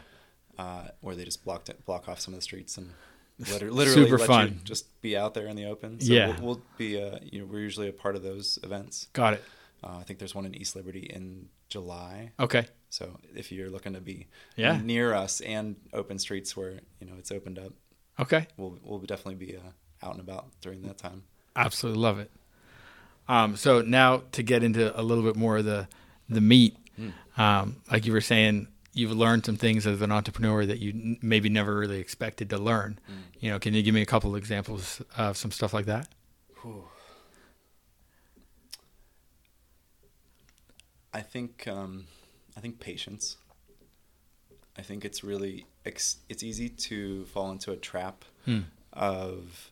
uh, 0.57 0.89
where 1.01 1.15
they 1.15 1.23
just 1.25 1.43
blocked 1.43 1.69
it, 1.69 1.83
block 1.85 2.07
off 2.09 2.19
some 2.19 2.33
of 2.33 2.37
the 2.39 2.43
streets 2.43 2.77
and 2.77 2.91
liter- 3.51 3.71
literally 3.71 4.05
Super 4.09 4.19
fun. 4.19 4.61
just 4.63 5.01
be 5.01 5.15
out 5.17 5.33
there 5.33 5.47
in 5.47 5.55
the 5.55 5.65
open. 5.65 5.99
So 5.99 6.13
Yeah. 6.13 6.27
we'll, 6.39 6.45
we'll 6.45 6.61
be 6.77 7.01
uh, 7.01 7.17
you 7.23 7.39
know 7.39 7.45
we're 7.45 7.59
usually 7.61 7.87
a 7.89 7.93
part 7.93 8.15
of 8.15 8.23
those 8.23 8.59
events. 8.63 9.07
Got 9.13 9.33
it. 9.35 9.43
Uh, 9.83 9.97
I 9.99 10.03
think 10.03 10.19
there's 10.19 10.35
one 10.35 10.45
in 10.45 10.53
East 10.53 10.75
Liberty 10.75 11.09
in 11.13 11.47
July. 11.69 12.31
Okay. 12.39 12.67
So 12.89 13.17
if 13.35 13.51
you're 13.51 13.69
looking 13.69 13.93
to 13.93 14.01
be 14.01 14.27
Yeah. 14.57 14.79
near 14.81 15.13
us 15.13 15.39
and 15.41 15.75
open 15.93 16.19
streets 16.19 16.55
where 16.57 16.81
you 16.99 17.07
know 17.07 17.13
it's 17.17 17.31
opened 17.31 17.57
up, 17.59 17.73
Okay. 18.19 18.45
we'll 18.57 18.77
we'll 18.83 18.99
definitely 18.99 19.35
be 19.45 19.55
uh, 19.55 20.05
out 20.05 20.11
and 20.11 20.19
about 20.21 20.47
during 20.61 20.81
that 20.83 20.97
time. 20.97 21.23
Absolutely 21.55 22.01
love 22.01 22.19
it. 22.19 22.29
Um, 23.29 23.55
so 23.55 23.81
now 23.81 24.23
to 24.33 24.43
get 24.43 24.63
into 24.63 24.99
a 24.99 25.03
little 25.03 25.23
bit 25.23 25.35
more 25.37 25.57
of 25.59 25.65
the 25.65 25.87
the 26.27 26.41
meat, 26.41 26.75
Mm. 26.99 27.13
um, 27.39 27.77
like 27.89 28.05
you 28.05 28.11
were 28.11 28.19
saying, 28.21 28.67
you've 28.93 29.11
learned 29.13 29.45
some 29.45 29.55
things 29.55 29.87
as 29.87 30.01
an 30.01 30.11
entrepreneur 30.11 30.65
that 30.65 30.79
you 30.79 30.89
n- 30.91 31.17
maybe 31.21 31.47
never 31.47 31.73
really 31.77 31.99
expected 31.99 32.49
to 32.49 32.57
learn. 32.57 32.99
Mm. 33.09 33.13
You 33.39 33.49
know, 33.51 33.59
can 33.59 33.73
you 33.73 33.81
give 33.83 33.93
me 33.95 34.01
a 34.01 34.05
couple 34.05 34.31
of 34.31 34.37
examples 34.37 35.01
of 35.15 35.37
some 35.37 35.51
stuff 35.51 35.73
like 35.73 35.85
that? 35.85 36.07
I 41.13 41.21
think 41.21 41.67
um, 41.67 42.05
I 42.55 42.59
think 42.59 42.79
patience. 42.79 43.37
I 44.77 44.81
think 44.81 45.03
it's 45.03 45.23
really 45.23 45.65
ex- 45.85 46.17
it's 46.29 46.43
easy 46.43 46.69
to 46.69 47.25
fall 47.25 47.51
into 47.51 47.71
a 47.71 47.75
trap 47.77 48.23
Hmm. 48.45 48.59
of 48.93 49.71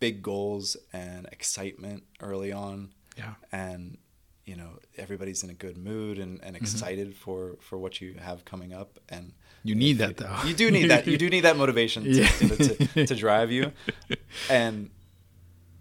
big 0.00 0.22
goals 0.22 0.76
and 0.92 1.26
excitement 1.32 2.02
early 2.20 2.52
on, 2.52 2.90
Yeah. 3.16 3.34
and 3.52 3.98
you 4.44 4.56
know 4.56 4.78
everybody's 4.96 5.42
in 5.44 5.50
a 5.50 5.54
good 5.54 5.76
mood 5.76 6.18
and, 6.18 6.40
and 6.42 6.56
excited 6.56 7.14
for 7.14 7.56
for 7.60 7.76
what 7.78 8.00
you 8.00 8.14
have 8.14 8.44
coming 8.44 8.72
up, 8.72 8.98
and 9.08 9.32
Mm-hmm. 9.58 9.68
You 9.70 9.74
need 9.74 9.98
that, 9.98 10.16
though. 10.16 10.36
You 10.46 10.54
do 10.54 10.70
need 10.70 10.88
that. 10.90 11.06
You 11.06 11.18
do 11.18 11.28
need 11.28 11.40
that 11.42 11.56
motivation 11.56 12.04
to, 12.04 12.10
Yeah. 12.20 12.30
you 12.40 12.48
know, 12.48 12.54
to, 12.56 13.06
to 13.06 13.14
drive 13.16 13.50
you, 13.50 13.72
and 14.48 14.88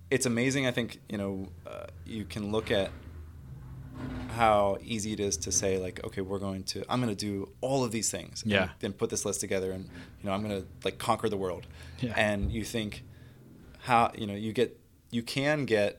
it's 0.10 0.26
amazing. 0.26 0.66
I 0.66 0.72
think 0.72 1.00
you 1.08 1.18
know 1.20 1.48
uh, 1.66 1.86
you 2.06 2.26
can 2.26 2.52
look 2.52 2.72
at 2.72 2.90
how 4.32 4.78
easy 4.84 5.14
it 5.14 5.20
is 5.20 5.38
to 5.38 5.52
say 5.52 5.78
like, 5.78 6.04
okay, 6.04 6.22
we're 6.22 6.40
going 6.40 6.64
to, 6.64 6.84
I'm 6.90 7.02
going 7.02 7.16
to 7.16 7.26
do 7.26 7.50
all 7.62 7.84
of 7.84 7.92
these 7.92 8.10
things, 8.12 8.44
and 8.44 8.52
Yeah. 8.52 8.70
then 8.80 8.94
put 8.94 9.10
this 9.10 9.26
list 9.26 9.40
together, 9.40 9.72
and 9.72 9.86
you 9.86 10.24
know, 10.26 10.32
I'm 10.32 10.44
going 10.48 10.62
to 10.62 10.68
like 10.84 10.98
conquer 10.98 11.30
the 11.30 11.38
world, 11.38 11.66
Yeah. 12.00 12.14
and 12.16 12.52
you 12.52 12.64
think 12.64 13.04
how 13.88 14.12
you 14.22 14.28
know 14.30 14.34
you 14.46 14.52
get 14.54 14.70
you 15.12 15.24
can 15.24 15.66
get 15.66 15.92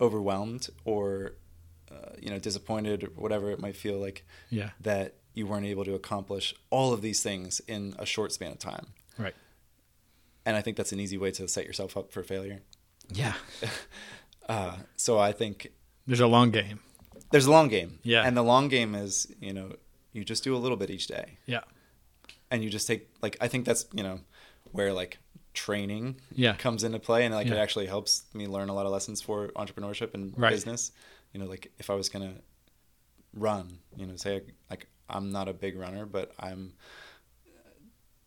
overwhelmed 0.00 0.68
or 0.84 1.32
uh, 1.90 2.12
you 2.22 2.30
know 2.30 2.38
disappointed 2.38 3.04
or 3.04 3.10
whatever 3.24 3.50
it 3.50 3.60
might 3.60 3.76
feel 3.76 3.98
like 4.06 4.24
Yeah. 4.50 4.70
that 4.80 5.14
you 5.34 5.46
weren't 5.46 5.66
able 5.66 5.84
to 5.84 5.94
accomplish 5.94 6.54
all 6.70 6.92
of 6.92 7.00
these 7.02 7.22
things 7.22 7.60
in 7.68 7.94
a 7.98 8.06
short 8.06 8.32
span 8.32 8.52
of 8.52 8.58
time. 8.58 8.86
Right. 9.18 9.34
And 10.46 10.56
I 10.56 10.62
think 10.62 10.76
that's 10.76 10.92
an 10.92 11.00
easy 11.00 11.18
way 11.18 11.30
to 11.32 11.46
set 11.48 11.64
yourself 11.66 11.96
up 11.96 12.12
for 12.12 12.22
failure. 12.22 12.60
Yeah. 13.12 13.34
Uh, 14.48 14.76
so 14.94 15.18
I 15.18 15.32
think 15.32 15.72
There's 16.06 16.20
a 16.20 16.26
long 16.28 16.52
game. 16.52 16.78
there's 17.32 17.46
a 17.46 17.50
long 17.50 17.66
game. 17.68 17.98
Yeah. 18.04 18.22
And 18.24 18.36
the 18.36 18.44
long 18.44 18.68
game 18.68 18.94
is, 18.94 19.26
you 19.40 19.52
know, 19.52 19.72
you 20.12 20.24
just 20.24 20.44
do 20.44 20.54
a 20.54 20.60
little 20.64 20.76
bit 20.76 20.88
each 20.88 21.08
day. 21.08 21.38
Yeah. 21.46 21.62
And 22.50 22.62
you 22.62 22.70
just 22.70 22.86
take, 22.86 23.08
like, 23.22 23.36
I 23.40 23.48
think 23.48 23.64
that's, 23.66 23.86
you 23.92 24.04
know, 24.04 24.20
where 24.70 24.92
like 24.92 25.18
training 25.56 26.20
Yeah. 26.32 26.54
comes 26.56 26.84
into 26.84 26.98
play. 27.00 27.24
And 27.24 27.34
like 27.34 27.48
it 27.48 27.56
actually 27.64 27.86
helps 27.86 28.24
me 28.34 28.46
learn 28.46 28.68
a 28.68 28.74
lot 28.74 28.86
of 28.86 28.92
lessons 28.92 29.20
for 29.20 29.48
entrepreneurship 29.56 30.14
and 30.14 30.24
Right. 30.38 30.50
business. 30.52 30.92
You 31.32 31.40
know, 31.40 31.46
like 31.46 31.72
if 31.78 31.90
I 31.90 31.94
was 31.94 32.08
going 32.08 32.24
to 32.32 32.40
run, 33.34 33.78
you 33.96 34.06
know, 34.06 34.16
say 34.16 34.42
like 34.70 34.86
I'm 35.08 35.30
not 35.32 35.48
a 35.48 35.52
big 35.52 35.76
runner, 35.76 36.06
but 36.06 36.32
I'm 36.38 36.74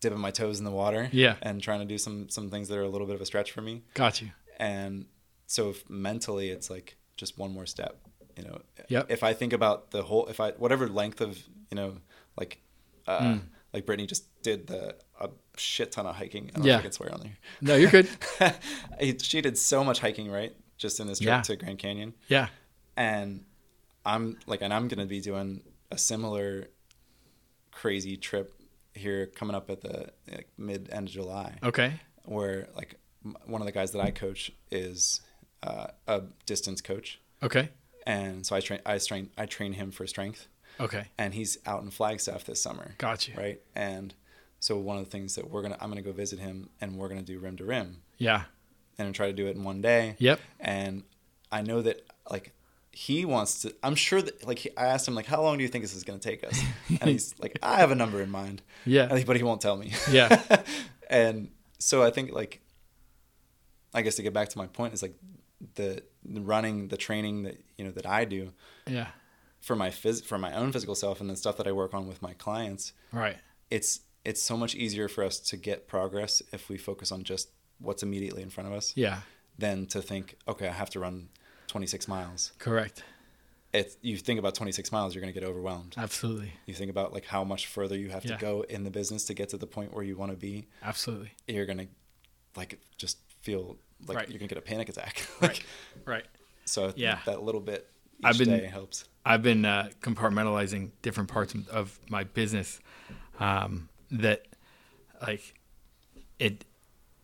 dipping 0.00 0.18
my 0.18 0.30
toes 0.30 0.58
in 0.58 0.64
the 0.64 0.70
water 0.70 1.08
Yeah. 1.12 1.36
and 1.42 1.60
trying 1.62 1.80
to 1.80 1.84
do 1.86 1.98
some 1.98 2.28
some 2.28 2.50
things 2.50 2.68
that 2.68 2.78
are 2.78 2.82
a 2.82 2.88
little 2.88 3.06
bit 3.06 3.16
of 3.16 3.20
a 3.22 3.26
stretch 3.26 3.52
for 3.52 3.60
me. 3.62 3.82
Got 3.94 4.20
you. 4.22 4.30
And 4.58 5.06
so 5.46 5.70
if 5.70 5.88
mentally 5.88 6.50
it's 6.50 6.70
like 6.70 6.96
just 7.16 7.38
one 7.38 7.52
more 7.52 7.66
step, 7.66 7.96
you 8.36 8.44
know, 8.44 8.62
Yep. 8.88 9.10
if 9.10 9.22
I 9.22 9.34
think 9.34 9.52
about 9.52 9.90
the 9.90 10.02
whole, 10.02 10.26
if 10.26 10.40
I, 10.40 10.52
whatever 10.52 10.88
length 10.88 11.20
of, 11.20 11.38
you 11.70 11.76
know, 11.76 11.98
like, 12.36 12.60
uh, 13.06 13.20
Mm. 13.20 13.40
like 13.74 13.84
Brittany 13.86 14.06
just 14.06 14.24
did 14.42 14.66
the, 14.68 14.96
a 15.20 15.30
shit 15.56 15.92
ton 15.92 16.06
of 16.06 16.16
hiking. 16.16 16.50
I 16.54 16.58
don't 16.58 16.66
Yeah. 16.66 16.72
know 16.72 16.78
if 16.78 16.80
I 16.80 16.82
can 16.84 16.92
swear 16.92 17.12
on 17.14 17.20
there. 17.20 17.36
No, 17.60 17.74
you're 17.76 17.90
good. 17.90 18.08
she 19.22 19.40
did 19.40 19.58
so 19.58 19.84
much 19.84 20.00
hiking, 20.00 20.30
right? 20.30 20.54
Just 20.78 20.98
in 21.00 21.06
this 21.06 21.18
trip 21.18 21.28
Yeah. 21.28 21.42
to 21.42 21.56
Grand 21.56 21.78
Canyon 21.78 22.14
Yeah. 22.28 22.48
and 22.96 23.44
I'm 24.06 24.38
like, 24.46 24.62
and 24.62 24.72
I'm 24.72 24.88
gonna 24.88 25.04
be 25.06 25.20
doing 25.20 25.62
a 25.90 25.98
similar 25.98 26.68
crazy 27.70 28.16
trip 28.16 28.54
here 28.94 29.26
coming 29.26 29.54
up 29.54 29.70
at 29.70 29.80
the 29.82 30.10
like, 30.30 30.48
mid 30.56 30.88
end 30.90 31.08
of 31.08 31.12
July, 31.14 31.58
Okay. 31.62 32.00
where 32.24 32.68
like 32.74 32.96
one 33.44 33.60
of 33.60 33.66
the 33.66 33.72
guys 33.72 33.92
that 33.92 34.00
I 34.00 34.10
coach 34.10 34.50
is 34.70 35.20
uh, 35.62 35.88
a 36.08 36.22
distance 36.46 36.80
coach, 36.80 37.20
Okay. 37.42 37.68
and 38.06 38.46
so 38.46 38.56
I 38.56 38.60
train, 38.60 38.80
I 38.86 38.96
train, 38.98 39.30
I 39.36 39.44
train 39.46 39.74
him 39.74 39.90
for 39.90 40.06
strength, 40.06 40.48
Okay. 40.80 41.08
and 41.18 41.34
he's 41.34 41.58
out 41.66 41.82
in 41.82 41.90
Flagstaff 41.90 42.44
this 42.44 42.60
summer, 42.62 42.94
Got 42.96 43.28
you. 43.28 43.34
right? 43.36 43.60
And 43.74 44.14
so 44.60 44.78
one 44.78 44.98
of 44.98 45.04
the 45.04 45.10
things 45.10 45.34
that 45.34 45.50
we're 45.50 45.62
gonna, 45.62 45.76
I'm 45.80 45.88
gonna 45.90 46.02
go 46.02 46.12
visit 46.12 46.38
him, 46.38 46.68
and 46.80 46.96
we're 46.96 47.08
gonna 47.08 47.22
do 47.22 47.38
rim 47.38 47.56
to 47.56 47.64
rim, 47.64 48.02
Yeah. 48.18 48.42
and 48.98 49.14
try 49.14 49.26
to 49.26 49.32
do 49.32 49.46
it 49.48 49.56
in 49.56 49.64
one 49.64 49.80
day. 49.80 50.14
Yep. 50.18 50.40
and 50.60 51.02
I 51.52 51.62
know 51.62 51.82
that 51.82 52.06
like 52.30 52.52
he 52.92 53.24
wants 53.24 53.62
to. 53.62 53.74
I'm 53.82 53.94
sure 53.94 54.20
that 54.22 54.46
like 54.46 54.58
he, 54.60 54.76
I 54.76 54.86
asked 54.86 55.06
him 55.08 55.14
like, 55.14 55.26
how 55.26 55.42
long 55.42 55.56
do 55.58 55.62
you 55.62 55.68
think 55.68 55.82
this 55.84 55.94
is 55.94 56.04
going 56.04 56.18
to 56.18 56.28
take 56.28 56.44
us? 56.44 56.60
And 57.00 57.08
he's 57.10 57.34
like, 57.40 57.58
I 57.62 57.76
have 57.76 57.90
a 57.90 57.94
number 57.94 58.20
in 58.20 58.30
mind. 58.30 58.62
Yeah. 58.84 59.16
He- 59.16 59.24
but 59.24 59.36
he 59.36 59.42
won't 59.42 59.60
tell 59.60 59.76
me. 59.76 59.92
Yeah. 60.10 60.40
and 61.10 61.50
so 61.78 62.02
I 62.02 62.10
think 62.10 62.32
like, 62.32 62.60
I 63.94 64.02
guess 64.02 64.16
to 64.16 64.22
get 64.22 64.32
back 64.32 64.48
to 64.50 64.58
my 64.58 64.66
point 64.66 64.94
is 64.94 65.02
like 65.02 65.14
the, 65.74 66.02
the 66.24 66.40
running, 66.40 66.88
the 66.88 66.96
training 66.96 67.44
that 67.44 67.56
you 67.78 67.84
know 67.84 67.90
that 67.92 68.06
I 68.06 68.24
do 68.24 68.52
Yeah. 68.86 69.06
for 69.60 69.74
my 69.76 69.90
phys- 69.90 70.24
for 70.24 70.38
my 70.38 70.52
own 70.54 70.70
physical 70.72 70.94
self 70.94 71.20
and 71.20 71.28
the 71.30 71.36
stuff 71.36 71.56
that 71.56 71.66
I 71.66 71.72
work 71.72 71.94
on 71.94 72.06
with 72.06 72.22
my 72.22 72.34
clients. 72.34 72.92
Right. 73.12 73.38
It's 73.70 74.00
it's 74.24 74.42
so 74.42 74.56
much 74.56 74.74
easier 74.74 75.08
for 75.08 75.24
us 75.24 75.38
to 75.40 75.56
get 75.56 75.88
progress 75.88 76.42
if 76.52 76.68
we 76.68 76.76
focus 76.76 77.10
on 77.12 77.22
just 77.24 77.48
what's 77.78 78.02
immediately 78.02 78.42
in 78.42 78.50
front 78.50 78.68
of 78.68 78.74
us 78.74 78.92
Yeah. 78.96 79.20
than 79.58 79.86
to 79.86 80.02
think, 80.02 80.36
okay, 80.46 80.68
I 80.68 80.72
have 80.72 80.90
to 80.90 81.00
run 81.00 81.28
26 81.68 82.06
miles. 82.08 82.52
Correct. 82.58 83.02
It's 83.72 83.96
you 84.02 84.16
think 84.16 84.38
about 84.38 84.54
26 84.56 84.90
miles, 84.92 85.14
you're 85.14 85.22
going 85.22 85.32
to 85.32 85.38
get 85.40 85.48
overwhelmed. 85.48 85.94
Absolutely. 85.96 86.52
You 86.66 86.74
think 86.74 86.90
about 86.90 87.12
like 87.14 87.24
how 87.24 87.44
much 87.44 87.66
further 87.68 87.96
you 87.96 88.10
have 88.10 88.24
Yeah. 88.24 88.34
to 88.36 88.40
go 88.40 88.62
in 88.62 88.84
the 88.84 88.90
business 88.90 89.24
to 89.26 89.34
get 89.34 89.48
to 89.50 89.56
the 89.56 89.66
point 89.66 89.94
where 89.94 90.02
you 90.04 90.16
want 90.16 90.32
to 90.32 90.36
be. 90.36 90.66
Absolutely. 90.82 91.30
You're 91.46 91.66
going 91.66 91.78
to 91.78 91.86
like 92.56 92.80
just 92.98 93.18
feel 93.42 93.78
like 94.06 94.16
Right. 94.18 94.28
you're 94.28 94.38
going 94.38 94.48
to 94.48 94.54
get 94.54 94.58
a 94.58 94.66
panic 94.66 94.88
attack. 94.88 95.26
Right. 95.40 95.62
Right. 96.04 96.26
so 96.64 96.92
Yeah. 96.96 97.20
that 97.26 97.42
little 97.42 97.60
bit 97.60 97.88
each 98.18 98.24
I've 98.26 98.38
been- 98.38 98.48
day 98.50 98.66
helps. 98.66 99.04
I've 99.24 99.42
been 99.42 99.64
uh, 99.64 99.90
compartmentalizing 100.02 100.90
different 101.02 101.30
parts 101.30 101.54
of- 101.54 101.68
of 101.68 101.98
my 102.08 102.24
business 102.24 102.80
um, 103.38 103.88
that 104.10 104.46
like 105.22 105.54
it 106.38 106.64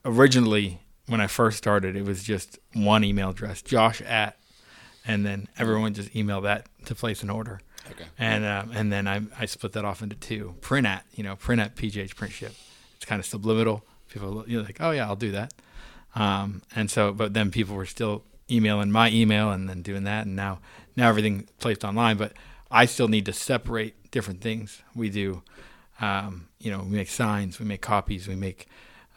originally 0.05 0.81
when 1.07 1.21
I 1.21 1.27
first 1.27 1.59
started, 1.59 1.97
it 1.97 2.05
was 2.05 2.23
just 2.23 2.59
one 2.75 3.05
email 3.05 3.31
address, 3.31 3.63
Josh 3.63 4.03
at, 4.03 4.37
and 5.07 5.25
then 5.25 5.49
everyone 5.59 5.95
just 5.95 6.13
emailed 6.15 6.43
that 6.43 6.67
to 6.87 6.95
place 6.95 7.23
an 7.23 7.31
order. 7.31 7.61
Okay. 7.91 8.05
And 8.19 8.45
um, 8.45 8.73
and 8.75 8.93
then 8.93 9.07
I, 9.07 9.23
I 9.39 9.47
split 9.47 9.73
that 9.73 9.85
off 9.85 10.03
into 10.03 10.17
two. 10.17 10.57
Print 10.61 10.87
at, 10.87 11.05
you 11.15 11.23
know, 11.23 11.37
print 11.37 11.61
at 11.61 11.77
PGH 11.77 12.17
Print 12.17 12.33
Ship. 12.33 12.53
It's 12.97 13.05
kind 13.05 13.21
of 13.21 13.27
subliminal. 13.27 13.85
People 14.09 14.45
you're 14.47 14.63
like, 14.63 14.79
oh 14.81 14.91
yeah, 14.91 15.07
I'll 15.07 15.17
do 15.17 15.33
that. 15.33 15.53
Um, 16.15 16.63
and 16.75 16.91
so, 16.91 17.13
but 17.13 17.35
then 17.35 17.51
people 17.51 17.77
were 17.77 17.87
still 17.87 18.25
emailing 18.51 18.91
my 18.91 19.11
email 19.11 19.51
and 19.51 19.69
then 19.69 19.83
doing 19.83 20.05
that, 20.05 20.27
and 20.27 20.35
now 20.35 20.59
now 20.97 21.09
everything 21.09 21.47
placed 21.61 21.85
online. 21.85 22.17
But 22.17 22.33
I 22.71 22.87
still 22.87 23.09
need 23.09 23.27
to 23.27 23.33
separate 23.33 24.11
different 24.11 24.41
things. 24.41 24.83
We 24.95 25.11
do, 25.11 25.43
um, 26.01 26.49
you 26.59 26.71
know, 26.71 26.81
we 26.81 26.97
make 26.97 27.09
signs, 27.09 27.59
we 27.59 27.65
make 27.67 27.81
copies, 27.83 28.29
we 28.29 28.35
make, 28.37 28.67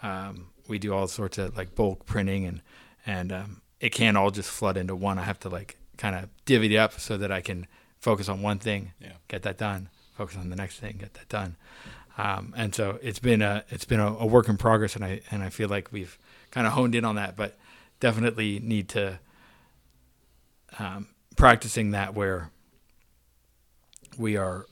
um, 0.04 0.48
we 0.68 0.80
do 0.80 0.94
all 0.94 1.08
sorts 1.08 1.38
of 1.38 1.58
like 1.58 1.76
bulk 1.76 2.06
printing, 2.06 2.46
and 2.46 2.62
and 3.06 3.32
um, 3.32 3.62
it 3.80 3.90
can't 3.90 4.16
all 4.18 4.32
just 4.32 4.50
flood 4.50 4.78
into 4.78 4.96
one. 4.96 5.18
I 5.20 5.24
have 5.24 5.40
to 5.42 5.50
like 5.50 5.78
kind 5.98 6.16
of 6.16 6.30
divvy 6.46 6.76
it 6.76 6.78
up 6.78 7.00
so 7.00 7.18
that 7.18 7.32
I 7.32 7.42
can 7.42 7.68
focus 8.00 8.30
on 8.30 8.42
one 8.42 8.60
thing, 8.60 8.94
Yeah. 9.02 9.14
get 9.28 9.42
that 9.44 9.58
done, 9.58 9.90
focus 10.16 10.38
on 10.38 10.50
the 10.50 10.56
next 10.56 10.80
thing, 10.80 10.98
get 11.00 11.14
that 11.16 11.28
done. 11.28 11.56
Um, 12.18 12.54
and 12.56 12.74
so 12.76 13.00
it's 13.02 13.20
been 13.20 13.42
a 13.42 13.64
it's 13.70 13.86
been 13.86 14.00
a, 14.00 14.14
a 14.18 14.26
work 14.26 14.48
in 14.50 14.58
progress, 14.58 14.96
and 14.96 15.04
I 15.06 15.22
and 15.32 15.42
I 15.44 15.50
feel 15.50 15.70
like 15.70 15.92
we've 15.92 16.18
kind 16.52 16.66
of 16.68 16.74
honed 16.74 16.96
in 16.96 17.04
on 17.06 17.16
that, 17.16 17.36
but 17.36 17.58
definitely 18.00 18.60
need 18.60 18.88
to 18.90 19.20
um, 20.78 21.08
practicing 21.36 21.92
that 21.92 22.14
where 22.14 22.52
we 24.18 24.36
are, 24.38 24.66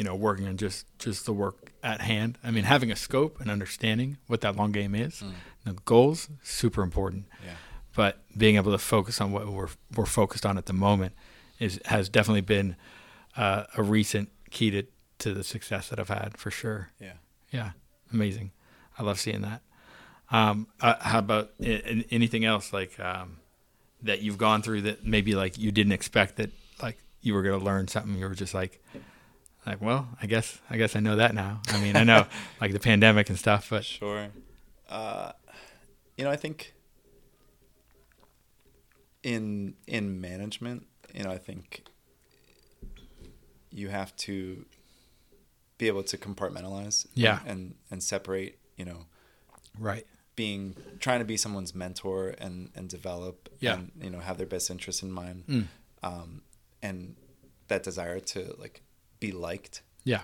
you 0.00 0.04
know, 0.04 0.14
working 0.14 0.48
on 0.48 0.56
just 0.56 0.86
just 0.98 1.26
the 1.26 1.32
work 1.32 1.72
at 1.82 2.00
hand. 2.00 2.38
I 2.42 2.50
mean, 2.50 2.64
having 2.64 2.90
a 2.90 2.96
scope 2.96 3.38
and 3.40 3.50
understanding 3.50 4.16
what 4.28 4.40
that 4.40 4.56
long 4.56 4.72
game 4.72 4.94
is, 4.94 5.20
Mm. 5.20 5.32
the 5.64 5.72
goals, 5.84 6.28
super 6.42 6.82
important. 6.82 7.26
Yeah. 7.44 7.56
But 7.94 8.12
being 8.36 8.56
able 8.56 8.72
to 8.72 8.78
focus 8.78 9.20
on 9.20 9.30
what 9.30 9.46
we're 9.46 9.68
we're 9.94 10.06
focused 10.06 10.46
on 10.46 10.56
at 10.56 10.64
the 10.64 10.72
moment 10.72 11.12
is 11.58 11.78
has 11.84 12.08
definitely 12.08 12.40
been 12.56 12.76
uh, 13.36 13.64
a 13.76 13.82
recent 13.82 14.30
key 14.50 14.70
to 14.70 14.82
to 15.18 15.34
the 15.34 15.44
success 15.44 15.88
that 15.90 15.98
I've 16.00 16.08
had 16.20 16.38
for 16.38 16.50
sure. 16.50 16.88
Yeah. 16.98 17.16
Yeah, 17.52 17.70
amazing. 18.12 18.52
I 18.98 19.02
love 19.02 19.18
seeing 19.20 19.42
that. 19.42 19.60
Um, 20.30 20.66
uh, 20.80 20.94
how 21.00 21.18
about 21.18 21.50
i- 21.60 21.82
i- 21.92 22.04
anything 22.10 22.44
else 22.46 22.72
like 22.72 22.98
um, 23.00 23.36
that 24.02 24.22
you've 24.22 24.38
gone 24.38 24.62
through 24.62 24.82
that 24.82 25.04
maybe 25.04 25.34
like 25.34 25.58
you 25.58 25.70
didn't 25.72 25.92
expect 25.92 26.36
that 26.36 26.50
like 26.82 26.96
you 27.20 27.34
were 27.34 27.42
going 27.42 27.58
to 27.58 27.64
learn 27.64 27.86
something? 27.88 28.14
You 28.16 28.26
were 28.28 28.34
just 28.34 28.54
like, 28.54 28.80
like, 29.70 29.80
well, 29.80 30.08
I 30.20 30.26
guess 30.26 30.60
I 30.68 30.76
guess 30.76 30.96
I 30.96 31.00
know 31.00 31.16
that 31.16 31.34
now. 31.34 31.60
I 31.68 31.80
mean, 31.80 31.96
I 31.96 32.04
know 32.04 32.26
like 32.60 32.72
the 32.72 32.80
pandemic 32.80 33.28
and 33.28 33.38
stuff, 33.38 33.68
but 33.70 33.84
Sure. 33.84 34.28
Uh, 34.88 35.32
you 36.16 36.24
know, 36.24 36.30
I 36.30 36.36
think 36.36 36.74
in 39.22 39.74
in 39.86 40.20
management, 40.20 40.86
you 41.14 41.22
know, 41.22 41.30
I 41.30 41.38
think 41.38 41.84
you 43.70 43.88
have 43.88 44.14
to 44.16 44.64
be 45.78 45.86
able 45.86 46.02
to 46.02 46.18
compartmentalize. 46.18 47.06
Yeah. 47.14 47.40
And 47.46 47.74
and 47.90 48.02
separate. 48.02 48.58
You 48.76 48.86
know, 48.86 49.04
right, 49.78 50.06
being 50.36 50.74
trying 51.00 51.18
to 51.18 51.24
be 51.26 51.36
someone's 51.36 51.74
mentor 51.74 52.34
and 52.38 52.70
and 52.74 52.88
develop. 52.88 53.48
Yeah. 53.60 53.74
And 53.74 53.92
you 54.00 54.10
know, 54.10 54.18
have 54.20 54.36
their 54.38 54.46
best 54.46 54.70
interests 54.70 55.02
in 55.02 55.12
mind. 55.12 55.44
Mm. 55.46 55.66
Um, 56.02 56.42
and 56.82 57.14
that 57.68 57.82
desire 57.82 58.20
to 58.20 58.54
like 58.58 58.82
be 59.20 59.32
liked. 59.32 59.82
Yeah, 60.04 60.22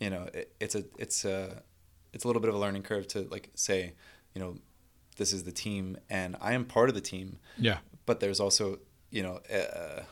you 0.00 0.10
know 0.10 0.28
it, 0.34 0.52
it's 0.60 0.74
a 0.74 0.84
it's 0.98 1.24
a 1.24 1.62
it's 2.12 2.24
a 2.24 2.26
little 2.26 2.40
bit 2.40 2.48
of 2.48 2.54
a 2.54 2.58
learning 2.58 2.82
curve 2.82 3.06
to 3.08 3.20
like 3.30 3.50
say 3.54 3.92
you 4.34 4.40
know 4.40 4.56
this 5.16 5.32
is 5.32 5.44
the 5.44 5.52
team 5.52 5.96
and 6.10 6.36
i 6.40 6.52
am 6.52 6.64
part 6.64 6.88
of 6.88 6.94
the 6.94 7.00
team. 7.00 7.38
Yeah, 7.58 7.78
but 8.06 8.20
there's 8.20 8.40
also 8.40 8.78
you 9.10 9.22
know 9.22 9.40
uh, 9.52 10.02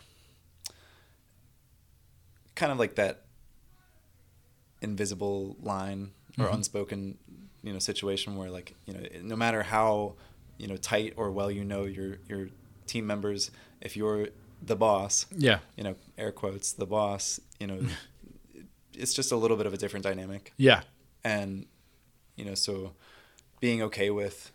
kind 2.54 2.70
of 2.72 2.78
like 2.78 2.94
that 2.96 3.24
invisible 4.80 5.56
line 5.60 6.12
or 6.38 6.46
Mhm. 6.46 6.54
unspoken 6.54 7.18
you 7.62 7.72
know 7.72 7.78
situation 7.78 8.36
where 8.36 8.50
like 8.50 8.74
you 8.86 8.92
know 8.92 9.00
no 9.22 9.36
matter 9.36 9.62
how 9.62 10.14
you 10.58 10.66
know 10.66 10.76
tight 10.76 11.14
or 11.16 11.30
well 11.30 11.50
you 11.50 11.64
know 11.64 11.84
your 11.84 12.18
your 12.28 12.48
team 12.86 13.06
members 13.06 13.50
if 13.80 13.96
you're 13.96 14.28
the 14.62 14.76
boss 14.76 15.26
yeah, 15.36 15.58
you 15.76 15.84
know 15.84 15.94
air 16.18 16.32
quotes 16.32 16.72
the 16.72 16.86
boss 16.86 17.40
you 17.64 17.68
know 17.80 17.88
it's 18.92 19.14
just 19.14 19.32
a 19.32 19.36
little 19.36 19.56
bit 19.56 19.66
of 19.66 19.72
a 19.72 19.76
different 19.76 20.04
dynamic 20.04 20.52
yeah, 20.56 20.82
and 21.24 21.66
you 22.36 22.44
know 22.44 22.54
so 22.54 22.92
being 23.60 23.80
okay 23.82 24.10
with 24.10 24.50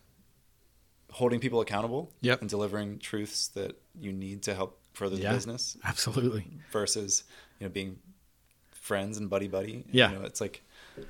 holding 1.11 1.39
people 1.39 1.59
accountable 1.61 2.11
Yep. 2.21 2.41
and 2.41 2.49
delivering 2.49 2.99
truths 2.99 3.47
that 3.49 3.71
you 3.99 4.11
need 4.11 4.43
to 4.43 4.53
help 4.53 4.79
further 4.93 5.15
the 5.15 5.23
Yeah. 5.23 5.33
business 5.33 5.75
absolutely. 5.83 6.45
versus 6.71 7.23
you 7.59 7.65
know 7.65 7.71
being 7.71 7.97
friends 8.71 9.17
and 9.17 9.29
buddy 9.29 9.47
buddy 9.47 9.85
Yeah. 9.91 10.11
you 10.11 10.19
know 10.19 10.23
it's 10.25 10.39
like 10.41 10.61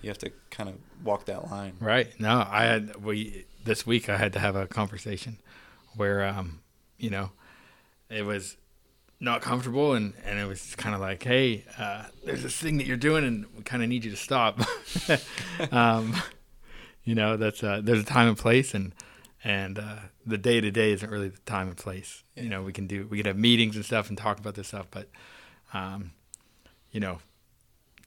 you 0.01 0.09
have 0.09 0.17
to 0.19 0.31
kind 0.51 0.69
of 0.69 0.75
walk 1.03 1.25
that 1.25 1.49
line 1.51 1.73
Right. 1.79 2.07
No, 2.19 2.45
I 2.49 2.63
had 2.65 3.03
we 3.03 3.45
this 3.65 3.85
week 3.85 4.07
I 4.09 4.17
had 4.17 4.33
to 4.33 4.39
have 4.39 4.55
a 4.55 4.67
conversation 4.67 5.37
where 5.95 6.23
um, 6.25 6.61
you 6.97 7.09
know, 7.09 7.31
it 8.09 8.23
was 8.25 8.55
not 9.19 9.41
comfortable 9.41 9.93
and 9.93 10.13
and 10.23 10.39
it 10.39 10.45
was 10.45 10.75
kind 10.75 10.95
of 10.95 11.01
like, 11.01 11.23
"Hey, 11.23 11.65
uh 11.77 12.05
there's 12.25 12.43
this 12.43 12.55
thing 12.55 12.77
that 12.77 12.87
you're 12.87 12.97
doing 12.97 13.23
and 13.25 13.45
we 13.55 13.63
kind 13.63 13.83
of 13.83 13.89
need 13.89 14.05
you 14.05 14.11
to 14.11 14.17
stop." 14.17 14.61
um, 15.71 16.15
you 17.03 17.15
know, 17.15 17.37
that's 17.37 17.63
uh 17.63 17.81
there's 17.83 18.01
a 18.01 18.05
time 18.05 18.27
and 18.27 18.37
place 18.37 18.73
and 18.73 18.93
and 19.43 19.79
uh 19.79 19.97
the 20.25 20.37
day 20.37 20.61
to 20.61 20.71
day 20.71 20.91
isn't 20.91 21.09
really 21.09 21.29
the 21.29 21.39
time 21.39 21.67
and 21.67 21.77
place. 21.77 22.23
You 22.35 22.49
know, 22.49 22.63
we 22.63 22.73
can 22.73 22.87
do 22.87 23.07
we 23.07 23.17
can 23.17 23.25
have 23.25 23.37
meetings 23.37 23.75
and 23.75 23.85
stuff 23.85 24.09
and 24.09 24.17
talk 24.17 24.39
about 24.39 24.55
this 24.55 24.69
stuff, 24.69 24.87
but 24.91 25.09
um 25.73 26.11
you 26.91 26.99
know, 26.99 27.19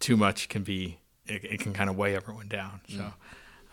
too 0.01 0.17
much 0.17 0.49
can 0.49 0.63
be 0.63 0.99
it, 1.27 1.45
it 1.45 1.61
can 1.61 1.73
kind 1.73 1.89
of 1.89 1.97
weigh 1.97 2.17
everyone 2.17 2.49
down. 2.49 2.81
So 2.89 3.13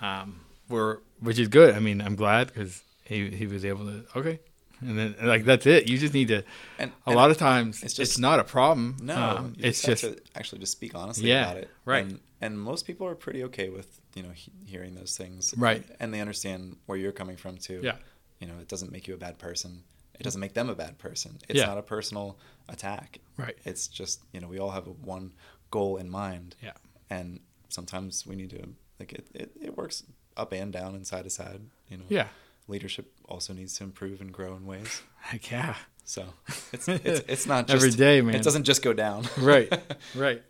um, 0.01 0.41
we're 0.67 0.97
which 1.19 1.39
is 1.39 1.47
good. 1.47 1.75
I 1.75 1.79
mean, 1.79 2.01
I'm 2.01 2.15
glad 2.15 2.47
because 2.47 2.83
he 3.03 3.29
he 3.29 3.47
was 3.47 3.65
able 3.65 3.85
to 3.85 4.05
okay, 4.15 4.39
and 4.81 4.97
then 4.97 5.15
like 5.21 5.45
that's 5.45 5.65
it. 5.65 5.87
You 5.89 5.97
just 5.97 6.13
need 6.13 6.27
to. 6.29 6.43
and, 6.77 6.91
A 7.05 7.09
and 7.09 7.15
lot 7.15 7.31
of 7.31 7.37
times 7.37 7.75
it's 7.77 7.85
it's 7.85 7.93
just- 7.95 8.11
just 8.11 8.19
not 8.19 8.39
a 8.39 8.43
problem. 8.43 8.97
no 9.01 9.15
Um, 9.15 9.53
you 9.57 9.65
it's 9.69 9.81
just, 9.81 10.05
actually 10.35 10.59
just 10.59 10.71
speak 10.73 10.95
honestly 10.95 11.29
Yeah, 11.29 11.43
about 11.51 11.57
it 11.57 11.69
right. 11.85 12.05
and, 12.05 12.19
and 12.41 12.59
most 12.59 12.85
people 12.85 13.05
are 13.07 13.15
pretty 13.15 13.43
okay 13.45 13.69
with 13.69 13.99
you 14.15 14.23
know 14.23 14.31
he, 14.33 14.51
hearing 14.65 14.95
those 14.95 15.15
things 15.17 15.53
Right. 15.57 15.83
and 15.99 16.13
they 16.13 16.21
understand 16.21 16.77
where 16.85 16.97
you're 16.97 17.11
coming 17.21 17.37
from 17.37 17.57
too 17.57 17.79
yeah, 17.83 17.95
you 18.39 18.47
know, 18.47 18.57
it 18.61 18.67
doesn't 18.67 18.91
make 18.91 19.07
you 19.07 19.13
a 19.13 19.17
bad 19.17 19.37
person. 19.37 19.83
It 20.19 20.23
doesn't 20.23 20.41
make 20.41 20.53
them 20.53 20.69
a 20.69 20.75
bad 20.75 20.97
person. 20.97 21.37
It's 21.49 21.59
Yeah. 21.59 21.65
not 21.67 21.77
a 21.77 21.81
personal 21.81 22.37
attack. 22.67 23.19
right, 23.37 23.57
It's 23.65 23.87
just, 23.87 24.21
you 24.33 24.39
know, 24.41 24.47
we 24.47 24.59
all 24.59 24.71
have 24.71 24.85
one 25.17 25.33
goal 25.71 25.95
in 25.97 26.09
mind. 26.09 26.55
Yeah. 26.61 26.73
And 27.09 27.39
sometimes 27.69 28.25
we 28.27 28.35
need 28.35 28.49
to, 28.51 28.61
like, 28.99 29.13
it, 29.13 29.27
it, 29.33 29.51
it 29.61 29.77
works 29.77 30.03
up 30.37 30.51
and 30.53 30.71
down 30.73 30.93
and 30.95 31.05
side 31.07 31.23
to 31.23 31.29
side. 31.29 31.61
You 31.89 31.97
know, 31.97 32.03
yeah. 32.09 32.27
Leadership 32.69 33.11
also 33.25 33.53
needs 33.53 33.77
to 33.77 33.83
improve 33.83 34.21
and 34.21 34.31
grow 34.31 34.55
in 34.55 34.65
ways. 34.65 35.01
Heck 35.19 35.51
yeah, 35.51 35.75
So 36.05 36.25
it's, 36.71 36.87
it's, 36.87 37.21
it's 37.27 37.45
not 37.45 37.67
just, 37.67 37.75
every 37.75 37.91
day, 37.91 38.21
man. 38.21 38.35
it 38.35 38.43
doesn't 38.43 38.63
just 38.63 38.81
go 38.81 38.93
down. 38.93 39.25
right, 39.37 39.71
right. 40.15 40.41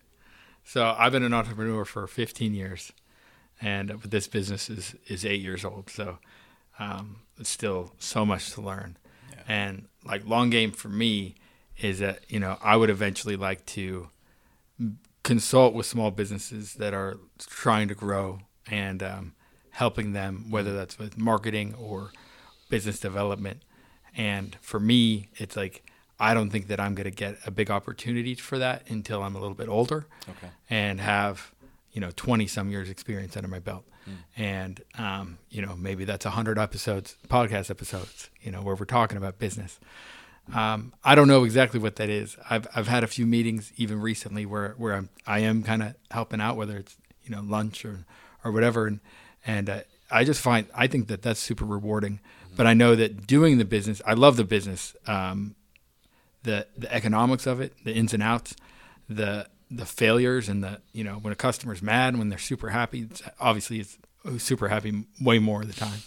So 0.64 0.96
I've 0.98 1.12
been 1.12 1.24
an 1.24 1.34
entrepreneur 1.34 1.86
for 1.86 2.06
15 2.06 2.54
years, 2.54 2.92
and 3.62 3.90
this 4.04 4.28
business 4.28 4.70
is 4.70 4.96
is 5.08 5.26
eight 5.26 5.42
years 5.42 5.66
old. 5.66 5.90
So 5.90 6.20
um, 6.78 7.18
it's 7.40 7.50
still 7.50 7.94
so 7.98 8.26
much 8.26 8.52
to 8.54 8.62
learn. 8.62 8.98
Yeah. 9.32 9.44
And 9.48 9.88
like 10.06 10.28
long 10.28 10.50
game 10.52 10.72
for 10.72 10.90
me 10.90 11.36
is 11.80 12.00
that 12.00 12.24
you 12.28 12.40
know 12.40 12.58
I 12.62 12.76
would 12.76 12.90
eventually 12.90 13.36
like 13.36 13.66
to 13.68 14.10
consult 15.24 15.74
with 15.74 15.86
small 15.86 16.12
businesses 16.12 16.76
that 16.76 16.94
are 16.94 17.18
trying 17.48 17.88
to 17.88 17.96
grow 17.96 18.40
and 18.68 19.02
um, 19.04 19.34
helping 19.80 20.14
them, 20.14 20.46
whether 20.50 20.74
that's 20.76 21.00
with 21.00 21.18
marketing 21.18 21.74
or 21.80 22.12
business 22.70 23.00
development. 23.00 23.62
And 24.16 24.56
for 24.62 24.80
me, 24.80 25.30
it's 25.38 25.56
like 25.56 25.76
I 26.20 26.34
don't 26.34 26.50
think 26.50 26.68
that 26.68 26.80
I'm 26.82 26.96
going 26.96 27.06
to 27.16 27.16
get 27.26 27.38
a 27.46 27.52
big 27.52 27.72
opportunity 27.72 28.36
for 28.36 28.58
that 28.60 28.84
until 28.90 29.24
I'm 29.24 29.36
a 29.36 29.40
little 29.40 29.56
bit 29.56 29.70
older 29.70 30.06
Okay. 30.34 30.50
and 30.70 31.00
have 31.00 31.52
you 31.94 32.02
know 32.02 32.12
20 32.16 32.46
some 32.48 32.70
years 32.70 32.90
experience 32.90 33.36
under 33.38 33.50
my 33.50 33.60
belt. 33.60 33.86
And 34.36 34.82
um, 34.98 35.38
you 35.52 35.62
know 35.66 35.76
maybe 35.78 36.04
that's 36.04 36.26
100 36.26 36.58
episodes 36.58 37.16
podcast 37.28 37.70
episodes 37.70 38.30
you 38.42 38.52
know 38.52 38.62
where 38.64 38.76
we're 38.76 38.86
talking 39.00 39.18
about 39.18 39.38
business. 39.40 39.80
Um, 40.62 40.94
i 41.04 41.14
don't 41.14 41.28
know 41.28 41.44
exactly 41.44 41.80
what 41.80 41.96
that 41.98 42.10
is. 42.10 42.36
I've, 42.50 42.66
I've 42.76 42.88
had 42.88 43.04
a 43.04 43.08
few 43.08 43.28
meetings 43.28 43.72
even 43.78 44.02
recently 44.02 44.46
where, 44.48 44.70
where 44.82 44.94
I'm, 44.96 45.10
i 45.28 45.40
am 45.50 45.62
kind 45.62 45.84
of 45.84 45.94
helping 46.10 46.42
out 46.42 46.58
whether 46.58 46.76
it's 46.78 46.98
you 47.24 47.30
know 47.36 47.42
lunch 47.42 47.86
or, 47.86 48.06
or 48.44 48.52
whatever. 48.52 48.88
And, 48.88 49.00
and 49.46 49.70
uh, 49.70 49.80
i 50.12 50.24
just 50.24 50.42
find 50.42 50.68
i 50.74 50.88
think 50.88 51.08
that 51.08 51.22
that's 51.22 51.40
super 51.40 51.66
rewarding 51.66 52.20
but 52.56 52.66
i 52.66 52.74
know 52.74 52.96
that 52.96 53.26
doing 53.28 53.58
the 53.58 53.66
business 53.66 54.02
i 54.06 54.14
love 54.14 54.38
the 54.38 54.44
business 54.44 54.96
um, 55.08 55.56
the 56.44 56.68
the 56.78 56.92
economics 56.94 57.46
of 57.46 57.62
it, 57.62 57.74
the 57.84 57.94
ins 57.94 58.14
and 58.14 58.24
outs, 58.24 58.56
the 59.08 59.48
the 59.72 59.86
failures 59.86 60.50
and 60.50 60.64
the 60.64 60.82
you 60.94 61.04
know 61.04 61.16
when 61.16 61.34
a 61.34 61.36
customer's 61.36 61.82
mad 61.82 62.18
when 62.18 62.30
they're 62.30 62.40
super 62.40 62.70
happy. 62.70 63.02
It's, 63.02 63.22
obviously, 63.40 63.80
it's 63.80 63.98
super 64.44 64.70
happy 64.70 65.06
way 65.22 65.40
more 65.40 65.62
of 65.62 65.68
the 65.68 65.80
time. 65.80 66.00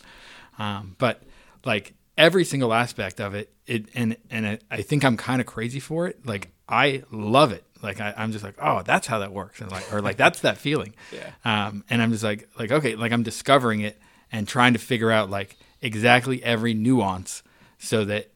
Um, 0.59 0.97
but 0.99 1.23
like 1.65 1.95
every 2.17 2.45
single 2.45 2.73
aspect 2.73 3.21
of 3.21 3.35
it, 3.35 3.53
it 3.67 3.87
and 3.95 4.17
and 4.31 4.59
I 4.71 4.83
think 4.83 5.05
I'm 5.05 5.17
kind 5.17 5.41
of 5.41 5.47
crazy 5.47 5.81
for 5.81 6.07
it. 6.07 6.27
Like 6.27 6.51
I 6.69 7.03
love 7.11 7.53
it. 7.53 7.65
Like 7.83 8.01
I, 8.01 8.15
I'm 8.17 8.33
just 8.33 8.45
like, 8.45 8.55
oh, 8.61 8.83
that's 8.83 9.07
how 9.07 9.19
that 9.19 9.33
works, 9.33 9.61
and 9.61 9.71
like 9.71 9.93
or 9.93 10.01
like 10.01 10.17
that's 10.17 10.41
that 10.41 10.59
feeling. 10.59 10.95
Yeah. 11.13 11.31
Um, 11.67 11.85
and 11.91 12.01
I'm 12.01 12.11
just 12.13 12.25
like 12.25 12.49
like 12.59 12.71
okay, 12.73 12.95
like 12.97 13.13
I'm 13.13 13.23
discovering 13.23 13.81
it 13.81 13.99
and 14.31 14.47
trying 14.49 14.73
to 14.75 14.79
figure 14.79 15.11
out 15.11 15.29
like 15.31 15.57
exactly 15.81 16.43
every 16.45 16.75
nuance 16.75 17.43
so 17.79 18.05
that 18.05 18.31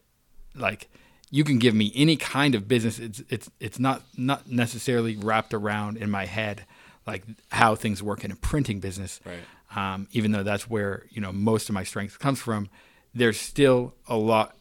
like 0.54 0.88
you 1.30 1.44
can 1.44 1.58
give 1.58 1.74
me 1.74 1.92
any 1.94 2.16
kind 2.16 2.54
of 2.54 2.66
business 2.68 2.98
it's 2.98 3.22
it's 3.30 3.50
it's 3.60 3.78
not 3.78 4.02
not 4.16 4.48
necessarily 4.50 5.16
wrapped 5.16 5.54
around 5.54 5.96
in 5.96 6.10
my 6.10 6.24
head 6.26 6.64
like 7.06 7.22
how 7.50 7.74
things 7.76 8.02
work 8.02 8.24
in 8.24 8.30
a 8.32 8.36
printing 8.36 8.80
business 8.80 9.20
Right. 9.24 9.94
um, 9.94 10.08
even 10.12 10.32
though 10.32 10.42
that's 10.42 10.68
where 10.68 11.04
you 11.10 11.20
know 11.20 11.32
most 11.32 11.68
of 11.68 11.74
my 11.74 11.84
strength 11.84 12.18
comes 12.18 12.40
from 12.40 12.68
there's 13.14 13.38
still 13.40 13.94
a 14.08 14.16
lot 14.16 14.56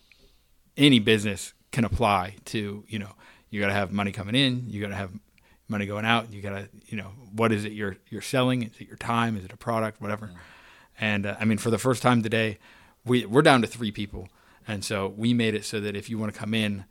any 0.78 1.00
business 1.00 1.54
can 1.72 1.86
apply 1.86 2.36
to 2.46 2.84
you 2.88 3.00
know 3.00 3.14
you 3.50 3.60
got 3.60 3.68
to 3.68 3.74
have 3.74 3.92
money 3.92 4.12
coming 4.12 4.36
in 4.36 4.64
you 4.68 4.82
got 4.82 4.90
to 4.90 4.96
have 4.96 5.12
money 5.68 5.86
going 5.86 6.06
out 6.06 6.32
you 6.32 6.42
got 6.42 6.52
to 6.52 6.70
you 6.88 6.98
know 6.98 7.12
what 7.34 7.52
is 7.52 7.66
it 7.66 7.72
you're 7.72 7.98
you're 8.10 8.22
selling? 8.22 8.64
Is 8.64 8.72
it 8.80 8.88
your 8.88 8.98
time? 8.98 9.38
Is 9.38 9.46
it 9.46 9.54
a 9.54 9.58
product? 9.58 10.02
Whatever. 10.02 10.32
And 11.00 11.26
uh, 11.26 11.36
i 11.40 11.46
mean 11.46 11.58
for 11.58 11.70
the 11.70 11.78
first 11.78 12.02
time 12.02 12.24
today 12.24 12.58
we 13.06 13.26
we're 13.26 13.42
down 13.42 13.62
to 13.62 13.68
three 13.68 13.92
people. 13.92 14.30
And 14.68 14.84
so 14.84 15.14
we 15.16 15.34
made 15.34 15.54
it 15.54 15.64
so 15.64 15.80
that 15.80 15.96
if 15.96 16.10
you 16.10 16.18
want 16.18 16.34
to 16.34 16.40
come 16.40 16.54
in 16.54 16.86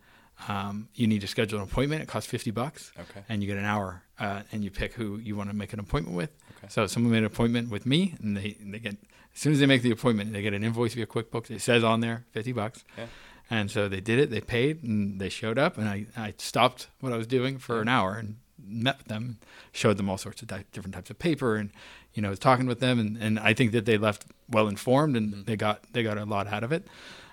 um, 0.48 0.88
you 0.94 1.06
need 1.06 1.20
to 1.20 1.28
schedule 1.28 1.58
an 1.58 1.64
appointment. 1.64 2.02
It 2.02 2.08
costs 2.08 2.28
50 2.28 2.50
bucks. 2.50 2.92
Okay. 2.98 3.24
and 3.28 3.42
you 3.42 3.46
get 3.46 3.56
an 3.56 3.64
hour 3.64 4.02
uh, 4.18 4.42
and 4.52 4.64
you 4.64 4.70
pick 4.70 4.94
who 4.94 5.18
you 5.18 5.36
want 5.36 5.50
to 5.50 5.56
make 5.56 5.72
an 5.72 5.78
appointment 5.78 6.16
with. 6.16 6.30
Okay. 6.58 6.66
so 6.68 6.86
someone 6.86 7.12
made 7.12 7.18
an 7.18 7.24
appointment 7.24 7.70
with 7.70 7.86
me 7.86 8.14
and 8.20 8.36
they, 8.36 8.56
they 8.60 8.78
get 8.78 8.96
as 9.34 9.40
soon 9.40 9.52
as 9.52 9.60
they 9.60 9.66
make 9.66 9.82
the 9.82 9.90
appointment 9.90 10.32
they 10.32 10.42
get 10.42 10.54
an 10.54 10.64
invoice 10.64 10.94
via 10.94 11.06
quickbooks. 11.06 11.50
It 11.50 11.60
says 11.60 11.84
on 11.84 12.00
there 12.00 12.24
50 12.32 12.52
bucks. 12.52 12.84
Yeah. 12.98 13.06
And 13.50 13.70
so 13.70 13.88
they 13.88 14.00
did 14.00 14.18
it 14.18 14.30
they 14.30 14.40
paid 14.40 14.82
and 14.82 15.20
they 15.20 15.28
showed 15.28 15.58
up 15.58 15.76
and 15.78 15.88
i, 15.88 16.06
I 16.16 16.34
stopped 16.38 16.88
what 17.00 17.12
i 17.12 17.16
was 17.16 17.26
doing 17.26 17.58
for 17.58 17.80
an 17.80 17.88
hour 17.88 18.14
and 18.16 18.36
met 18.66 18.98
with 18.98 19.08
them 19.08 19.38
showed 19.72 19.96
them 19.98 20.08
all 20.08 20.16
sorts 20.18 20.40
of 20.42 20.48
di- 20.48 20.64
different 20.72 20.94
types 20.94 21.10
of 21.10 21.18
paper 21.18 21.56
and 21.56 21.70
you 22.14 22.22
know 22.22 22.30
was 22.30 22.38
talking 22.38 22.66
with 22.66 22.80
them 22.80 22.98
and, 22.98 23.16
and 23.18 23.38
i 23.38 23.52
think 23.52 23.72
that 23.72 23.84
they 23.84 23.98
left 23.98 24.24
well 24.48 24.68
informed 24.68 25.16
and 25.16 25.44
they 25.46 25.56
got 25.56 25.82
they 25.92 26.02
got 26.02 26.16
a 26.18 26.24
lot 26.24 26.46
out 26.46 26.62
of 26.64 26.72
it. 26.72 26.86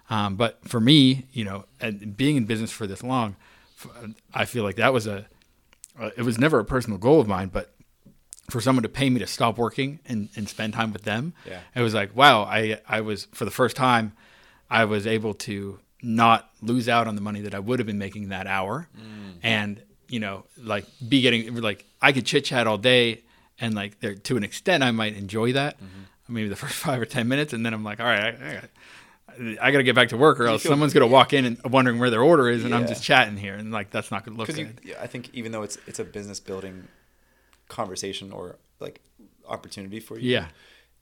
Um, 0.10 0.36
but 0.36 0.60
for 0.68 0.80
me 0.82 1.26
you 1.32 1.46
know 1.46 1.66
and 1.80 2.16
being 2.18 2.36
in 2.36 2.46
business 2.46 2.72
for 2.72 2.86
this 2.88 3.02
long 3.04 3.36
I 4.34 4.46
feel 4.46 4.64
like 4.64 4.76
that 4.76 4.92
was 4.94 5.08
a 5.08 5.26
uh, 6.00 6.10
it 6.18 6.22
was 6.24 6.38
never 6.38 6.60
a 6.60 6.66
personal 6.66 6.98
goal 7.00 7.20
of 7.22 7.28
mine 7.28 7.48
but 7.48 7.74
for 8.50 8.60
someone 8.60 8.84
to 8.84 8.90
pay 8.90 9.10
me 9.10 9.20
to 9.20 9.28
stop 9.28 9.58
working 9.58 10.00
and, 10.06 10.28
and 10.36 10.50
spend 10.50 10.74
time 10.74 10.92
with 10.92 11.04
them 11.04 11.34
Yeah. 11.48 11.60
it 11.76 11.82
was 11.82 11.94
like 11.94 12.14
wow 12.16 12.42
i 12.44 12.80
i 12.90 13.00
was 13.02 13.28
for 13.34 13.46
the 13.46 13.52
first 13.52 13.76
time 13.78 14.12
i 14.70 14.84
was 14.86 15.08
able 15.08 15.34
to 15.36 15.80
not 16.02 16.50
lose 16.62 16.90
out 16.90 17.08
on 17.08 17.16
the 17.16 17.22
money 17.22 17.42
that 17.42 17.54
i 17.54 17.60
would 17.60 17.80
have 17.80 17.86
been 17.86 17.98
making 17.98 18.30
that 18.30 18.48
hour. 18.48 18.88
Mm. 18.98 19.40
And 19.44 19.82
you 20.08 20.20
know 20.20 20.46
like 20.58 20.86
be 21.08 21.22
getting 21.22 21.56
like 21.56 21.86
i 22.02 22.12
could 22.12 22.26
chit 22.26 22.46
chat 22.46 22.68
all 22.68 22.78
day 22.78 23.24
and 23.60 23.74
like 23.74 24.00
there 24.00 24.16
to 24.16 24.38
an 24.38 24.44
extent 24.44 24.84
i 24.84 24.92
might 24.92 25.16
enjoy 25.16 25.54
that 25.54 25.78
mm-hmm. 25.78 26.34
maybe 26.34 26.50
the 26.50 26.56
first 26.66 26.76
five 26.76 27.02
or 27.02 27.06
ten 27.06 27.28
minutes. 27.28 27.54
And 27.54 27.66
then 27.66 27.74
i'm 27.74 27.84
like 27.84 28.00
all 28.00 28.06
right 28.06 28.36
i, 28.42 28.50
I 28.50 28.54
got 28.54 28.70
I 29.62 29.72
got 29.72 29.78
to 29.78 29.84
get 29.84 29.96
back 29.96 30.10
to 30.10 30.18
work, 30.18 30.40
or 30.40 30.46
else 30.46 30.64
someone's 30.64 30.94
going 30.94 31.08
to 31.08 31.12
walk 31.12 31.34
in 31.34 31.46
and 31.46 31.64
wondering 31.64 32.00
where 32.00 32.10
their 32.10 32.22
order 32.22 32.50
is, 32.50 32.66
and 32.66 32.76
I'm 32.76 32.88
just 32.88 33.04
chatting 33.04 33.38
here, 33.38 33.56
and 33.56 33.72
like 33.72 33.90
that's 33.90 34.12
not 34.12 34.26
going 34.26 34.36
to 34.36 34.40
look 34.40 34.48
good. 34.48 34.58
you, 34.84 34.92
yeah, 34.92 34.96
I 35.02 35.08
think 35.08 35.30
even 35.34 35.52
though 35.52 35.64
it's 35.64 35.78
it's 35.88 36.00
a 36.00 36.04
business 36.04 36.40
building 36.40 36.88
conversation 37.70 38.32
or 38.32 38.58
like 38.80 39.02
opportunity 39.48 40.00
for 40.00 40.20
you, 40.20 40.32
Yeah, 40.32 40.48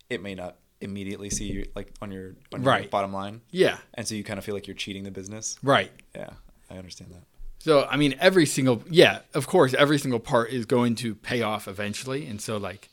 it 0.10 0.22
may 0.22 0.36
not 0.36 0.58
immediately 0.82 1.30
see 1.30 1.46
you 1.46 1.66
like 1.76 1.94
on 2.02 2.12
your 2.12 2.36
on 2.54 2.62
your 2.64 2.72
Right. 2.72 2.90
bottom 2.90 3.12
line, 3.14 3.42
yeah, 3.52 3.78
and 3.96 4.08
so 4.08 4.16
you 4.16 4.24
kind 4.24 4.38
of 4.40 4.46
feel 4.46 4.56
like 4.56 4.68
you're 4.68 4.76
cheating 4.78 5.04
the 5.04 5.12
business. 5.12 5.58
right. 5.64 5.92
Yeah, 6.16 6.30
I 6.70 6.78
understand 6.78 7.12
that. 7.12 7.24
So 7.60 7.86
I 7.92 7.98
mean, 7.98 8.16
every 8.20 8.46
single 8.46 8.84
yeah, 8.90 9.20
of 9.34 9.48
course, 9.48 9.74
every 9.74 10.00
single 10.00 10.20
part 10.20 10.52
is 10.52 10.66
going 10.66 10.96
to 10.96 11.16
pay 11.16 11.42
off 11.42 11.68
eventually, 11.68 12.26
and 12.28 12.42
so 12.42 12.58
like 12.58 12.90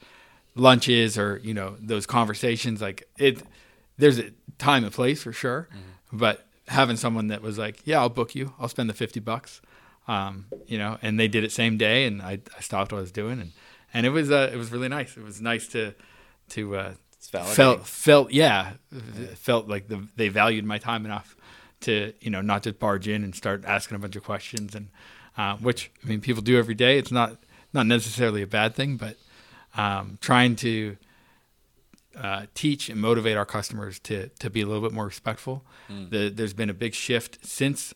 lunches 0.55 1.19
or 1.19 1.41
you 1.45 1.55
know 1.55 1.77
those 1.81 2.07
conversations, 2.07 2.81
like 2.81 3.09
it, 3.19 3.43
there's 3.99 4.19
a 4.19 4.31
time 4.59 4.85
and 4.85 4.93
place 4.93 5.23
for 5.23 5.33
sure, 5.33 5.69
but 6.13 6.47
having 6.69 6.97
someone 6.97 7.29
that 7.29 7.43
was 7.43 7.59
like, 7.59 7.81
yeah, 7.85 8.01
I'll 8.01 8.09
book 8.09 8.35
you, 8.35 8.55
I'll 8.59 8.69
spend 8.69 8.89
the 8.91 8.95
fifty 8.95 9.21
bucks, 9.21 9.61
um, 10.09 10.47
you 10.67 10.79
know, 10.79 10.99
and 11.03 11.21
they 11.21 11.29
did 11.29 11.45
it 11.45 11.53
same 11.53 11.77
day, 11.79 12.07
and 12.07 12.21
I, 12.21 12.41
I 12.57 12.61
stopped 12.61 12.91
what 12.93 12.99
I 12.99 13.03
was 13.03 13.13
doing, 13.13 13.41
and 13.41 13.53
and 13.95 14.05
it 14.07 14.11
was 14.11 14.31
uh, 14.31 14.51
it 14.53 14.57
was 14.57 14.73
really 14.73 14.89
nice. 14.89 15.17
It 15.17 15.23
was 15.23 15.41
nice 15.41 15.69
to 15.69 15.95
to 16.51 16.77
uh. 16.77 16.93
Felt 17.55 17.87
felt 17.87 18.31
yeah, 18.33 18.73
felt 19.35 19.69
like 19.69 19.89
the, 19.89 20.07
they 20.17 20.29
valued 20.29 20.65
my 20.65 20.79
time 20.79 21.05
enough 21.05 21.37
to 21.81 22.13
you 22.21 22.31
know 22.31 22.41
not 22.41 22.63
just 22.63 22.79
barge 22.79 23.09
in 23.09 23.25
and 23.25 23.35
start 23.35 23.65
asking 23.67 23.97
a 23.97 23.99
bunch 23.99 24.17
of 24.17 24.25
questions 24.25 24.75
and 24.75 24.89
uh, 25.37 25.57
which 25.57 25.91
I 26.05 26.09
mean 26.09 26.21
people 26.21 26.43
do 26.43 26.59
every 26.59 26.75
day. 26.75 26.99
It's 26.99 27.13
not 27.13 27.37
not 27.73 27.87
necessarily 27.87 28.43
a 28.43 28.47
bad 28.47 28.75
thing, 28.75 28.97
but 28.97 29.17
um, 29.77 30.19
trying 30.21 30.57
to 30.57 30.97
uh, 32.17 32.47
teach 32.55 32.89
and 32.89 33.01
motivate 33.01 33.37
our 33.37 33.45
customers 33.45 33.99
to 34.01 34.29
to 34.39 34.51
be 34.51 34.63
a 34.63 34.67
little 34.67 34.83
bit 34.83 34.93
more 34.93 35.07
respectful. 35.07 35.65
The, 36.11 36.31
there's 36.31 36.55
been 36.55 36.71
a 36.71 36.75
big 36.75 36.95
shift 36.95 37.45
since 37.45 37.95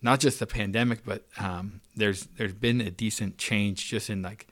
not 0.00 0.20
just 0.20 0.38
the 0.38 0.46
pandemic, 0.46 1.04
but 1.04 1.24
um, 1.38 1.80
there's 1.96 2.26
there's 2.36 2.54
been 2.54 2.80
a 2.80 2.90
decent 2.90 3.36
change 3.38 3.86
just 3.88 4.08
in 4.08 4.22
like 4.22 4.46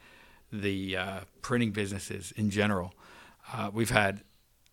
the 0.52 0.96
uh, 0.96 1.20
printing 1.42 1.70
businesses 1.70 2.32
in 2.36 2.50
general. 2.50 2.92
Uh, 3.52 3.70
we've 3.72 3.90
had 3.90 4.22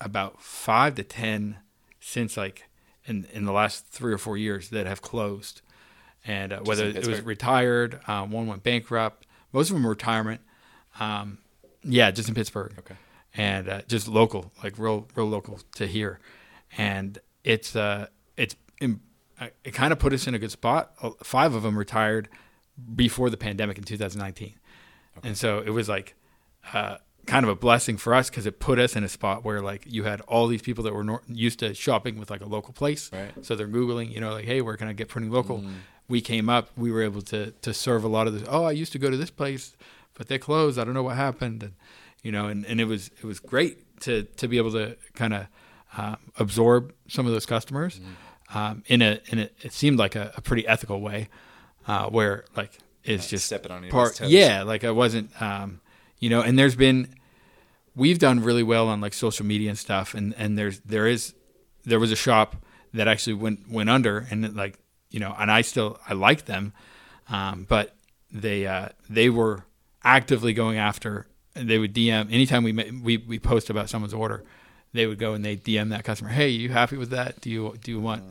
about 0.01 0.41
five 0.41 0.95
to 0.95 1.03
ten 1.03 1.57
since 1.99 2.35
like 2.37 2.67
in 3.05 3.25
in 3.33 3.45
the 3.45 3.51
last 3.51 3.85
three 3.87 4.13
or 4.13 4.17
four 4.17 4.37
years 4.37 4.69
that 4.69 4.85
have 4.87 5.01
closed, 5.01 5.61
and 6.25 6.51
uh, 6.53 6.59
whether 6.63 6.85
it 6.85 7.07
was 7.07 7.21
retired, 7.21 7.99
um, 8.07 8.31
one 8.31 8.47
went 8.47 8.63
bankrupt. 8.63 9.25
Most 9.51 9.69
of 9.69 9.75
them 9.75 9.85
retirement. 9.85 10.41
Um, 10.99 11.39
yeah, 11.83 12.11
just 12.11 12.29
in 12.29 12.35
Pittsburgh 12.35 12.73
Okay. 12.79 12.95
and 13.35 13.67
uh, 13.69 13.81
just 13.87 14.07
local, 14.07 14.51
like 14.63 14.77
real, 14.79 15.07
real 15.15 15.27
local 15.27 15.59
to 15.75 15.85
here. 15.85 16.19
And 16.77 17.19
it's 17.43 17.75
uh, 17.75 18.07
it's 18.37 18.55
uh, 18.81 19.47
it 19.63 19.71
kind 19.73 19.91
of 19.93 19.99
put 19.99 20.13
us 20.13 20.25
in 20.27 20.33
a 20.33 20.39
good 20.39 20.51
spot. 20.51 20.93
Uh, 21.01 21.11
Five 21.23 21.53
of 21.53 21.63
them 21.63 21.77
retired 21.77 22.29
before 22.95 23.29
the 23.29 23.37
pandemic 23.37 23.77
in 23.77 23.83
2019, 23.83 24.53
and 25.23 25.37
so 25.37 25.59
it 25.59 25.69
was 25.69 25.87
like 25.89 26.15
uh, 26.73 26.97
kind 27.25 27.45
of 27.45 27.49
a 27.49 27.55
blessing 27.55 27.97
for 27.97 28.13
us 28.13 28.29
because 28.29 28.45
it 28.45 28.59
put 28.59 28.79
us 28.79 28.95
in 28.95 29.03
a 29.03 29.09
spot 29.09 29.43
where 29.45 29.61
like 29.61 29.83
you 29.87 30.03
had 30.03 30.21
all 30.21 30.47
these 30.47 30.61
people 30.61 30.83
that 30.83 30.93
were 30.93 31.03
nor- 31.03 31.21
used 31.27 31.59
to 31.59 31.73
shopping 31.73 32.17
with 32.19 32.29
like 32.29 32.41
a 32.41 32.45
local 32.47 32.73
place, 32.73 33.09
Right. 33.13 33.31
so 33.45 33.55
they're 33.55 33.67
googling, 33.67 34.11
you 34.11 34.19
know, 34.19 34.31
like 34.33 34.45
hey, 34.45 34.61
where 34.61 34.75
can 34.77 34.87
I 34.87 34.93
get 34.93 35.07
printing 35.07 35.31
local? 35.31 35.63
We 36.09 36.19
came 36.19 36.49
up, 36.49 36.69
we 36.77 36.91
were 36.91 37.01
able 37.01 37.21
to 37.23 37.51
to 37.51 37.73
serve 37.73 38.03
a 38.03 38.09
lot 38.09 38.27
of 38.27 38.33
this. 38.33 38.43
Oh, 38.49 38.63
I 38.65 38.71
used 38.71 38.91
to 38.91 38.99
go 38.99 39.09
to 39.09 39.17
this 39.17 39.31
place, 39.31 39.75
but 40.15 40.27
they 40.27 40.37
closed. 40.37 40.77
I 40.77 40.83
don't 40.83 40.93
know 40.93 41.03
what 41.03 41.15
happened, 41.15 41.63
and 41.63 41.73
you 42.23 42.31
know, 42.31 42.47
and, 42.47 42.65
and 42.65 42.81
it 42.81 42.85
was 42.85 43.07
it 43.21 43.23
was 43.23 43.39
great 43.39 43.99
to 44.01 44.23
to 44.23 44.47
be 44.49 44.57
able 44.57 44.71
to 44.73 44.97
kind 45.15 45.33
of 45.33 45.47
um, 45.97 46.17
absorb 46.37 46.93
some 47.07 47.25
of 47.25 47.31
those 47.31 47.45
customers 47.45 48.01
um, 48.53 48.83
in 48.87 49.01
a 49.01 49.19
in 49.27 49.39
a 49.39 49.49
it 49.61 49.71
seemed 49.71 49.97
like 49.97 50.15
a, 50.17 50.33
a 50.35 50.41
pretty 50.41 50.67
ethical 50.67 50.99
way, 50.99 51.29
uh, 51.87 52.09
where 52.09 52.43
like 52.57 52.77
it's 53.05 53.23
Not 53.25 53.29
just 53.29 53.45
stepping 53.45 53.71
on 53.71 53.87
part 53.89 54.15
toes. 54.15 54.29
yeah, 54.31 54.63
like 54.63 54.83
I 54.83 54.91
wasn't 54.91 55.29
um, 55.41 55.79
you 56.23 56.29
know, 56.29 56.39
and 56.39 56.57
there's 56.57 56.77
been 56.77 57.13
we've 57.95 58.17
done 58.17 58.39
really 58.39 58.63
well 58.63 58.87
on 58.87 59.01
like 59.01 59.13
social 59.13 59.45
media 59.45 59.69
and 59.69 59.77
stuff, 59.77 60.13
and 60.13 60.33
and 60.37 60.57
there's 60.57 60.79
there 60.79 61.05
is 61.05 61.33
there 61.83 61.99
was 61.99 62.13
a 62.13 62.15
shop 62.15 62.55
that 62.93 63.09
actually 63.09 63.33
went 63.33 63.69
went 63.69 63.89
under, 63.89 64.25
and 64.31 64.45
it, 64.45 64.55
like 64.55 64.79
you 65.09 65.19
know, 65.19 65.35
and 65.37 65.51
I 65.51 65.63
still 65.63 65.99
I 66.07 66.13
like 66.13 66.45
them, 66.45 66.71
um, 67.27 67.65
but 67.67 67.97
they 68.31 68.65
uh, 68.65 68.89
they 69.09 69.29
were 69.29 69.65
actively 70.01 70.53
going 70.53 70.77
after. 70.77 71.27
They 71.55 71.77
would 71.77 71.93
DM 71.93 72.31
anytime 72.31 72.63
we 72.63 72.71
we 72.71 73.17
we 73.17 73.37
post 73.37 73.69
about 73.69 73.89
someone's 73.89 74.13
order, 74.13 74.45
they 74.93 75.07
would 75.07 75.19
go 75.19 75.33
and 75.33 75.43
they 75.43 75.57
DM 75.57 75.89
that 75.89 76.05
customer, 76.05 76.29
"Hey, 76.29 76.47
you 76.47 76.69
happy 76.69 76.95
with 76.95 77.09
that? 77.09 77.41
Do 77.41 77.49
you 77.49 77.75
do 77.83 77.91
you 77.91 77.99
want? 77.99 78.23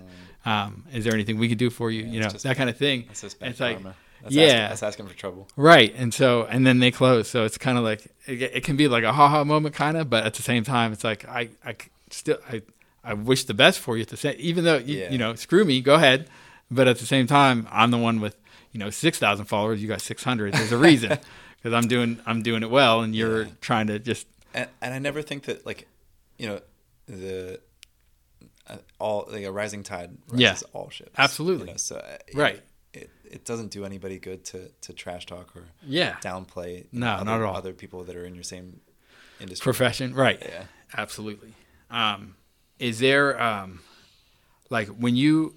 Um, 0.47 0.87
is 0.95 1.05
there 1.05 1.13
anything 1.13 1.37
we 1.37 1.47
could 1.47 1.59
do 1.59 1.69
for 1.69 1.91
you? 1.91 2.05
you 2.05 2.21
know, 2.21 2.31
that 2.31 2.57
kind 2.57 2.71
of 2.71 2.79
thing." 2.79 3.05
That's 3.09 3.21
just 3.21 3.39
bad 3.39 3.51
It's 3.51 3.61
like 3.61 3.77
karma. 3.77 3.97
That's 4.23 4.35
yeah. 4.35 4.43
asking, 4.45 4.69
that's 4.69 4.83
asking 4.83 5.09
for 5.09 5.15
trouble. 5.15 5.49
Right. 5.57 5.93
And 5.97 6.13
so, 6.15 6.45
and 6.45 6.67
then 6.67 6.79
they 6.79 6.91
close. 6.91 7.29
So 7.29 7.45
it's 7.45 7.59
kind 7.59 7.77
of 7.79 7.85
like, 7.85 8.07
it, 8.27 8.41
it 8.43 8.65
can 8.65 8.77
be 8.77 8.89
like 8.89 9.05
a 9.05 9.13
haha 9.13 9.45
moment 9.45 9.75
kind 9.75 9.97
of, 9.97 10.09
but 10.09 10.25
at 10.25 10.35
the 10.35 10.43
same 10.43 10.65
time, 10.65 10.93
it's 10.93 11.05
like, 11.05 11.27
I 11.29 11.51
I 11.65 11.77
still, 12.11 12.39
I, 12.49 12.63
I 13.05 13.15
wish 13.15 13.45
the 13.45 13.55
best 13.55 13.81
for 13.81 13.97
you 13.97 14.05
to 14.05 14.17
say, 14.17 14.35
even 14.37 14.65
though, 14.65 14.77
you, 14.79 14.99
Yeah. 15.01 15.11
you 15.11 15.19
know, 15.19 15.35
screw 15.35 15.65
me, 15.65 15.81
go 15.81 15.95
ahead. 15.95 16.29
But 16.71 16.89
at 16.89 16.99
the 16.99 17.07
same 17.07 17.27
time, 17.27 17.67
I'm 17.71 17.91
the 17.91 17.99
one 17.99 18.21
with, 18.21 18.37
you 18.73 18.79
know, 18.81 18.89
6,000 18.91 19.45
followers. 19.45 19.83
You 19.83 19.89
got 19.89 20.01
600. 20.01 20.55
There's 20.55 20.73
a 20.73 20.79
reason 20.79 21.11
because 21.57 21.75
I'm 21.75 21.87
doing, 21.89 22.21
I'm 22.25 22.43
doing 22.43 22.63
it 22.63 22.71
well. 22.71 23.03
And 23.03 23.15
you're 23.15 23.43
Yeah. 23.43 23.49
trying 23.61 23.89
to 23.89 23.99
just, 23.99 24.27
and, 24.55 24.69
and 24.81 24.95
I 24.95 24.99
never 24.99 25.21
think 25.21 25.45
that 25.45 25.67
like, 25.67 25.87
you 26.39 26.47
know, 26.47 26.61
the 27.07 27.61
uh, 28.69 28.77
all 28.99 29.29
like 29.31 29.45
a 29.45 29.51
rising 29.53 29.83
tide 29.83 30.17
rises 30.29 30.41
Yeah. 30.63 30.69
all 30.73 30.89
ships. 30.91 31.11
Absolutely. 31.19 31.67
You 31.67 31.73
know, 31.73 31.77
so 31.77 31.97
uh, 31.97 32.17
Right. 32.35 32.63
It, 32.95 33.11
it 33.25 33.45
doesn't 33.45 33.71
do 33.71 33.85
anybody 33.85 34.19
good 34.19 34.45
to, 34.47 34.69
to 34.83 34.93
trash 34.93 35.27
talk 35.27 35.55
or 35.57 35.65
Yeah. 35.87 36.17
downplay 36.23 36.87
No, 36.93 37.07
other, 37.09 37.25
not 37.25 37.41
at 37.41 37.47
all. 37.47 37.57
other 37.57 37.73
people 37.73 38.05
that 38.05 38.17
are 38.17 38.25
in 38.25 38.35
your 38.35 38.45
same 38.45 38.81
industry. 39.41 39.65
Profession, 39.65 40.15
right? 40.15 40.39
Yeah. 40.41 40.65
Absolutely. 40.97 41.55
Um, 41.91 42.37
is 42.79 42.99
there 42.99 43.41
um, 43.41 43.81
like 44.71 44.89
when 44.89 45.17
you 45.17 45.55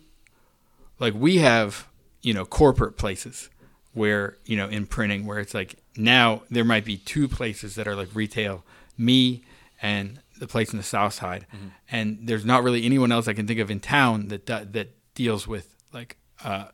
like 0.99 1.13
we 1.13 1.37
have 1.37 1.87
you 2.21 2.33
know 2.33 2.45
corporate 2.45 2.97
places 2.97 3.49
where 3.93 4.37
you 4.45 4.55
know 4.57 4.67
in 4.67 4.85
printing 4.85 5.25
where 5.25 5.39
it's 5.39 5.53
like 5.53 5.75
now 5.97 6.43
there 6.49 6.63
might 6.65 6.85
be 6.85 6.97
two 6.97 7.27
places 7.27 7.75
that 7.75 7.87
are 7.87 7.95
like 7.95 8.09
retail, 8.13 8.63
me 8.97 9.43
and 9.81 10.19
the 10.39 10.47
place 10.47 10.71
in 10.73 10.77
the 10.77 10.83
south 10.83 11.13
side, 11.13 11.45
and 11.91 12.19
there's 12.23 12.43
not 12.45 12.63
really 12.63 12.85
anyone 12.85 13.11
else 13.11 13.27
I 13.27 13.33
can 13.33 13.47
think 13.47 13.59
of 13.59 13.71
in 13.71 13.79
town 13.79 14.27
that 14.29 14.45
that 14.47 14.87
deals 15.15 15.47
with 15.47 15.75
like 15.93 16.17
uh, 16.43 16.65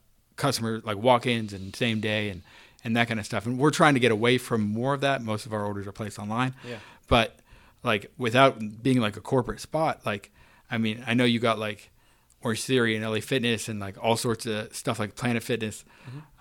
customer 0.41 0.81
like 0.83 0.97
walk-ins 0.97 1.53
and 1.53 1.75
same 1.75 2.01
day 2.01 2.29
and 2.29 2.41
and 2.83 2.95
that 2.97 3.07
kind 3.07 3.19
of 3.19 3.25
stuff. 3.25 3.45
And 3.45 3.59
we're 3.59 3.71
trying 3.71 3.93
to 3.93 3.99
get 3.99 4.11
away 4.11 4.37
from 4.39 4.61
more 4.61 4.93
of 4.93 5.01
that. 5.01 5.21
Most 5.21 5.45
of 5.45 5.53
our 5.53 5.63
orders 5.63 5.85
are 5.85 5.91
placed 5.91 6.17
online. 6.17 6.55
Yeah. 6.67 6.77
But 7.07 7.37
like 7.83 8.11
without 8.17 8.81
being 8.81 8.99
like 8.99 9.17
a 9.17 9.21
corporate 9.21 9.59
spot, 9.59 10.01
like 10.05 10.31
I 10.69 10.77
mean, 10.77 11.03
I 11.05 11.13
know 11.13 11.25
you 11.25 11.39
got 11.39 11.59
like 11.59 11.91
Orange 12.41 12.63
Theory 12.63 12.95
and 12.95 13.05
LA 13.05 13.19
Fitness 13.19 13.69
and 13.69 13.79
like 13.79 14.03
all 14.03 14.17
sorts 14.17 14.45
of 14.45 14.75
stuff 14.75 14.99
like 14.99 15.15
Planet 15.15 15.43
Fitness. 15.43 15.85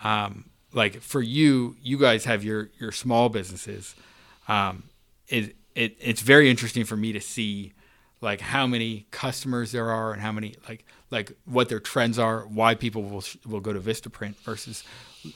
Um, 0.02 0.46
like 0.72 1.00
for 1.00 1.20
you, 1.20 1.76
you 1.82 1.98
guys 1.98 2.24
have 2.24 2.42
your 2.42 2.70
your 2.78 2.92
small 2.92 3.28
businesses. 3.28 3.94
Um, 4.48 4.84
it 5.28 5.56
it 5.74 5.96
it's 6.00 6.22
very 6.22 6.48
interesting 6.50 6.84
for 6.84 6.96
me 6.96 7.12
to 7.12 7.20
see 7.20 7.72
like 8.20 8.40
how 8.40 8.66
many 8.66 9.06
customers 9.10 9.72
there 9.72 9.90
are 9.90 10.12
and 10.12 10.20
how 10.20 10.32
many 10.32 10.54
like 10.68 10.84
like 11.10 11.32
what 11.44 11.68
their 11.68 11.80
trends 11.80 12.18
are, 12.18 12.40
why 12.42 12.74
people 12.74 13.02
will 13.02 13.24
will 13.46 13.60
go 13.60 13.72
to 13.72 13.80
Vistaprint 13.80 14.36
versus 14.36 14.84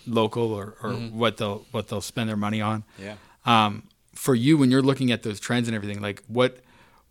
local 0.06 0.52
or, 0.52 0.76
or 0.82 0.92
what 0.92 1.36
they'll 1.36 1.64
what 1.72 1.88
they'll 1.88 2.00
spend 2.00 2.28
their 2.28 2.36
money 2.36 2.60
on. 2.60 2.84
Yeah. 2.98 3.14
um, 3.46 3.82
for 4.14 4.34
you 4.34 4.56
when 4.56 4.70
you're 4.70 4.82
looking 4.82 5.10
at 5.10 5.22
those 5.24 5.40
trends 5.40 5.66
and 5.68 5.74
everything 5.74 6.00
like 6.00 6.22
what 6.28 6.58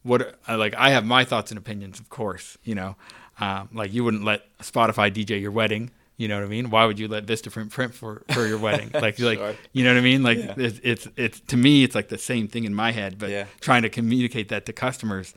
what 0.04 0.40
uh, 0.48 0.58
like 0.58 0.74
i 0.76 0.90
have 0.92 1.04
my 1.06 1.26
thoughts 1.26 1.52
and 1.52 1.58
opinions 1.58 2.00
of 2.00 2.10
course 2.10 2.58
you 2.64 2.76
know. 2.76 2.96
Um, 3.40 3.68
like 3.74 3.92
you 3.92 4.04
wouldn't 4.04 4.24
let 4.24 4.42
spotify 4.60 5.12
dj 5.12 5.42
your 5.42 5.52
wedding 5.52 5.90
you 6.18 6.28
know 6.28 6.36
what 6.38 6.46
i 6.46 6.48
mean? 6.48 6.70
Why 6.70 6.86
would 6.86 7.00
you 7.00 7.08
let 7.08 7.26
vistaprint 7.26 7.72
print 7.72 7.94
for 7.96 8.22
for 8.32 8.46
your 8.48 8.58
wedding? 8.60 8.92
Like 9.06 9.20
like 9.20 9.58
you 9.74 9.84
know 9.84 9.92
what 9.92 9.98
i 10.00 10.02
mean? 10.02 10.22
Like 10.24 10.38
Yeah. 10.38 10.54
it's, 10.58 10.80
it's 10.84 11.08
it's 11.18 11.40
to 11.52 11.58
me 11.58 11.84
it's 11.84 11.96
like 11.96 12.08
the 12.10 12.18
same 12.20 12.48
thing 12.48 12.64
in 12.64 12.74
my 12.74 12.92
head 12.92 13.18
but 13.18 13.30
Yeah. 13.32 13.46
trying 13.60 13.82
to 13.82 13.90
communicate 13.90 14.48
that 14.50 14.66
to 14.68 14.74
customers 14.74 15.34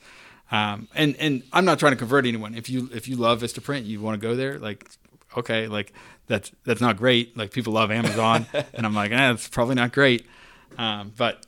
um, 0.50 0.88
and 0.94 1.16
and 1.16 1.42
i'm 1.52 1.64
not 1.64 1.78
trying 1.78 1.92
to 1.92 1.96
convert 1.96 2.26
anyone. 2.26 2.54
If 2.54 2.68
you 2.70 2.88
if 2.92 3.08
you 3.08 3.16
love 3.16 3.42
vistaprint 3.42 3.86
you 3.86 4.00
want 4.00 4.20
to 4.20 4.26
go 4.26 4.34
there 4.34 4.58
like 4.58 4.88
okay 5.36 5.68
like 5.68 5.92
that's 6.26 6.50
that's 6.64 6.80
not 6.80 6.96
great. 6.96 7.36
Like 7.36 7.52
people 7.52 7.72
love 7.72 7.90
amazon. 7.90 8.46
And 8.74 8.86
i'm 8.86 8.94
like 8.94 9.12
eh, 9.12 9.32
it's 9.32 9.48
probably 9.48 9.74
not 9.74 9.92
great. 9.92 10.26
Um, 10.78 11.12
but 11.16 11.46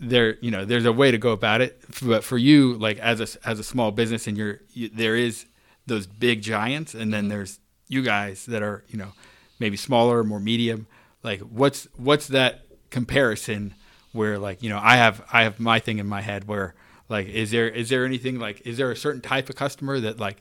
there 0.00 0.36
you 0.40 0.50
know 0.50 0.64
there's 0.64 0.84
a 0.84 0.92
way 0.92 1.10
to 1.10 1.18
go 1.18 1.32
about 1.32 1.60
it. 1.60 1.80
But 2.02 2.24
for 2.24 2.38
you 2.38 2.74
like 2.74 2.98
as 2.98 3.20
a 3.20 3.48
as 3.48 3.58
a 3.58 3.64
small 3.64 3.90
business 3.90 4.26
and 4.26 4.36
you're 4.36 4.60
you, 4.72 4.88
there 4.88 5.16
is 5.16 5.46
those 5.86 6.06
big 6.06 6.42
giants 6.42 6.94
and 6.94 7.12
then 7.12 7.28
there's 7.28 7.58
you 7.88 8.02
guys 8.02 8.46
that 8.46 8.62
are 8.62 8.84
you 8.88 8.98
know 8.98 9.12
maybe 9.58 9.76
smaller 9.76 10.24
more 10.24 10.40
medium 10.40 10.86
like 11.22 11.40
what's 11.40 11.86
what's 11.96 12.28
that 12.28 12.64
comparison 12.90 13.74
where 14.12 14.38
like 14.38 14.62
you 14.62 14.68
know 14.68 14.80
i 14.82 14.96
have 14.96 15.24
i 15.32 15.42
have 15.42 15.60
my 15.60 15.78
thing 15.78 15.98
in 15.98 16.06
my 16.06 16.20
head 16.20 16.46
where 16.46 16.74
like 17.08 17.26
is 17.28 17.50
there 17.50 17.68
is 17.68 17.88
there 17.90 18.04
anything 18.04 18.38
like 18.38 18.60
is 18.66 18.76
there 18.76 18.90
a 18.90 18.96
certain 18.96 19.20
type 19.20 19.48
of 19.50 19.56
customer 19.56 20.00
that 20.00 20.18
like 20.18 20.40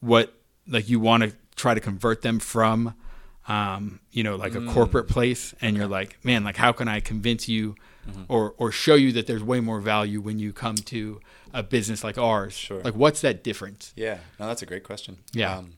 what 0.00 0.34
like 0.66 0.88
you 0.88 1.00
want 1.00 1.22
to 1.22 1.32
try 1.56 1.74
to 1.74 1.80
convert 1.80 2.22
them 2.22 2.38
from 2.38 2.94
um, 3.48 4.00
you 4.10 4.22
know 4.22 4.36
like 4.36 4.54
a 4.54 4.64
corporate 4.66 5.08
place 5.08 5.54
and 5.60 5.76
you're 5.76 5.86
like 5.86 6.18
man 6.24 6.44
like 6.44 6.56
how 6.56 6.72
can 6.72 6.88
i 6.88 7.00
convince 7.00 7.48
you 7.48 7.74
or 8.28 8.54
or 8.58 8.70
show 8.70 8.94
you 8.94 9.12
that 9.12 9.26
there's 9.26 9.42
way 9.42 9.60
more 9.60 9.80
value 9.80 10.20
when 10.20 10.38
you 10.38 10.52
come 10.52 10.74
to 10.76 11.20
a 11.54 11.62
business 11.62 12.02
like 12.04 12.18
ours 12.18 12.52
Sure. 12.54 12.80
like 12.82 12.94
what's 12.94 13.20
that 13.22 13.42
difference 13.44 13.92
Yeah. 13.96 14.18
No, 14.40 14.46
that's 14.46 14.60
a 14.62 14.66
great 14.66 14.82
question. 14.84 15.18
Yeah. 15.32 15.56
Um, 15.56 15.74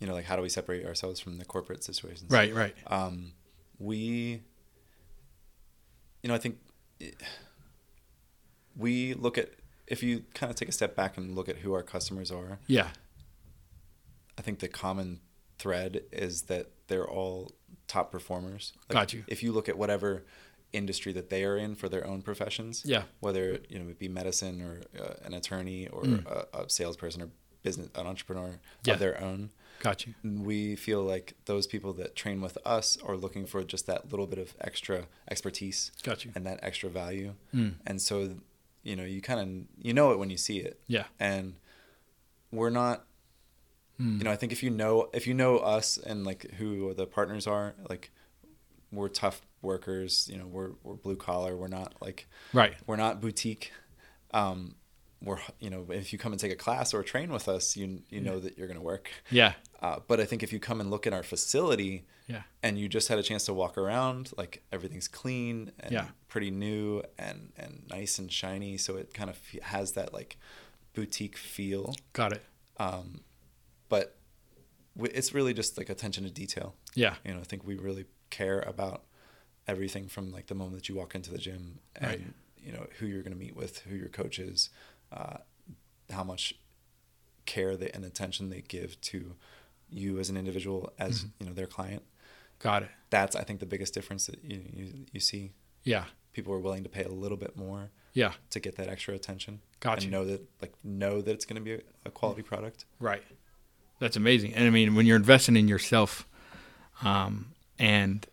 you 0.00 0.06
know, 0.06 0.14
like 0.14 0.24
how 0.24 0.34
do 0.36 0.42
we 0.42 0.48
separate 0.48 0.86
ourselves 0.86 1.20
from 1.20 1.38
the 1.38 1.44
corporate 1.44 1.84
situations? 1.84 2.30
right 2.30 2.52
right 2.54 2.74
Um, 2.88 3.32
we, 3.78 4.42
you 6.22 6.28
know, 6.28 6.34
I 6.34 6.38
think 6.38 6.58
it- 6.98 7.20
we 8.76 9.14
look 9.14 9.38
at 9.38 9.50
if 9.90 10.02
you 10.02 10.24
kind 10.34 10.50
of 10.50 10.56
take 10.56 10.68
a 10.68 10.72
step 10.72 10.94
back 10.94 11.16
and 11.16 11.34
look 11.34 11.48
at 11.48 11.56
who 11.58 11.72
our 11.72 11.82
customers 11.82 12.30
are. 12.30 12.58
yeah 12.66 12.88
I 14.36 14.42
think 14.42 14.60
the 14.60 14.68
common 14.68 15.20
thread 15.58 16.02
is 16.12 16.42
that 16.42 16.70
they're 16.86 17.08
all 17.08 17.50
top 17.88 18.12
performers. 18.12 18.72
Got 18.88 19.12
you. 19.12 19.24
If 19.26 19.42
you 19.42 19.50
look 19.52 19.68
at 19.68 19.76
whatever 19.76 20.24
industry 20.72 21.12
that 21.14 21.30
they 21.30 21.44
are 21.44 21.56
in 21.56 21.74
for 21.74 21.88
their 21.88 22.06
own 22.06 22.22
professions, 22.22 22.82
Yeah. 22.84 23.04
whether 23.20 23.58
you 23.68 23.78
know 23.78 23.88
it 23.88 23.98
be 23.98 24.08
medicine 24.08 24.60
or 24.62 24.82
uh, 25.02 25.14
an 25.24 25.34
attorney 25.34 25.88
or 25.88 26.02
Mm. 26.02 26.26
a, 26.26 26.58
a 26.60 26.70
salesperson 26.70 27.22
or 27.22 27.30
business 27.62 27.88
an 27.96 28.06
entrepreneur 28.06 28.60
Yeah. 28.84 28.92
of 28.94 29.00
their 29.00 29.20
own, 29.20 29.50
got 29.80 30.06
you 30.06 30.14
we 30.22 30.76
feel 30.76 31.02
like 31.02 31.34
those 31.46 31.66
people 31.66 31.92
that 31.94 32.14
train 32.14 32.40
with 32.40 32.56
us 32.64 32.96
are 33.02 33.16
looking 33.16 33.46
for 33.46 33.64
just 33.64 33.86
that 33.86 34.10
little 34.12 34.26
bit 34.26 34.38
of 34.38 34.54
extra 34.60 35.06
expertise 35.30 35.90
got 36.04 36.24
you 36.24 36.30
and 36.36 36.46
that 36.46 36.60
extra 36.62 36.88
value. 36.90 37.34
Mm. 37.54 37.74
And 37.86 38.00
so, 38.00 38.36
you 38.88 38.96
know, 38.96 39.04
you 39.14 39.20
kind 39.30 39.40
of 39.42 39.48
you 39.86 39.92
know 39.98 40.06
it 40.12 40.18
when 40.18 40.30
you 40.30 40.38
see 40.46 40.58
it. 40.68 40.74
yeah 40.96 41.04
And 41.20 41.54
we're 42.58 42.70
not 42.80 43.04
Mm. 44.00 44.18
you 44.18 44.24
know, 44.24 44.30
I 44.30 44.36
think 44.36 44.52
if 44.52 44.62
you 44.62 44.70
know 44.70 45.08
if 45.12 45.26
you 45.26 45.34
know 45.34 45.58
us 45.76 45.98
and 45.98 46.24
like 46.30 46.42
who 46.58 46.94
the 46.94 47.04
partners 47.06 47.46
are, 47.48 47.74
like 47.92 48.04
we're 48.92 49.08
tough 49.08 49.38
workers, 49.60 50.28
you 50.30 50.38
know, 50.38 50.46
we're 50.46 50.70
we're 50.84 50.94
blue 50.94 51.16
collar, 51.16 51.56
we're 51.56 51.66
not 51.80 51.90
like 52.00 52.28
right 52.52 52.74
we're 52.86 52.96
not 53.04 53.20
boutique. 53.20 53.72
Um 54.32 54.76
we're 55.20 55.40
you 55.58 55.68
know, 55.68 55.84
if 55.90 56.12
you 56.12 56.18
come 56.18 56.32
and 56.32 56.40
take 56.40 56.52
a 56.52 56.56
class 56.66 56.94
or 56.94 57.02
train 57.02 57.32
with 57.32 57.48
us, 57.48 57.76
you 57.76 57.86
you 58.08 58.20
know 58.20 58.38
that 58.38 58.56
you're 58.56 58.68
going 58.68 58.78
to 58.84 58.88
work. 58.94 59.10
yeah 59.30 59.54
Uh, 59.82 59.98
but 60.06 60.20
I 60.20 60.26
think 60.26 60.42
if 60.44 60.52
you 60.52 60.60
come 60.60 60.80
and 60.80 60.88
look 60.94 61.04
at 61.08 61.12
our 61.12 61.24
facility 61.24 62.04
yeah 62.28 62.42
and 62.62 62.78
you 62.78 62.86
just 62.88 63.08
had 63.08 63.18
a 63.18 63.22
chance 63.30 63.44
to 63.46 63.54
walk 63.62 63.76
around, 63.76 64.30
like 64.36 64.62
everything's 64.70 65.08
clean 65.08 65.72
and 65.80 65.90
Yeah. 65.92 66.06
Pretty 66.28 66.50
new 66.50 67.02
and 67.18 67.52
and 67.56 67.84
nice 67.88 68.18
and 68.18 68.30
shiny, 68.30 68.76
so 68.78 68.96
it 68.96 69.14
kind 69.14 69.30
of 69.30 69.38
has 69.62 69.92
that 69.92 70.12
like 70.12 70.36
boutique 70.94 71.36
feel. 71.36 71.94
got 72.12 72.32
it 72.32 72.42
Um, 72.78 73.20
but 73.88 74.16
w- 74.96 75.12
it's 75.14 75.32
really 75.34 75.54
just 75.54 75.78
like 75.78 75.88
attention 75.88 76.24
to 76.24 76.30
detail. 76.30 76.74
yeah 76.94 77.14
You 77.24 77.34
know, 77.34 77.40
I 77.40 77.44
think 77.44 77.64
we 77.66 77.76
really 77.76 78.04
care 78.30 78.60
about 78.60 79.04
everything 79.66 80.08
from 80.08 80.30
like 80.32 80.46
the 80.46 80.54
moment 80.54 80.76
that 80.76 80.88
you 80.88 80.94
walk 80.94 81.14
into 81.14 81.30
the 81.30 81.38
gym 81.38 81.78
and 81.96 82.06
Right. 82.10 82.20
you 82.64 82.72
know 82.72 82.86
who 82.98 83.06
you're 83.06 83.22
going 83.22 83.32
to 83.32 83.38
meet 83.38 83.56
with, 83.56 83.78
who 83.80 83.94
your 83.96 84.08
coach 84.08 84.38
is, 84.38 84.70
uh, 85.12 85.38
how 86.10 86.24
much 86.24 86.54
care 87.46 87.76
they, 87.76 87.90
and 87.90 88.04
attention 88.04 88.50
they 88.50 88.60
give 88.60 89.00
to 89.00 89.34
you 89.90 90.18
as 90.18 90.28
an 90.28 90.36
individual, 90.36 90.92
as 90.98 91.20
Mm-hmm. 91.20 91.28
you 91.40 91.46
know 91.46 91.52
their 91.54 91.66
client. 91.66 92.02
got 92.58 92.82
it 92.82 92.90
That's 93.10 93.34
I 93.36 93.44
think 93.44 93.60
the 93.60 93.66
biggest 93.66 93.94
difference 93.94 94.26
that 94.26 94.42
you 94.44 94.60
you, 94.74 94.92
you 95.12 95.20
see. 95.20 95.52
Yeah 95.84 96.04
People 96.32 96.52
are 96.52 96.60
willing 96.60 96.84
to 96.84 96.88
pay 96.88 97.02
a 97.02 97.08
little 97.08 97.36
bit 97.36 97.56
more 97.56 97.90
yeah 98.12 98.32
to 98.50 98.60
get 98.60 98.76
that 98.76 98.88
extra 98.88 99.14
attention. 99.14 99.60
Got 99.80 99.94
and 99.94 100.04
you. 100.04 100.10
know 100.10 100.24
that 100.24 100.42
like 100.60 100.72
know 100.84 101.20
that 101.20 101.30
it's 101.30 101.44
going 101.44 101.56
to 101.56 101.62
be 101.62 101.74
a, 101.74 101.80
a 102.06 102.10
quality 102.10 102.42
product. 102.42 102.84
Right. 103.00 103.22
That's 104.00 104.16
amazing. 104.16 104.54
And 104.54 104.66
I 104.66 104.70
mean, 104.70 104.94
when 104.94 105.06
you're 105.06 105.16
investing 105.16 105.56
in 105.56 105.66
yourself, 105.68 106.26
um, 107.02 107.52
and 107.78 108.26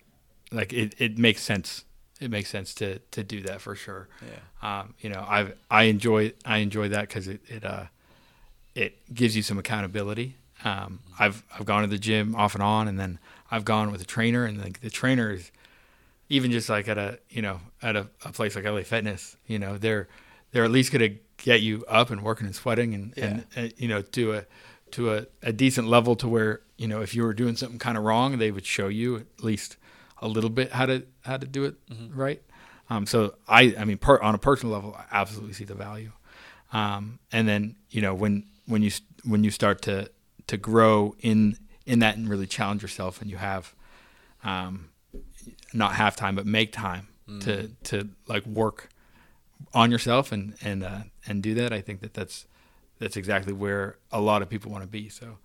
like 0.52 0.74
it, 0.74 0.94
it 1.00 1.18
makes 1.18 1.42
sense. 1.42 1.86
It 2.22 2.32
makes 2.32 2.50
sense 2.50 2.74
to 2.76 3.00
to 3.12 3.24
do 3.24 3.42
that 3.42 3.62
for 3.62 3.76
sure. 3.76 4.08
Yeah. 4.22 4.80
Um, 4.82 4.94
you 5.00 5.10
know, 5.10 5.20
I 5.20 5.54
I 5.70 5.84
enjoy 5.84 6.34
I 6.46 6.58
enjoy 6.58 6.90
that 6.90 7.08
because 7.08 7.28
it 7.28 7.42
it 7.48 7.66
uh 7.66 7.86
it 8.76 9.14
gives 9.14 9.36
you 9.36 9.42
some 9.42 9.58
accountability. 9.58 10.36
Um, 10.64 11.00
I've 11.20 11.44
I've 11.58 11.66
gone 11.66 11.82
to 11.82 11.88
the 11.88 11.98
gym 11.98 12.36
off 12.36 12.54
and 12.54 12.64
on, 12.64 12.88
and 12.88 13.00
then 13.00 13.20
I've 13.52 13.66
gone 13.66 13.92
with 13.92 14.02
a 14.02 14.06
trainer, 14.06 14.46
and 14.46 14.62
like 14.62 14.82
the 14.82 14.90
trainer 14.90 15.32
is 15.32 15.52
even 16.30 16.52
just 16.52 16.70
like 16.70 16.88
at 16.88 16.98
a 16.98 17.20
you 17.30 17.42
know 17.42 17.60
at 17.82 17.96
a, 17.96 18.08
a 18.24 18.32
place 18.32 18.56
like 18.56 18.66
LA 18.66 18.82
Fitness, 18.82 19.38
you 19.48 19.60
know 19.60 19.78
they're 19.78 20.08
they're 20.52 20.64
at 20.64 20.72
least 20.72 20.92
gonna 20.92 21.10
get 21.38 21.62
you 21.62 21.84
up 21.88 22.10
and 22.10 22.22
working 22.24 22.46
and 22.46 22.56
sweating 22.56 22.94
and 22.94 23.18
and, 23.18 23.46
and 23.56 23.74
you 23.78 23.88
know 23.88 24.02
to 24.02 24.34
a 24.34 24.46
to 24.92 25.14
a, 25.14 25.26
a 25.44 25.52
decent 25.52 25.88
level 25.88 26.16
to 26.16 26.28
where 26.28 26.62
you 26.78 26.88
know 26.88 27.02
if 27.02 27.16
you 27.16 27.24
were 27.24 27.34
doing 27.34 27.56
something 27.56 27.80
kind 27.80 27.98
of 27.98 28.04
wrong, 28.04 28.38
they 28.38 28.52
would 28.52 28.66
show 28.66 28.88
you 28.88 29.18
at 29.18 29.44
least 29.44 29.78
a 30.20 30.28
little 30.28 30.50
bit 30.50 30.72
how 30.72 30.86
to 30.86 31.04
how 31.22 31.38
to 31.38 31.46
do 31.46 31.66
it 31.66 31.76
right. 32.14 32.42
Um, 32.90 33.06
so 33.06 33.36
I 33.48 33.76
I 33.78 33.86
mean 33.86 33.98
per, 33.98 34.20
on 34.20 34.36
a 34.36 34.38
personal 34.38 34.74
level, 34.74 34.96
I 34.98 35.06
absolutely 35.12 35.54
see 35.54 35.66
the 35.66 35.76
value. 35.76 36.12
Um, 36.74 37.20
and 37.32 37.48
then 37.48 37.76
you 37.90 38.02
know 38.02 38.14
when 38.14 38.46
when 38.66 38.82
you 38.82 38.92
when 39.24 39.44
you 39.44 39.52
start 39.52 39.82
to 39.84 40.10
to 40.48 40.58
grow 40.58 41.16
in 41.20 41.58
in 41.86 42.00
that 42.00 42.18
and 42.18 42.30
really 42.30 42.48
challenge 42.48 42.82
yourself, 42.82 43.22
and 43.22 43.30
you 43.30 43.38
have 43.38 43.74
um, 44.44 44.90
not 45.74 45.96
have 45.96 46.16
time 46.16 46.36
but 46.36 46.46
make 46.46 46.72
time 46.72 47.08
to 47.42 47.68
to 47.84 48.10
like 48.28 48.46
work 48.46 48.90
on 49.74 49.92
yourself 49.92 50.32
and 50.32 50.56
and 50.62 50.84
uh, 50.84 51.00
and 51.28 51.42
do 51.42 51.54
that. 51.56 51.74
I 51.74 51.82
think 51.82 52.02
that 52.02 52.14
that's 52.14 52.46
that's 53.00 53.18
exactly 53.18 53.54
where 53.54 53.98
a 54.12 54.22
lot 54.22 54.42
of 54.42 54.50
people 54.50 54.72
want 54.72 54.84
to 54.84 54.88
be. 54.88 55.10
So 55.10 55.38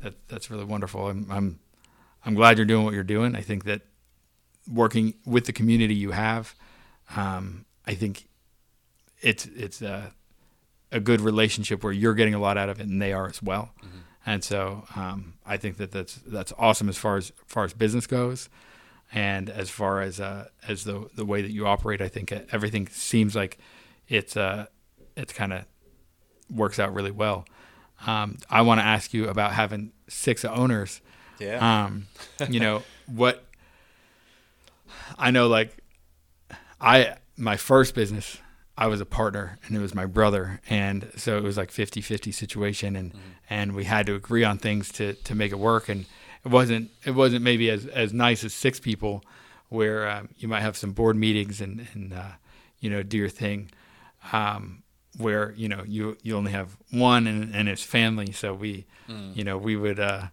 that 0.00 0.14
that's 0.28 0.50
really 0.50 0.64
wonderful. 0.64 1.08
I'm 1.08 1.26
I'm 1.30 1.60
I'm 2.24 2.34
glad 2.34 2.58
you're 2.58 2.66
doing 2.66 2.84
what 2.84 2.94
you're 2.94 3.04
doing. 3.04 3.36
I 3.36 3.40
think 3.40 3.64
that 3.64 3.82
working 4.70 5.14
with 5.24 5.46
the 5.46 5.52
community 5.52 5.94
you 5.94 6.10
have, 6.10 6.54
um, 7.16 7.64
I 7.86 7.94
think 7.94 8.28
it's 9.20 9.46
it's 9.46 9.80
a, 9.80 10.12
a 10.92 11.00
good 11.00 11.20
relationship 11.20 11.82
where 11.82 11.92
you're 11.92 12.14
getting 12.14 12.34
a 12.34 12.38
lot 12.38 12.58
out 12.58 12.68
of 12.68 12.80
it 12.80 12.86
and 12.86 13.00
they 13.00 13.12
are 13.12 13.28
as 13.28 13.42
well. 13.42 13.70
Mm-hmm. 13.78 13.98
And 14.26 14.44
so 14.44 14.84
um, 14.94 15.34
I 15.46 15.56
think 15.56 15.78
that 15.78 15.90
that's 15.90 16.16
that's 16.26 16.52
awesome 16.58 16.88
as 16.88 16.98
far 16.98 17.16
as, 17.16 17.30
as 17.30 17.46
far 17.46 17.64
as 17.64 17.72
business 17.72 18.06
goes, 18.06 18.48
and 19.12 19.48
as 19.50 19.70
far 19.70 20.00
as 20.02 20.20
uh, 20.20 20.48
as 20.66 20.84
the 20.84 21.08
the 21.14 21.24
way 21.24 21.42
that 21.42 21.50
you 21.50 21.66
operate. 21.66 22.00
I 22.00 22.08
think 22.08 22.32
everything 22.52 22.86
seems 22.88 23.34
like 23.34 23.58
it's 24.08 24.36
uh, 24.36 24.66
it's 25.16 25.32
kind 25.32 25.52
of 25.52 25.64
works 26.54 26.78
out 26.78 26.92
really 26.94 27.10
well. 27.10 27.44
Um, 28.06 28.36
I 28.48 28.62
want 28.62 28.80
to 28.80 28.84
ask 28.86 29.12
you 29.12 29.28
about 29.28 29.52
having 29.52 29.92
six 30.08 30.44
owners. 30.44 31.00
Yeah. 31.38 31.84
Um, 31.86 32.06
you 32.48 32.60
know 32.60 32.82
what? 33.06 33.44
I 35.18 35.30
know, 35.30 35.48
like, 35.48 35.76
I 36.80 37.16
my 37.36 37.56
first 37.56 37.94
business, 37.94 38.38
I 38.76 38.86
was 38.86 39.00
a 39.00 39.06
partner, 39.06 39.58
and 39.66 39.76
it 39.76 39.80
was 39.80 39.94
my 39.94 40.06
brother, 40.06 40.60
and 40.68 41.10
so 41.16 41.36
it 41.36 41.42
was 41.42 41.56
like 41.56 41.70
50-50 41.70 42.32
situation, 42.34 42.96
and 42.96 43.10
Mm-hmm. 43.12 43.20
and 43.50 43.72
we 43.74 43.84
had 43.84 44.06
to 44.06 44.14
agree 44.14 44.44
on 44.44 44.58
things 44.58 44.90
to 44.92 45.14
to 45.14 45.34
make 45.34 45.52
it 45.52 45.58
work, 45.58 45.88
and 45.88 46.06
it 46.48 46.52
wasn't 46.52 46.90
it 47.04 47.14
wasn't 47.14 47.42
maybe 47.42 47.68
as 47.70 47.86
as 47.86 48.12
nice 48.12 48.44
as 48.44 48.54
six 48.54 48.80
people, 48.80 49.22
where 49.68 50.08
um, 50.08 50.28
you 50.38 50.48
might 50.48 50.62
have 50.62 50.76
some 50.76 50.92
board 50.92 51.16
meetings 51.16 51.60
and 51.60 51.86
and 51.94 52.12
uh, 52.12 52.32
you 52.80 52.88
know 52.90 53.02
do 53.02 53.16
your 53.18 53.28
thing. 53.28 53.70
Um, 54.32 54.82
where 55.16 55.52
you 55.56 55.68
know 55.68 55.82
you 55.86 56.16
you 56.22 56.36
only 56.36 56.52
have 56.52 56.76
one 56.90 57.26
and, 57.26 57.54
and 57.54 57.68
it's 57.68 57.82
family 57.82 58.32
so 58.32 58.54
we 58.54 58.84
Mm. 59.08 59.34
you 59.34 59.42
know 59.42 59.56
we 59.56 59.74
would 59.74 59.98
uh 59.98 60.24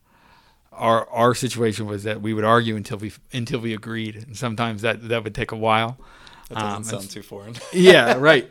our 0.74 1.08
our 1.10 1.34
situation 1.34 1.86
was 1.88 2.04
that 2.04 2.22
we 2.22 2.34
would 2.34 2.44
argue 2.44 2.76
until 2.76 2.98
we 2.98 3.14
until 3.32 3.60
we 3.62 3.74
agreed 3.74 4.16
and 4.18 4.36
sometimes 4.36 4.82
that 4.82 5.08
that 5.08 5.24
would 5.24 5.34
take 5.34 5.52
a 5.54 5.56
while 5.56 5.98
That 6.50 6.56
doesn't 6.56 6.78
Um, 6.78 6.84
sound 6.84 7.10
too 7.10 7.22
foreign. 7.24 7.56
yeah 7.74 8.18
right 8.18 8.48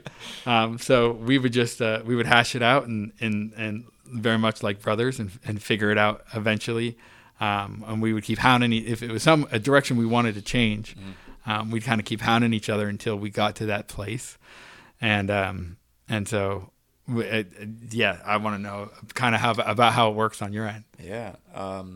um 0.46 0.78
so 0.78 1.12
we 1.12 1.36
would 1.38 1.52
just 1.52 1.80
uh 1.82 2.00
we 2.06 2.16
would 2.16 2.26
hash 2.26 2.54
it 2.56 2.62
out 2.62 2.86
and 2.86 3.12
and 3.20 3.52
and 3.56 3.84
very 4.06 4.38
much 4.38 4.62
like 4.62 4.80
brothers 4.80 5.20
and 5.20 5.30
and 5.44 5.62
figure 5.62 5.90
it 5.90 5.98
out 5.98 6.24
eventually 6.34 6.96
um 7.44 7.84
and 7.88 7.96
we 8.04 8.10
would 8.14 8.24
keep 8.30 8.38
hounding 8.48 8.72
if 8.72 9.02
it 9.02 9.10
was 9.16 9.22
some 9.30 9.40
a 9.50 9.58
direction 9.68 9.96
we 10.04 10.06
wanted 10.16 10.34
to 10.40 10.42
change 10.56 10.86
um, 11.46 11.70
we'd 11.72 11.84
kind 11.90 12.00
of 12.00 12.06
keep 12.06 12.20
hounding 12.28 12.52
each 12.58 12.68
other 12.74 12.86
until 12.94 13.16
we 13.24 13.28
got 13.42 13.52
to 13.60 13.66
that 13.66 13.84
place 13.96 14.26
and 15.00 15.28
um 15.30 15.56
and 16.14 16.28
so 16.28 16.42
we- 17.14 17.24
it, 17.40 17.46
it- 17.62 17.68
yeah 18.02 18.14
i 18.24 18.36
want 18.44 18.54
to 18.56 18.62
know 18.68 18.78
kind 19.22 19.34
of 19.34 19.40
how 19.44 19.50
about 19.74 19.92
how 19.98 20.04
it 20.10 20.14
works 20.24 20.38
on 20.42 20.50
your 20.56 20.66
end 20.74 20.84
Yeah. 21.14 21.32
Um, 21.54 21.88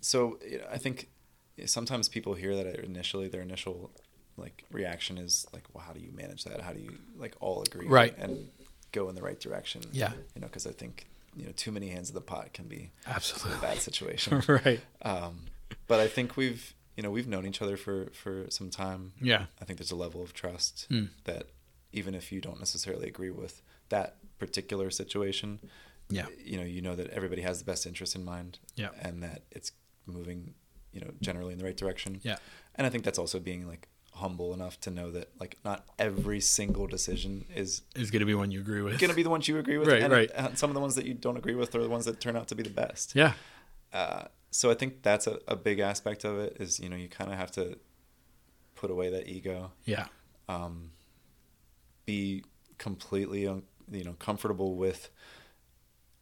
so 0.00 0.38
you 0.48 0.58
know, 0.58 0.64
I 0.70 0.78
think 0.78 1.08
sometimes 1.66 2.08
people 2.08 2.34
hear 2.34 2.54
that 2.56 2.66
initially, 2.84 3.28
their 3.28 3.42
initial 3.42 3.90
like 4.36 4.64
reaction 4.70 5.16
is 5.18 5.46
like, 5.52 5.64
"Well, 5.72 5.84
how 5.86 5.92
do 5.92 6.00
you 6.00 6.12
manage 6.12 6.44
that? 6.44 6.60
How 6.60 6.72
do 6.72 6.80
you 6.80 6.92
like 7.16 7.34
all 7.40 7.62
agree 7.62 7.86
Right. 7.86 8.14
and 8.18 8.48
go 8.92 9.08
in 9.08 9.14
the 9.14 9.22
right 9.22 9.38
direction?" 9.40 9.82
Yeah. 9.92 10.12
You 10.34 10.40
know, 10.42 10.46
because 10.48 10.66
I 10.66 10.72
think 10.72 11.06
you 11.36 11.44
know 11.46 11.52
too 11.52 11.72
many 11.72 11.88
hands 11.88 12.08
of 12.10 12.14
the 12.14 12.20
pot 12.20 12.52
can 12.52 12.66
be 12.66 12.90
a 13.06 13.10
absolutely 13.10 13.60
bad 13.60 13.78
situation. 13.78 14.42
right 14.48 14.80
um, 15.02 15.40
but 15.86 16.00
I 16.00 16.08
think 16.08 16.36
we've 16.36 16.74
you 16.96 17.02
know 17.02 17.10
we've 17.10 17.26
known 17.28 17.46
each 17.46 17.60
other 17.62 17.76
for 17.76 18.10
for 18.12 18.46
some 18.50 18.70
time. 18.70 19.12
yeah 19.20 19.46
I 19.60 19.64
think 19.64 19.78
there's 19.78 19.90
a 19.92 19.96
level 19.96 20.22
of 20.22 20.32
trust 20.32 20.86
Mm. 20.90 21.08
that 21.24 21.48
even 21.92 22.14
if 22.14 22.32
you 22.32 22.40
don't 22.40 22.58
necessarily 22.58 23.06
agree 23.08 23.30
with 23.30 23.62
that 23.88 24.16
particular 24.38 24.90
situation, 24.90 25.60
Yeah. 26.10 26.26
you 26.44 26.56
know, 26.58 26.64
you 26.64 26.82
know 26.82 26.96
that 26.96 27.08
everybody 27.10 27.42
has 27.42 27.58
the 27.60 27.64
best 27.64 27.86
interest 27.86 28.14
in 28.16 28.24
mind, 28.24 28.58
Yeah. 28.74 28.88
and 29.00 29.22
that 29.22 29.42
it's 29.52 29.70
moving, 30.06 30.54
you 30.92 31.00
know, 31.00 31.12
generally 31.20 31.52
in 31.52 31.58
the 31.58 31.64
right 31.64 31.76
direction. 31.76 32.20
Yeah. 32.24 32.38
and 32.74 32.84
I 32.86 32.90
think 32.90 33.04
that's 33.04 33.18
also 33.18 33.38
being 33.38 33.66
like 33.68 33.88
humble 34.14 34.54
enough 34.54 34.80
to 34.80 34.90
know 34.90 35.10
that 35.10 35.28
like 35.40 35.56
not 35.64 35.84
every 35.98 36.40
single 36.40 36.86
decision 36.86 37.44
is 37.54 37.82
is 37.96 38.10
going 38.10 38.20
to 38.20 38.26
be 38.26 38.34
one 38.34 38.50
you 38.50 38.60
agree 38.60 38.80
with. 38.82 38.92
It's 38.94 39.00
going 39.00 39.10
to 39.10 39.16
be 39.16 39.22
the 39.24 39.30
ones 39.30 39.48
you 39.48 39.58
agree 39.58 39.76
with, 39.78 39.88
Right, 39.88 40.02
and 40.02 40.12
right. 40.12 40.30
uh, 40.34 40.54
some 40.54 40.70
of 40.70 40.74
the 40.74 40.80
ones 40.80 40.94
that 40.94 41.04
you 41.04 41.14
don't 41.14 41.36
agree 41.36 41.54
with 41.54 41.74
are 41.74 41.82
the 41.82 41.88
ones 41.88 42.04
that 42.04 42.20
turn 42.20 42.36
out 42.36 42.48
to 42.48 42.54
be 42.54 42.62
the 42.62 42.70
best. 42.70 43.14
yeah. 43.14 43.32
Uh, 43.92 44.24
so 44.50 44.70
I 44.70 44.74
think 44.74 45.02
that's 45.02 45.26
a, 45.26 45.38
a 45.48 45.56
big 45.56 45.78
aspect 45.80 46.24
of 46.24 46.38
it 46.38 46.56
is 46.60 46.78
you 46.80 46.88
know 46.88 46.96
you 46.96 47.08
kind 47.08 47.30
of 47.32 47.36
have 47.38 47.50
to 47.52 47.76
put 48.76 48.90
away 48.90 49.10
that 49.10 49.28
ego. 49.28 49.72
Yeah. 49.84 50.06
Um, 50.48 50.90
be 52.06 52.44
completely 52.78 53.42
you 53.42 54.04
know 54.04 54.14
comfortable 54.18 54.76
with 54.76 55.10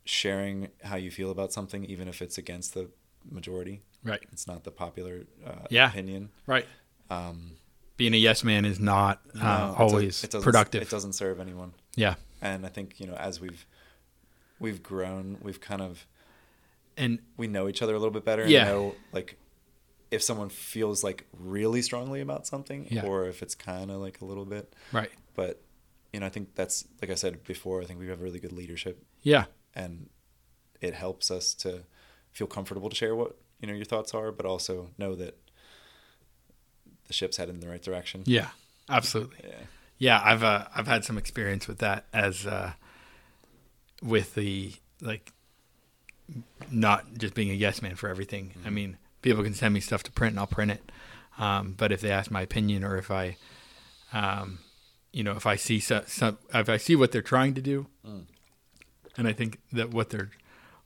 sharing 0.05 0.68
how 0.82 0.97
you 0.97 1.11
feel 1.11 1.30
about 1.30 1.53
something 1.53 1.84
even 1.84 2.09
if 2.09 2.20
it's 2.22 2.38
against 2.38 2.74
the 2.74 2.88
majority. 3.30 3.82
Right. 4.05 4.22
It's 4.32 4.47
not 4.47 4.64
the 4.64 4.70
popular 4.72 5.22
uh, 5.47 5.66
Yeah. 5.70 5.88
opinion. 5.88 6.30
Right. 6.47 6.66
Um, 7.11 7.53
being 7.97 8.14
a 8.14 8.16
yes 8.16 8.43
man 8.45 8.64
is 8.64 8.80
not 8.80 9.20
uh, 9.34 9.38
no, 9.38 9.74
it 9.74 9.80
always 9.80 10.24
it 10.24 10.30
productive. 10.43 10.82
it 10.82 10.90
doesn't 10.90 11.12
serve 11.14 11.40
anyone. 11.40 11.72
Yeah. 11.97 12.14
And 12.40 12.64
i 12.66 12.68
think 12.68 12.99
you 12.99 13.07
know 13.07 13.14
as 13.14 13.40
we've 13.40 13.66
we've 14.59 14.82
grown 14.82 15.38
we've 15.43 15.61
kind 15.61 15.80
of 15.82 16.07
and 16.97 17.18
we 17.36 17.47
know 17.47 17.68
each 17.68 17.82
other 17.82 17.95
a 17.95 17.99
little 17.99 18.12
bit 18.12 18.24
better 18.24 18.43
and 18.43 18.51
Yeah. 18.51 18.64
know 18.64 18.95
like 19.12 19.36
if 20.11 20.22
someone 20.22 20.49
feels 20.51 21.03
like 21.03 21.26
really 21.38 21.80
strongly 21.82 22.20
about 22.20 22.47
something 22.47 22.86
Yeah. 22.90 23.05
or 23.07 23.26
if 23.26 23.43
it's 23.43 23.55
kind 23.55 23.90
of 23.90 24.01
like 24.01 24.20
a 24.20 24.24
little 24.26 24.45
bit. 24.45 24.74
Right. 24.93 25.11
But 25.34 25.62
you 26.12 26.20
know 26.20 26.26
i 26.26 26.28
think 26.28 26.55
that's 26.55 26.86
like 27.01 27.11
i 27.11 27.14
said 27.14 27.43
before 27.45 27.80
i 27.80 27.84
think 27.86 27.99
we 28.01 28.09
have 28.09 28.20
really 28.20 28.40
good 28.40 28.53
leadership. 28.53 29.03
Yeah. 29.22 29.45
And 29.74 30.09
it 30.80 30.95
helps 30.95 31.30
us 31.30 31.55
to 31.55 31.84
feel 32.32 32.47
comfortable 32.47 32.88
to 32.90 32.97
share 32.97 33.14
what 33.14 33.36
you 33.61 33.68
know 33.68 33.74
your 33.74 33.84
thoughts 33.84 34.12
are 34.14 34.32
but 34.32 34.45
also 34.47 34.90
know 34.99 35.14
that 35.14 35.38
the 37.12 37.16
ship's 37.16 37.36
headed 37.36 37.54
in 37.54 37.60
the 37.60 37.68
right 37.68 37.82
direction. 37.82 38.22
Yeah 38.24 38.48
absolutely. 38.88 39.36
Yeah. 39.44 39.54
Yeah 39.98 40.20
i've 40.24 40.42
uh, 40.42 40.64
i've 40.74 40.86
had 40.86 41.04
some 41.04 41.18
experience 41.18 41.68
with 41.68 41.78
that 41.78 42.04
as 42.12 42.46
uh 42.46 42.72
with 44.02 44.34
the 44.34 44.72
like 45.00 45.32
not 46.70 47.04
just 47.18 47.34
being 47.34 47.50
a 47.50 47.54
yes 47.54 47.82
man 47.82 47.94
for 47.96 48.08
everything. 48.08 48.52
I 48.64 48.70
mean 48.70 48.96
people 49.20 49.42
can 49.44 49.54
send 49.54 49.74
me 49.74 49.80
stuff 49.80 50.02
to 50.04 50.12
print 50.12 50.32
and 50.32 50.40
i'll 50.40 50.46
print 50.46 50.70
it. 50.70 50.90
Um, 51.38 51.74
but 51.76 51.92
if 51.92 52.00
they 52.00 52.10
ask 52.10 52.30
my 52.30 52.42
opinion 52.42 52.84
or 52.84 52.96
if 52.96 53.10
i 53.10 53.36
um, 54.12 54.58
you 55.12 55.22
know 55.24 55.32
if 55.32 55.46
i 55.46 55.56
see 55.56 55.80
so, 55.80 56.02
some 56.06 56.38
if 56.54 56.68
i 56.68 56.76
see 56.76 56.96
what 56.96 57.12
they're 57.12 57.22
trying 57.22 57.54
to 57.54 57.62
do 57.62 57.86
Mm. 58.06 58.24
and 59.16 59.28
i 59.28 59.32
think 59.32 59.58
that 59.72 59.90
what 59.90 60.10
they're 60.10 60.30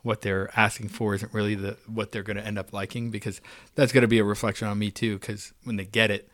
what 0.06 0.20
they're 0.22 0.48
asking 0.56 0.88
for 0.88 1.14
isn't 1.14 1.32
really 1.34 1.54
the 1.56 1.76
what 1.86 2.12
they're 2.12 2.22
going 2.22 2.36
to 2.36 2.46
end 2.46 2.58
up 2.58 2.72
liking 2.72 3.10
because 3.10 3.40
that's 3.74 3.92
going 3.92 4.02
to 4.02 4.08
be 4.08 4.18
a 4.18 4.24
reflection 4.24 4.68
on 4.68 4.78
me 4.78 4.90
too 4.90 5.18
because 5.18 5.52
when 5.64 5.76
they 5.76 5.84
get 5.84 6.10
it 6.10 6.28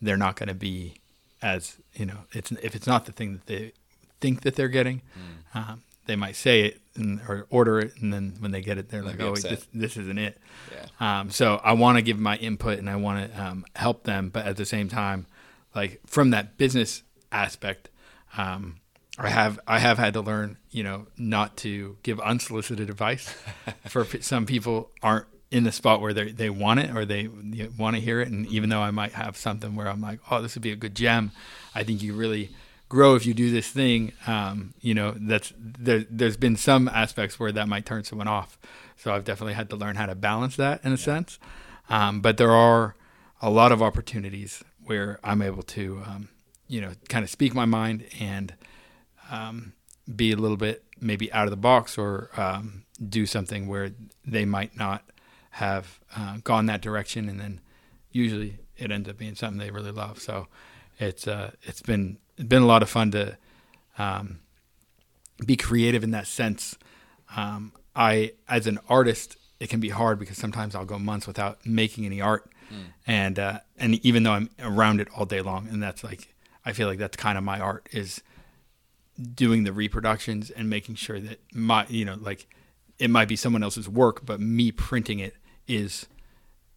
they're 0.00 0.16
not 0.26 0.34
going 0.36 0.48
to 0.48 0.54
be 0.54 0.94
as 1.40 1.76
you 1.94 2.04
know 2.04 2.18
it's 2.32 2.50
if 2.52 2.74
it's 2.74 2.86
not 2.86 3.06
the 3.06 3.12
thing 3.12 3.32
that 3.34 3.46
they 3.46 3.72
think 4.20 4.40
that 4.42 4.56
they're 4.56 4.68
getting 4.68 5.00
Mm. 5.16 5.56
um, 5.70 5.82
they 6.06 6.16
might 6.16 6.34
say 6.34 6.62
it 6.62 6.80
and, 6.96 7.20
or 7.28 7.46
order 7.48 7.78
it 7.78 7.92
and 8.00 8.12
then 8.12 8.34
when 8.40 8.50
they 8.50 8.60
get 8.60 8.76
it 8.76 8.88
they're 8.88 9.02
They'll 9.02 9.10
like 9.12 9.20
oh 9.20 9.32
upset. 9.32 9.50
this, 9.50 9.66
this 9.72 9.96
isn't 9.96 10.18
it 10.18 10.36
yeah 10.72 11.20
um, 11.20 11.30
so 11.30 11.60
I 11.62 11.72
want 11.74 11.96
to 11.98 12.02
give 12.02 12.18
my 12.18 12.36
input 12.38 12.78
and 12.80 12.90
I 12.90 12.96
want 12.96 13.32
to 13.32 13.42
um, 13.42 13.64
help 13.76 14.02
them, 14.04 14.28
but 14.30 14.44
at 14.46 14.56
the 14.56 14.64
same 14.66 14.88
time, 14.88 15.26
like 15.74 16.00
from 16.06 16.30
that 16.30 16.56
business 16.58 17.02
aspect, 17.32 17.88
um, 18.36 18.76
I 19.18 19.28
have 19.28 19.60
I 19.66 19.78
have 19.78 19.98
had 19.98 20.14
to 20.14 20.20
learn, 20.20 20.56
you 20.70 20.82
know, 20.82 21.06
not 21.18 21.56
to 21.58 21.96
give 22.02 22.18
unsolicited 22.20 22.88
advice. 22.88 23.34
For 23.88 24.04
some 24.20 24.46
people 24.46 24.90
aren't 25.02 25.26
in 25.50 25.64
the 25.64 25.72
spot 25.72 26.00
where 26.00 26.14
they 26.14 26.32
they 26.32 26.48
want 26.50 26.80
it 26.80 26.96
or 26.96 27.04
they 27.04 27.28
want 27.78 27.96
to 27.96 28.02
hear 28.02 28.20
it, 28.20 28.28
and 28.28 28.46
even 28.46 28.70
though 28.70 28.80
I 28.80 28.90
might 28.90 29.12
have 29.12 29.36
something 29.36 29.74
where 29.74 29.88
I'm 29.88 30.00
like, 30.00 30.20
oh, 30.30 30.40
this 30.40 30.54
would 30.54 30.62
be 30.62 30.72
a 30.72 30.76
good 30.76 30.94
gem, 30.94 31.30
I 31.74 31.84
think 31.84 32.02
you 32.02 32.14
really 32.14 32.50
grow 32.88 33.14
if 33.14 33.24
you 33.26 33.34
do 33.34 33.50
this 33.50 33.68
thing. 33.68 34.12
Um, 34.26 34.74
you 34.80 34.94
know, 34.94 35.14
that's 35.18 35.52
there. 35.58 36.04
There's 36.10 36.38
been 36.38 36.56
some 36.56 36.88
aspects 36.88 37.38
where 37.38 37.52
that 37.52 37.68
might 37.68 37.84
turn 37.84 38.04
someone 38.04 38.28
off. 38.28 38.58
So 38.96 39.12
I've 39.14 39.24
definitely 39.24 39.54
had 39.54 39.68
to 39.70 39.76
learn 39.76 39.96
how 39.96 40.06
to 40.06 40.14
balance 40.14 40.56
that 40.56 40.84
in 40.84 40.92
a 40.92 40.96
sense. 40.96 41.38
Um, 41.88 42.20
but 42.20 42.38
there 42.38 42.52
are 42.52 42.94
a 43.42 43.50
lot 43.50 43.72
of 43.72 43.82
opportunities 43.82 44.62
where 44.84 45.18
I'm 45.24 45.42
able 45.42 45.62
to, 45.64 46.02
um, 46.06 46.28
you 46.68 46.80
know, 46.80 46.92
kind 47.08 47.24
of 47.24 47.30
speak 47.30 47.54
my 47.54 47.64
mind 47.64 48.04
and 48.20 48.54
um, 49.32 49.72
be 50.14 50.30
a 50.30 50.36
little 50.36 50.56
bit 50.56 50.84
maybe 51.00 51.32
out 51.32 51.44
of 51.44 51.50
the 51.50 51.56
box 51.56 51.98
or 51.98 52.30
um, 52.36 52.84
do 53.08 53.26
something 53.26 53.66
where 53.66 53.90
they 54.24 54.44
might 54.44 54.76
not 54.76 55.02
have 55.50 55.98
uh, 56.16 56.36
gone 56.44 56.66
that 56.66 56.80
direction, 56.80 57.28
and 57.28 57.40
then 57.40 57.60
usually 58.12 58.58
it 58.76 58.90
ends 58.90 59.08
up 59.08 59.18
being 59.18 59.34
something 59.34 59.58
they 59.58 59.70
really 59.70 59.90
love. 59.90 60.20
So 60.20 60.46
it's 60.98 61.26
uh, 61.26 61.52
it's 61.62 61.82
been 61.82 62.18
it's 62.36 62.46
been 62.46 62.62
a 62.62 62.66
lot 62.66 62.82
of 62.82 62.90
fun 62.90 63.10
to 63.12 63.36
um, 63.98 64.38
be 65.44 65.56
creative 65.56 66.04
in 66.04 66.10
that 66.12 66.26
sense. 66.26 66.76
Um, 67.36 67.72
I, 67.96 68.32
as 68.48 68.66
an 68.66 68.78
artist, 68.88 69.36
it 69.60 69.68
can 69.68 69.80
be 69.80 69.90
hard 69.90 70.18
because 70.18 70.38
sometimes 70.38 70.74
I'll 70.74 70.84
go 70.84 70.98
months 70.98 71.26
without 71.26 71.64
making 71.66 72.06
any 72.06 72.20
art, 72.20 72.50
and 73.06 73.38
uh, 73.38 73.60
and 73.78 73.94
even 74.04 74.22
though 74.22 74.32
I'm 74.32 74.50
around 74.60 75.00
it 75.00 75.08
all 75.16 75.26
day 75.26 75.40
long, 75.42 75.68
and 75.68 75.82
that's 75.82 76.02
like 76.04 76.34
I 76.64 76.72
feel 76.72 76.88
like 76.88 76.98
that's 76.98 77.16
kind 77.16 77.36
of 77.36 77.44
my 77.44 77.60
art 77.60 77.88
is 77.92 78.22
doing 79.34 79.64
the 79.64 79.72
reproductions 79.72 80.50
and 80.50 80.70
making 80.70 80.94
sure 80.94 81.20
that 81.20 81.40
my 81.52 81.86
you 81.88 82.04
know 82.04 82.16
like 82.20 82.46
it 82.98 83.10
might 83.10 83.28
be 83.28 83.36
someone 83.36 83.62
else's 83.62 83.88
work, 83.88 84.24
but 84.24 84.40
me 84.40 84.70
printing 84.70 85.18
it 85.18 85.36
is 85.66 86.06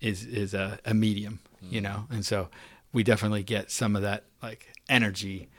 is 0.02 0.26
is 0.26 0.54
a, 0.54 0.80
a 0.86 0.94
medium, 0.94 1.40
you 1.62 1.82
know, 1.82 2.06
and 2.10 2.26
so 2.26 2.50
we 2.94 3.04
definitely 3.04 3.44
get 3.44 3.72
some 3.72 3.96
of 3.96 4.02
that 4.02 4.26
like 4.42 4.74
energy 4.90 5.50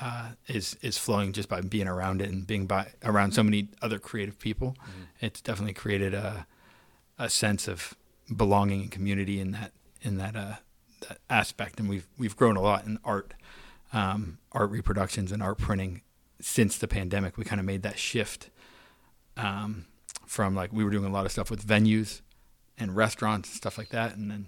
uh, 0.00 0.30
is 0.46 0.76
is 0.82 0.98
flowing 0.98 1.32
just 1.32 1.48
by 1.48 1.60
being 1.60 1.88
around 1.88 2.20
it 2.20 2.28
and 2.28 2.46
being 2.46 2.66
by 2.66 2.88
around 3.04 3.32
so 3.32 3.42
many 3.42 3.68
other 3.82 3.98
creative 3.98 4.38
people. 4.38 4.76
It's 5.20 5.40
definitely 5.40 5.74
created 5.74 6.14
a 6.14 6.46
a 7.18 7.30
sense 7.30 7.68
of 7.68 7.94
belonging 8.34 8.82
and 8.82 8.90
community 8.90 9.40
in 9.40 9.52
that 9.52 9.72
in 10.02 10.18
that 10.18 10.36
uh, 10.36 10.54
that 11.08 11.18
aspect, 11.30 11.80
and 11.80 11.88
we've 11.88 12.06
we've 12.18 12.36
grown 12.36 12.56
a 12.56 12.60
lot 12.60 12.84
in 12.84 12.98
art, 13.04 13.34
um, 13.92 14.38
art 14.52 14.70
reproductions 14.70 15.32
and 15.32 15.42
art 15.42 15.58
printing 15.58 16.02
since 16.40 16.78
the 16.78 16.88
pandemic. 16.88 17.36
We 17.36 17.44
kind 17.44 17.60
of 17.60 17.66
made 17.66 17.82
that 17.82 17.98
shift 17.98 18.50
um, 19.36 19.86
from 20.26 20.54
like 20.54 20.72
we 20.72 20.84
were 20.84 20.90
doing 20.90 21.04
a 21.04 21.10
lot 21.12 21.26
of 21.26 21.32
stuff 21.32 21.50
with 21.50 21.66
venues 21.66 22.20
and 22.78 22.94
restaurants 22.94 23.48
and 23.50 23.56
stuff 23.56 23.78
like 23.78 23.88
that, 23.90 24.16
and 24.16 24.30
then 24.30 24.46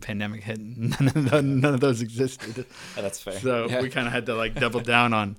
pandemic 0.00 0.42
hit, 0.44 0.58
and 0.58 0.90
none 1.00 1.08
of, 1.08 1.30
the, 1.30 1.42
none 1.42 1.74
of 1.74 1.80
those 1.80 2.00
existed. 2.02 2.66
Oh, 2.96 3.02
that's 3.02 3.20
fair. 3.20 3.38
So 3.40 3.68
Yeah. 3.68 3.80
we 3.82 3.88
kind 3.90 4.06
of 4.06 4.12
had 4.12 4.26
to 4.26 4.34
like 4.34 4.54
double 4.54 4.80
down 4.80 5.12
on, 5.12 5.36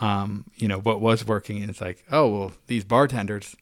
um, 0.00 0.44
you 0.56 0.68
know, 0.68 0.78
what 0.78 1.00
was 1.00 1.26
working. 1.26 1.60
And 1.60 1.70
it's 1.70 1.80
like, 1.80 2.04
oh 2.10 2.28
well, 2.28 2.52
these 2.66 2.84
bartenders 2.84 3.56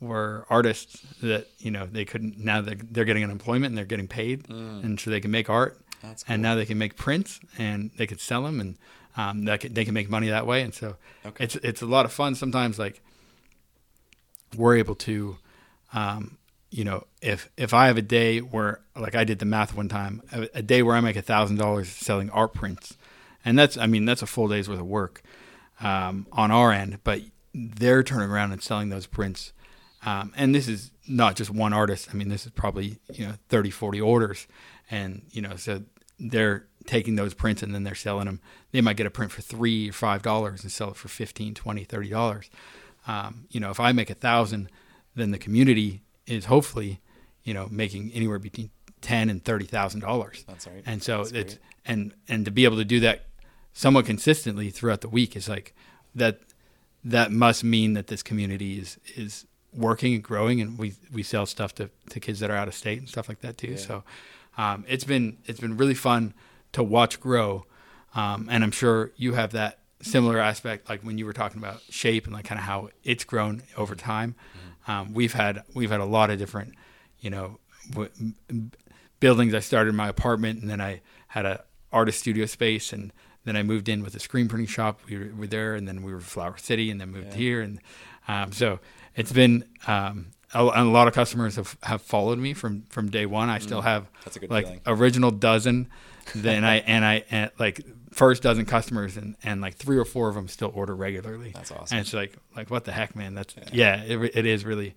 were 0.00 0.44
artists 0.50 1.00
that 1.22 1.46
you 1.58 1.70
know 1.70 1.86
they 1.86 2.04
couldn't 2.04 2.38
now 2.38 2.60
they're, 2.60 2.74
they're 2.90 3.04
getting 3.04 3.24
unemployment 3.24 3.66
and 3.70 3.78
they're 3.78 3.84
getting 3.84 4.08
paid, 4.08 4.48
and 4.50 4.98
so 5.00 5.10
they 5.10 5.20
can 5.20 5.30
make 5.30 5.48
art, 5.48 5.80
That's 6.02 6.22
cool. 6.24 6.34
and 6.34 6.42
now 6.42 6.54
they 6.56 6.66
can 6.66 6.76
make 6.78 6.96
prints 6.96 7.40
and 7.58 7.90
they 7.96 8.06
can 8.06 8.18
sell 8.18 8.42
them 8.42 8.60
and 8.60 8.76
um, 9.16 9.44
that 9.44 9.60
can, 9.60 9.72
they 9.74 9.84
can 9.84 9.94
make 9.94 10.08
money 10.10 10.28
that 10.30 10.46
way. 10.46 10.62
And 10.62 10.74
so 10.74 10.96
Okay. 11.26 11.44
it's 11.44 11.56
it's 11.56 11.82
a 11.82 11.86
lot 11.86 12.04
of 12.04 12.12
fun. 12.12 12.34
Sometimes 12.34 12.78
like 12.78 13.00
we're 14.56 14.76
able 14.76 14.94
to. 14.96 15.36
Um, 15.92 16.38
you 16.70 16.82
know, 16.82 17.04
if 17.22 17.50
if 17.56 17.72
I 17.72 17.86
have 17.86 17.96
a 17.96 18.02
day 18.02 18.40
where, 18.40 18.80
like 18.96 19.14
I 19.14 19.22
did 19.22 19.38
the 19.38 19.44
math 19.44 19.76
one 19.76 19.88
time, 19.88 20.22
a, 20.32 20.48
a 20.54 20.62
day 20.62 20.82
where 20.82 20.96
I 20.96 21.00
make 21.00 21.14
a 21.14 21.22
thousand 21.22 21.56
dollars 21.56 21.88
selling 21.88 22.30
art 22.30 22.52
prints, 22.52 22.96
and 23.44 23.56
that's, 23.56 23.76
I 23.76 23.86
mean, 23.86 24.04
that's 24.06 24.22
a 24.22 24.26
full 24.26 24.48
day's 24.48 24.68
worth 24.68 24.80
of 24.80 24.86
work 24.86 25.22
um, 25.80 26.26
on 26.32 26.50
our 26.50 26.72
end. 26.72 26.98
But 27.04 27.20
they're 27.54 28.02
turning 28.02 28.28
around 28.28 28.50
and 28.50 28.60
selling 28.60 28.88
those 28.88 29.06
prints, 29.06 29.52
um, 30.04 30.32
and 30.36 30.52
this 30.52 30.66
is 30.66 30.90
not 31.06 31.36
just 31.36 31.48
one 31.52 31.72
artist. 31.72 32.08
I 32.10 32.14
mean, 32.14 32.28
this 32.28 32.44
is 32.44 32.50
probably 32.50 32.98
you 33.12 33.24
know 33.28 33.34
30, 33.50 33.70
40 33.70 34.00
orders, 34.00 34.48
and 34.90 35.22
you 35.30 35.42
know, 35.42 35.54
so 35.54 35.82
they're 36.18 36.66
taking 36.86 37.16
those 37.16 37.34
prints 37.34 37.62
and 37.62 37.74
then 37.74 37.84
they're 37.84 37.94
selling 37.94 38.26
them. 38.26 38.40
They 38.72 38.80
might 38.80 38.96
get 38.96 39.06
a 39.06 39.10
print 39.10 39.32
for 39.32 39.42
three 39.42 39.88
or 39.88 39.92
five 39.92 40.22
dollars 40.22 40.62
and 40.62 40.70
sell 40.72 40.90
it 40.90 40.96
for 40.96 41.08
15 41.08 41.54
20 41.54 41.84
30 41.84 42.08
dollars. 42.08 42.50
Um, 43.06 43.46
you 43.50 43.60
know, 43.60 43.70
if 43.70 43.80
I 43.80 43.92
make 43.92 44.10
a 44.10 44.14
thousand, 44.14 44.70
then 45.14 45.30
the 45.30 45.38
community 45.38 46.02
is 46.26 46.46
hopefully, 46.46 47.00
you 47.42 47.52
know, 47.54 47.68
making 47.70 48.10
anywhere 48.12 48.38
between 48.38 48.70
ten 49.00 49.28
and 49.28 49.44
thirty 49.44 49.66
thousand 49.66 50.00
dollars. 50.00 50.44
That's 50.46 50.66
right. 50.66 50.82
And 50.86 51.02
so 51.02 51.18
That's 51.18 51.32
it's 51.32 51.54
great. 51.54 51.64
and 51.86 52.14
and 52.28 52.44
to 52.44 52.50
be 52.50 52.64
able 52.64 52.76
to 52.78 52.84
do 52.84 53.00
that 53.00 53.26
somewhat 53.72 54.06
consistently 54.06 54.70
throughout 54.70 55.00
the 55.00 55.08
week 55.08 55.36
is 55.36 55.48
like 55.48 55.74
that. 56.14 56.40
That 57.06 57.30
must 57.30 57.62
mean 57.62 57.92
that 57.92 58.06
this 58.06 58.22
community 58.22 58.78
is 58.78 58.98
is 59.14 59.44
working 59.74 60.14
and 60.14 60.22
growing, 60.22 60.62
and 60.62 60.78
we 60.78 60.94
we 61.12 61.22
sell 61.22 61.44
stuff 61.44 61.74
to, 61.74 61.90
to 62.08 62.18
kids 62.18 62.40
that 62.40 62.50
are 62.50 62.56
out 62.56 62.66
of 62.66 62.74
state 62.74 62.98
and 62.98 63.06
stuff 63.06 63.28
like 63.28 63.40
that 63.42 63.58
too. 63.58 63.72
Yeah. 63.72 63.76
So 63.76 64.04
um, 64.56 64.86
it's 64.88 65.04
been 65.04 65.36
it's 65.44 65.60
been 65.60 65.76
really 65.76 65.92
fun 65.92 66.32
to 66.74 66.82
watch 66.82 67.18
grow, 67.20 67.64
um, 68.14 68.48
and 68.50 68.62
I'm 68.62 68.70
sure 68.70 69.10
you 69.16 69.34
have 69.34 69.52
that 69.52 69.80
similar 70.02 70.38
aspect, 70.38 70.88
like 70.88 71.00
when 71.02 71.16
you 71.18 71.24
were 71.26 71.32
talking 71.32 71.58
about 71.58 71.80
shape 71.88 72.26
and 72.26 72.34
like 72.34 72.44
kind 72.44 72.58
of 72.58 72.64
how 72.66 72.90
it's 73.02 73.24
grown 73.24 73.62
over 73.76 73.94
time. 73.94 74.34
Um, 74.86 75.14
we've 75.14 75.32
had 75.32 75.62
we've 75.74 75.90
had 75.90 76.00
a 76.00 76.04
lot 76.04 76.28
of 76.30 76.38
different, 76.38 76.74
you 77.20 77.30
know, 77.30 77.58
w- 77.92 78.10
buildings. 79.20 79.54
I 79.54 79.60
started 79.60 79.90
in 79.90 79.96
my 79.96 80.08
apartment, 80.08 80.60
and 80.60 80.70
then 80.70 80.80
I 80.80 81.00
had 81.28 81.46
a 81.46 81.64
artist 81.92 82.20
studio 82.20 82.46
space, 82.46 82.92
and 82.92 83.12
then 83.44 83.56
I 83.56 83.62
moved 83.62 83.88
in 83.88 84.02
with 84.02 84.14
a 84.14 84.20
screen 84.20 84.46
printing 84.48 84.66
shop. 84.66 85.00
We 85.08 85.16
were, 85.18 85.30
were 85.34 85.46
there, 85.46 85.74
and 85.74 85.88
then 85.88 86.02
we 86.02 86.12
were 86.12 86.20
Flower 86.20 86.56
City, 86.58 86.90
and 86.90 87.00
then 87.00 87.10
moved 87.12 87.28
Yeah. 87.32 87.36
here, 87.38 87.60
and 87.62 87.78
um, 88.28 88.52
so 88.52 88.78
it's 89.16 89.32
been. 89.32 89.64
Um, 89.86 90.26
a, 90.56 90.62
a 90.62 90.84
lot 90.84 91.08
of 91.08 91.14
customers 91.14 91.56
have, 91.56 91.76
have 91.82 92.00
followed 92.00 92.38
me 92.38 92.54
from, 92.54 92.82
from 92.88 93.10
day 93.10 93.26
one. 93.26 93.48
I 93.48 93.58
still 93.58 93.80
have 93.80 94.06
That's 94.24 94.36
a 94.36 94.38
good 94.40 94.50
like 94.52 94.66
feeling. 94.66 94.80
original 94.86 95.32
dozen. 95.32 95.88
Then 96.34 96.64
I 96.64 96.76
and 96.76 97.04
I 97.04 97.24
and 97.30 97.50
like 97.58 97.80
first 98.12 98.42
dozen 98.42 98.64
customers, 98.66 99.16
and, 99.16 99.36
and 99.44 99.60
like 99.60 99.74
three 99.76 99.98
or 99.98 100.04
four 100.04 100.28
of 100.28 100.34
them 100.34 100.48
still 100.48 100.70
order 100.74 100.94
regularly. 100.94 101.50
That's 101.54 101.70
awesome. 101.72 101.98
And 101.98 102.04
it's 102.06 102.14
like 102.14 102.36
like 102.56 102.70
what 102.70 102.84
the 102.84 102.92
heck, 102.92 103.14
man? 103.16 103.34
That's 103.34 103.54
yeah, 103.72 104.02
it, 104.02 104.36
it 104.36 104.46
is 104.46 104.64
really 104.64 104.94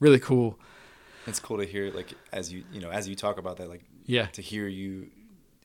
really 0.00 0.18
cool. 0.20 0.58
It's 1.26 1.40
cool 1.40 1.58
to 1.58 1.64
hear 1.64 1.90
like 1.90 2.12
as 2.32 2.52
you 2.52 2.64
you 2.72 2.80
know 2.80 2.90
as 2.90 3.08
you 3.08 3.14
talk 3.14 3.38
about 3.38 3.56
that 3.58 3.68
like 3.68 3.84
Yeah. 4.04 4.26
to 4.26 4.42
hear 4.42 4.66
you 4.68 5.08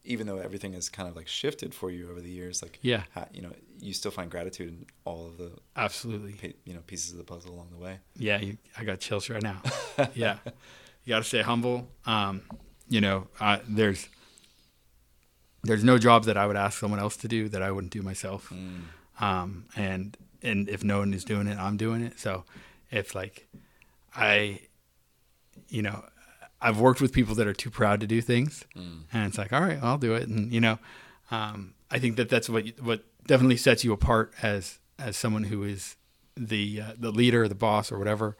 even 0.05 0.25
though 0.27 0.37
everything 0.37 0.71
has 0.73 0.87
kind 0.89 1.09
of 1.09 1.15
like 1.17 1.27
shifted 1.27 1.75
for 1.75 1.91
you 1.91 2.09
over 2.09 2.21
the 2.21 2.29
years 2.29 2.61
like 2.61 2.79
Yeah. 2.81 3.03
you 3.33 3.41
know 3.41 3.51
you 3.81 3.93
still 3.93 4.11
find 4.11 4.31
gratitude 4.31 4.69
in 4.69 4.85
all 5.05 5.25
of 5.27 5.37
the 5.37 5.51
Absolutely. 5.75 6.55
you 6.65 6.73
know 6.73 6.79
pieces 6.87 7.11
of 7.11 7.17
the 7.17 7.23
puzzle 7.25 7.53
along 7.53 7.69
the 7.71 7.77
way. 7.77 7.99
Yeah, 8.15 8.39
you, 8.39 8.57
I 8.77 8.83
got 8.85 8.99
chills 8.99 9.29
right 9.29 9.43
now. 9.43 9.61
yeah, 10.15 10.37
you 11.03 11.09
got 11.09 11.19
to 11.19 11.23
stay 11.25 11.41
humble. 11.41 11.89
Um, 12.05 12.41
you 12.87 13.01
know, 13.01 13.27
uh, 13.39 13.59
there's 13.67 14.07
there's 15.63 15.83
no 15.83 15.97
job 15.97 16.23
that 16.25 16.37
I 16.37 16.47
would 16.47 16.55
ask 16.55 16.79
someone 16.79 16.99
else 16.99 17.17
to 17.17 17.27
do 17.27 17.49
that 17.49 17.61
I 17.61 17.71
wouldn't 17.71 17.91
do 17.93 18.01
myself. 18.01 18.51
Um, 19.19 19.65
and 19.75 20.15
and 20.41 20.69
if 20.69 20.83
no 20.83 20.99
one 20.99 21.13
is 21.13 21.25
doing 21.25 21.47
it, 21.47 21.57
I'm 21.57 21.75
doing 21.77 22.01
it. 22.01 22.19
So 22.19 22.45
it's 22.91 23.13
like 23.13 23.47
I, 24.15 24.61
you 25.67 25.81
know, 25.81 26.03
I've 26.61 26.79
worked 26.79 27.01
with 27.01 27.11
people 27.13 27.35
that 27.35 27.47
are 27.47 27.53
too 27.53 27.69
proud 27.69 27.99
to 28.01 28.07
do 28.07 28.21
things, 28.21 28.65
and 29.13 29.27
it's 29.27 29.37
like, 29.37 29.51
all 29.53 29.61
right, 29.61 29.79
I'll 29.81 29.97
do 29.97 30.13
it. 30.15 30.27
And 30.27 30.51
you 30.51 30.61
know, 30.61 30.79
um, 31.31 31.73
I 31.91 31.99
think 31.99 32.15
that 32.17 32.29
that's 32.29 32.49
what 32.49 32.65
what 32.81 33.03
definitely 33.27 33.57
sets 33.57 33.83
you 33.83 33.91
apart 33.93 34.33
as 34.41 34.79
as 34.97 35.15
someone 35.17 35.43
who 35.43 35.63
is 35.63 35.95
the 36.37 36.81
uh, 36.81 36.93
the 36.97 37.11
leader, 37.11 37.47
the 37.47 37.55
boss, 37.55 37.91
or 37.91 37.97
whatever. 37.99 38.37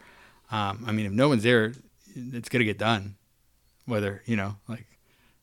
Um, 0.50 0.84
I 0.86 0.92
mean, 0.92 1.06
if 1.06 1.12
no 1.12 1.28
one's 1.28 1.42
there, 1.42 1.74
it's 2.14 2.48
gonna 2.48 2.64
get 2.64 2.78
done. 2.78 3.16
Whether 3.86 4.22
you 4.26 4.36
know, 4.36 4.56
like 4.68 4.86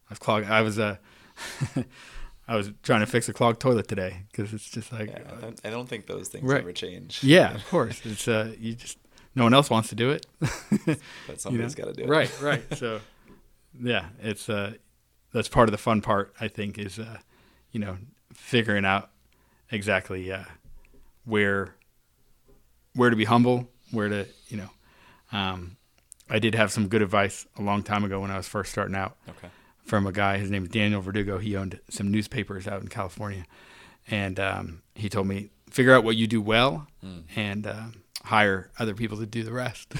I 0.09 0.11
was 0.11 0.19
clogged. 0.19 0.47
I 0.47 0.61
was 0.61 0.77
uh, 0.79 0.97
I 2.47 2.55
was 2.55 2.71
trying 2.81 3.01
to 3.01 3.05
fix 3.05 3.27
a 3.27 3.33
clogged 3.33 3.59
toilet 3.59 3.87
today 3.87 4.23
because 4.31 4.53
it's 4.53 4.69
just 4.69 4.91
like 4.93 5.09
Yeah, 5.09 5.19
I 5.37 5.41
don't- 5.41 5.61
I 5.65 5.69
don't 5.69 5.87
think 5.89 6.07
those 6.07 6.29
things 6.29 6.43
Right. 6.49 6.61
ever 6.61 6.71
change. 6.71 7.23
yeah, 7.23 7.53
of 7.55 7.65
course. 7.69 8.01
It's 8.05 8.27
uh, 8.27 8.53
you 8.59 8.73
just 8.73 8.97
no 9.35 9.43
one 9.43 9.53
else 9.53 9.69
wants 9.69 9.89
to 9.89 9.95
do 9.95 10.09
it. 10.11 10.25
but 10.39 10.49
you 10.87 10.95
somebody's 11.37 11.77
know? 11.77 11.83
got 11.85 11.93
to 11.95 12.01
do 12.01 12.03
it. 12.03 12.09
Right, 12.09 12.41
right. 12.41 12.63
So, 12.77 13.01
yeah, 13.79 14.05
it's 14.21 14.49
uh, 14.49 14.73
that's 15.33 15.47
part 15.49 15.67
of 15.67 15.71
the 15.71 15.77
fun 15.77 16.01
part. 16.01 16.33
I 16.39 16.47
think 16.47 16.79
is 16.79 16.97
uh, 16.99 17.17
you 17.71 17.79
know, 17.79 17.97
figuring 18.33 18.85
out 18.85 19.09
exactly 19.71 20.31
uh, 20.31 20.43
where 21.25 21.75
where 22.95 23.09
to 23.09 23.15
be 23.15 23.25
humble, 23.25 23.67
where 23.91 24.09
to 24.09 24.25
you 24.47 24.57
know. 24.57 24.69
Um, 25.31 25.75
I 26.29 26.39
did 26.39 26.55
have 26.55 26.71
some 26.71 26.87
good 26.87 27.01
advice 27.01 27.45
a 27.57 27.61
long 27.61 27.83
time 27.83 28.03
ago 28.03 28.19
when 28.21 28.31
I 28.31 28.37
was 28.37 28.47
first 28.47 28.71
starting 28.71 28.95
out 28.95 29.15
Okay. 29.29 29.47
From 29.87 30.05
a 30.05 30.11
guy. 30.11 30.37
His 30.37 30.51
name 30.51 30.63
is 30.63 30.69
Daniel 30.69 31.01
Verdugo. 31.01 31.37
He 31.39 31.55
owned 31.55 31.79
some 31.89 32.11
newspapers 32.11 32.67
out 32.67 32.81
in 32.81 32.87
California, 32.89 33.45
and 34.09 34.39
um, 34.39 34.81
he 34.95 35.09
told 35.09 35.27
me 35.27 35.49
figure 35.69 35.93
out 35.95 36.03
what 36.03 36.15
you 36.15 36.27
do 36.27 36.41
well 36.41 36.87
and 37.35 37.65
uh, 37.65 37.83
hire 38.23 38.69
other 38.79 38.93
people 38.93 39.17
to 39.17 39.25
do 39.25 39.43
the 39.43 39.51
rest. 39.53 39.93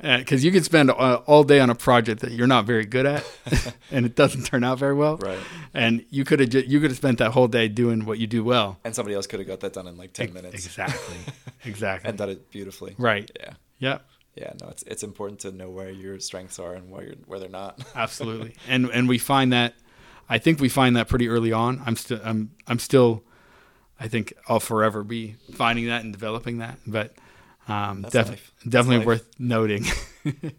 Because 0.00 0.42
you 0.44 0.50
could 0.52 0.64
spend 0.64 0.90
uh, 0.90 1.20
all 1.26 1.44
day 1.44 1.60
on 1.60 1.68
a 1.70 1.74
project 1.74 2.22
that 2.22 2.32
you're 2.32 2.46
not 2.46 2.64
very 2.64 2.86
good 2.86 3.04
at, 3.06 3.24
and 3.90 4.06
it 4.06 4.14
doesn't 4.16 4.44
turn 4.44 4.64
out 4.64 4.78
very 4.78 4.94
well. 4.94 5.16
Right. 5.18 5.38
And 5.74 6.04
you 6.10 6.24
could 6.24 6.40
have 6.40 6.48
ju- 6.48 6.64
you 6.66 6.80
could 6.80 6.90
have 6.90 6.98
spent 6.98 7.18
that 7.18 7.32
whole 7.32 7.48
day 7.48 7.68
doing 7.68 8.04
what 8.06 8.18
you 8.18 8.26
do 8.26 8.42
well. 8.42 8.78
And 8.84 8.94
somebody 8.94 9.14
else 9.14 9.26
could 9.26 9.40
have 9.40 9.48
got 9.48 9.60
that 9.60 9.72
done 9.74 9.86
in 9.86 9.96
like 9.98 10.12
ten 10.14 10.32
minutes. 10.32 10.54
Exactly. 10.66 11.16
Exactly. 11.64 12.08
And 12.08 12.16
done 12.18 12.30
it 12.30 12.50
beautifully. 12.50 12.94
right. 12.98 13.30
Yeah. 13.38 13.52
Yep. 13.80 14.02
Yeah. 14.02 14.16
Yeah 14.34 14.52
no, 14.60 14.68
it's 14.68 14.82
it's 14.84 15.02
important 15.02 15.40
to 15.40 15.52
know 15.52 15.68
where 15.70 15.90
your 15.90 16.18
strengths 16.20 16.58
are 16.58 16.74
and 16.74 16.90
where 16.90 17.04
you're 17.04 17.14
where 17.26 17.38
they're 17.38 17.48
not. 17.48 17.80
absolutely 17.94 18.54
and 18.68 18.86
and 18.86 19.08
we 19.08 19.18
find 19.18 19.52
that 19.52 19.74
i 20.28 20.38
think 20.38 20.60
we 20.60 20.68
find 20.68 20.96
that 20.96 21.08
pretty 21.08 21.28
early 21.28 21.52
on 21.52 21.82
i'm 21.84 21.96
still 21.96 22.20
i'm 22.24 22.50
i'm 22.68 22.78
still 22.78 23.22
i 23.98 24.06
think 24.08 24.32
i'll 24.48 24.60
forever 24.60 25.02
be 25.02 25.34
finding 25.54 25.86
that 25.86 26.04
and 26.04 26.12
developing 26.12 26.58
that 26.58 26.78
but 26.86 27.12
um 27.68 28.02
def- 28.02 28.28
life. 28.28 28.52
Definitely 28.68 29.04
worth 29.06 29.28
noting 29.38 29.84
yeah. 30.24 30.50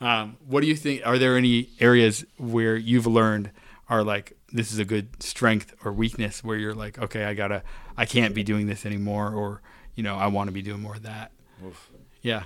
um 0.00 0.36
what 0.46 0.62
do 0.62 0.66
you 0.66 0.74
think 0.76 1.02
are 1.04 1.18
there 1.18 1.36
any 1.36 1.68
areas 1.78 2.24
where 2.38 2.76
you've 2.76 3.06
learned 3.06 3.50
are 3.88 4.02
like 4.02 4.32
this 4.52 4.72
is 4.72 4.78
a 4.78 4.84
good 4.84 5.22
strength 5.22 5.74
or 5.84 5.92
weakness 5.92 6.42
where 6.42 6.56
you're 6.56 6.74
like 6.74 6.98
okay 6.98 7.24
i 7.24 7.34
gotta 7.34 7.62
i 7.96 8.06
can't 8.06 8.34
be 8.34 8.42
doing 8.42 8.66
this 8.66 8.86
anymore 8.86 9.32
or 9.34 9.60
you 9.94 10.02
know 10.02 10.16
i 10.16 10.26
want 10.26 10.48
to 10.48 10.52
be 10.52 10.62
doing 10.62 10.80
more 10.80 10.94
of 10.94 11.02
that 11.02 11.30
Oof. 11.64 11.90
yeah 12.22 12.44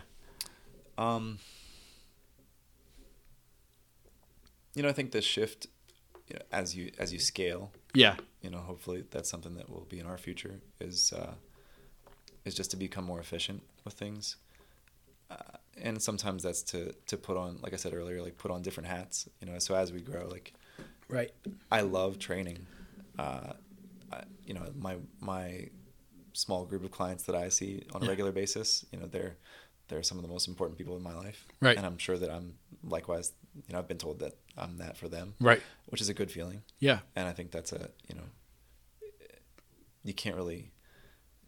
Um, 0.99 1.39
you 4.75 4.83
know, 4.83 4.89
I 4.89 4.93
think 4.93 5.13
the 5.13 5.23
shift, 5.23 5.67
you 6.29 6.37
know, 6.37 6.43
as 6.53 6.75
you 6.77 6.91
as 6.99 7.13
you 7.13 7.19
scale, 7.19 7.71
yeah 7.95 8.17
you 8.43 8.51
know, 8.51 8.59
hopefully 8.59 9.05
that's 9.11 9.29
something 9.29 9.55
that 9.55 9.69
will 9.69 9.87
be 9.89 9.99
in 9.99 10.07
our 10.07 10.19
future 10.19 10.61
is 10.81 11.13
uh, 11.13 11.35
is 12.45 12.55
just 12.55 12.71
to 12.71 12.77
become 12.77 13.05
more 13.05 13.19
efficient 13.21 13.63
with 13.85 13.95
things. 13.95 14.37
Uh, 15.31 15.37
and 15.83 16.01
sometimes 16.01 16.43
that's 16.43 16.63
to 16.63 16.93
to 17.07 17.17
put 17.17 17.37
on, 17.37 17.59
like 17.63 17.73
I 17.73 17.77
said 17.77 17.95
earlier, 17.95 18.23
like 18.23 18.39
put 18.39 18.51
on 18.51 18.63
different 18.63 18.89
hats. 18.89 19.29
You 19.41 19.47
know, 19.51 19.59
so 19.59 19.75
as 19.75 19.93
we 19.93 20.01
grow, 20.01 20.27
like 20.29 20.53
Right. 21.09 21.31
I 21.71 21.83
love 21.83 22.19
training. 22.19 22.67
Uh, 23.19 23.53
I, 24.13 24.23
you 24.45 24.55
know, 24.55 24.67
my 24.77 24.97
my 25.21 25.69
small 26.33 26.65
group 26.67 26.85
of 26.85 26.91
clients 26.91 27.25
that 27.25 27.35
I 27.35 27.49
see 27.49 27.85
on 27.95 28.03
a 28.03 28.05
Yeah. 28.05 28.11
regular 28.11 28.33
basis, 28.33 28.85
you 28.93 28.99
know, 28.99 29.07
they're 29.07 29.37
they're 29.89 30.03
some 30.03 30.19
of 30.19 30.23
the 30.23 30.29
most 30.29 30.49
important 30.49 30.77
people 30.79 30.97
in 30.97 31.03
my 31.03 31.15
life. 31.15 31.45
Right. 31.61 31.77
And 31.77 31.87
I'm 31.87 31.99
sure 31.99 32.17
that 32.19 32.31
I'm 32.31 32.55
likewise. 32.83 33.33
You 33.67 33.73
know, 33.73 33.79
I've 33.79 33.89
been 33.89 33.99
told 33.99 34.19
that 34.21 34.35
I'm 34.57 34.79
that 34.79 34.97
for 34.97 35.09
them, 35.09 35.35
Right. 35.41 35.63
which 35.87 36.01
is 36.01 36.09
a 36.09 36.15
good 36.15 36.31
feeling. 36.31 36.63
Yeah. 36.79 37.01
And 37.15 37.27
I 37.29 37.33
think 37.33 37.51
that's 37.51 37.73
a 37.73 37.91
you 38.09 38.15
know, 38.17 38.25
you 40.05 40.15
can't 40.15 40.37
really 40.37 40.71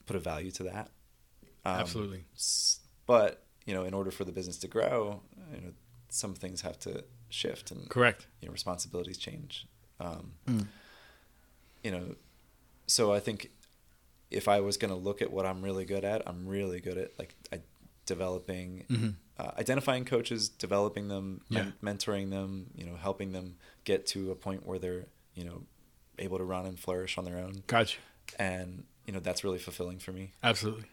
put 0.07 0.16
a 0.16 0.20
value 0.20 0.51
to 0.53 0.62
that. 0.64 0.91
Um, 1.64 1.80
Absolutely. 1.80 2.24
But 3.07 3.45
you 3.66 3.74
know, 3.74 3.84
in 3.84 3.95
order 3.95 4.11
for 4.11 4.24
the 4.24 4.32
business 4.32 4.57
to 4.59 4.68
grow, 4.68 5.20
you 5.55 5.61
know, 5.61 5.72
some 6.09 6.34
things 6.34 6.62
have 6.62 6.78
to 6.80 7.05
shift 7.28 7.70
and 7.70 7.89
Correct. 7.91 8.26
you 8.41 8.49
know 8.49 8.53
responsibilities 8.53 9.18
change 9.18 9.66
um, 10.01 10.32
Mm. 10.47 10.66
you 11.84 11.91
know 11.91 12.14
so 12.86 13.12
i 13.12 13.20
think 13.20 13.51
if 14.30 14.49
i 14.49 14.61
was 14.61 14.78
going 14.78 14.89
to 14.91 14.97
look 14.97 15.20
at 15.20 15.30
what 15.30 15.45
i'm 15.45 15.61
really 15.61 15.84
good 15.84 16.07
at 16.07 16.22
i'm 16.26 16.47
really 16.49 16.80
good 16.80 16.97
at 16.97 17.18
like 17.18 17.34
I, 17.53 17.61
developing 18.09 18.84
Mhm. 18.90 19.14
uh, 19.38 19.52
identifying 19.56 20.04
coaches 20.04 20.48
developing 20.48 21.06
them 21.09 21.42
Yeah. 21.48 21.70
men- 21.82 21.96
mentoring 21.98 22.30
them 22.30 22.70
you 22.74 22.84
know 22.86 22.96
helping 22.96 23.30
them 23.32 23.56
get 23.84 24.06
to 24.06 24.30
a 24.32 24.34
point 24.34 24.66
where 24.66 24.78
they're 24.80 25.06
you 25.34 25.44
know 25.44 25.62
able 26.18 26.38
to 26.38 26.44
run 26.44 26.66
and 26.66 26.78
flourish 26.78 27.16
on 27.18 27.24
their 27.24 27.38
own 27.38 27.62
Gotcha. 27.68 27.98
and 28.38 28.84
you 29.06 29.12
know 29.12 29.20
that's 29.20 29.44
really 29.44 29.59
fulfilling 29.61 29.98
for 30.00 30.12
me 30.12 30.32
Absolutely. 30.42 30.86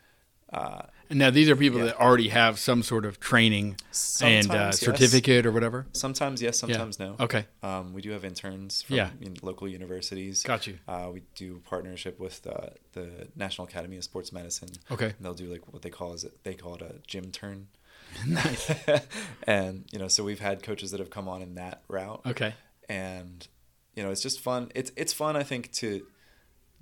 Uh, 0.53 0.83
And 1.09 1.19
now 1.19 1.29
these 1.29 1.49
are 1.49 1.55
people 1.55 1.79
Yeah. 1.79 1.85
that 1.85 1.99
already 1.99 2.29
have 2.29 2.57
some 2.59 2.81
sort 2.83 3.05
of 3.05 3.19
training 3.19 3.65
and 3.65 3.75
uh, 3.75 3.81
Sometimes, 3.91 4.51
yes. 4.51 4.79
certificate 4.79 5.45
or 5.45 5.51
whatever. 5.51 5.85
sometimes 5.93 6.41
yes 6.41 6.57
sometimes 6.59 6.99
no 6.99 7.15
Okay. 7.19 7.45
um, 7.63 7.93
we 7.93 8.01
do 8.01 8.11
have 8.11 8.25
interns 8.25 8.81
from 8.81 8.95
Yeah. 8.95 9.09
local 9.41 9.67
universities 9.67 10.43
Got 10.43 10.65
you. 10.67 10.79
Uh, 10.87 11.09
we 11.13 11.21
do 11.35 11.61
partnership 11.65 12.19
with 12.19 12.45
uh, 12.47 12.69
the 12.93 13.27
National 13.35 13.67
Academy 13.67 13.97
of 13.97 14.03
Sports 14.03 14.31
Medicine. 14.31 14.69
Okay. 14.91 15.05
And 15.07 15.15
they'll 15.21 15.33
do 15.33 15.45
like 15.47 15.71
what 15.73 15.81
they 15.83 15.89
call 15.91 16.13
is 16.13 16.23
it 16.23 16.43
they 16.43 16.53
call 16.55 16.75
it 16.75 16.81
a 16.81 16.95
gym 17.07 17.31
turn. 17.31 17.67
nice. 18.27 18.71
and 19.43 19.85
you 19.91 19.99
know, 19.99 20.07
so 20.07 20.23
we've 20.23 20.39
had 20.39 20.63
coaches 20.63 20.91
that 20.91 20.99
have 20.99 21.09
come 21.09 21.27
on 21.27 21.41
in 21.41 21.55
that 21.55 21.81
route, 21.87 22.21
Okay. 22.25 22.53
and 22.87 23.47
you 23.95 24.03
know, 24.03 24.09
it's 24.11 24.21
just 24.21 24.39
fun. 24.39 24.71
It's 24.75 24.91
it's 24.95 25.11
fun, 25.13 25.35
I 25.35 25.43
think, 25.43 25.71
to 25.73 26.05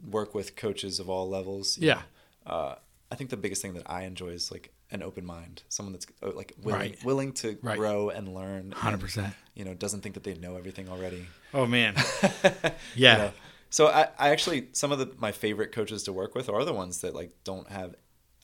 work 0.10 0.36
with 0.36 0.56
coaches 0.56 1.00
of 1.00 1.10
all 1.10 1.28
levels. 1.30 1.78
Yeah. 1.78 2.02
Uh, 2.46 2.76
I 3.14 3.16
think 3.16 3.30
the 3.30 3.38
biggest 3.38 3.62
thing 3.62 3.76
that 3.76 3.84
I 3.90 4.04
enjoy 4.04 4.30
is 4.30 4.52
like 4.52 4.74
an 4.92 5.04
open 5.04 5.26
mind, 5.26 5.62
someone 5.70 5.94
that's 5.94 6.08
uh, 6.24 6.32
like 6.36 6.54
willing 6.62 6.80
Right. 6.80 7.04
willing 7.06 7.32
to 7.34 7.58
Right. 7.62 7.78
grow 7.78 8.10
and 8.10 8.34
learn. 8.34 8.72
Hundred 8.72 9.00
percent. 9.02 9.34
You 9.54 9.66
know, 9.66 9.74
doesn't 9.74 10.02
think 10.02 10.16
that 10.16 10.24
they 10.24 10.34
know 10.34 10.56
everything 10.56 10.90
already. 10.90 11.28
Oh 11.54 11.66
man. 11.66 11.96
You 12.44 12.72
Yeah. 12.96 13.18
know? 13.18 13.32
So 13.70 13.88
I, 13.88 14.08
I 14.20 14.30
actually 14.30 14.68
some 14.74 14.92
of 14.92 15.00
the 15.00 15.10
my 15.18 15.32
favorite 15.32 15.72
coaches 15.72 16.04
to 16.04 16.14
work 16.14 16.36
with 16.36 16.50
are 16.50 16.66
the 16.66 16.74
ones 16.74 17.02
that 17.02 17.14
like 17.16 17.32
don't 17.44 17.70
have 17.70 17.96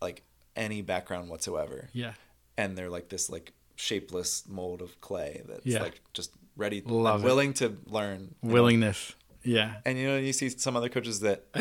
like 0.01 0.23
any 0.55 0.81
background 0.81 1.29
whatsoever. 1.29 1.89
Yeah. 1.93 2.13
And 2.57 2.77
they're 2.77 2.89
like 2.89 3.09
this 3.09 3.29
like 3.29 3.53
shapeless 3.75 4.43
mold 4.47 4.81
of 4.81 4.99
clay 5.01 5.41
that's 5.47 5.65
Yeah. 5.65 5.81
like 5.83 6.01
just 6.13 6.31
ready 6.57 6.81
Love 6.85 7.15
and 7.15 7.23
it. 7.23 7.25
willing 7.25 7.53
to 7.53 7.77
learn. 7.85 8.35
you? 8.43 8.49
Willingness. 8.49 9.13
Yeah. 9.43 9.75
And 9.85 9.97
you 9.97 10.07
know, 10.07 10.17
you 10.17 10.33
see 10.33 10.49
some 10.49 10.75
other 10.75 10.89
coaches 10.89 11.21
that 11.21 11.45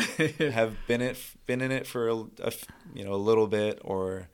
have 0.53 0.75
been 0.87 1.01
it 1.01 1.17
been 1.45 1.61
in 1.61 1.71
it 1.71 1.87
for 1.87 2.09
a, 2.09 2.15
a 2.43 2.51
you 2.93 3.03
know 3.05 3.13
a 3.13 3.21
little 3.29 3.47
bit 3.47 3.79
or 3.83 4.27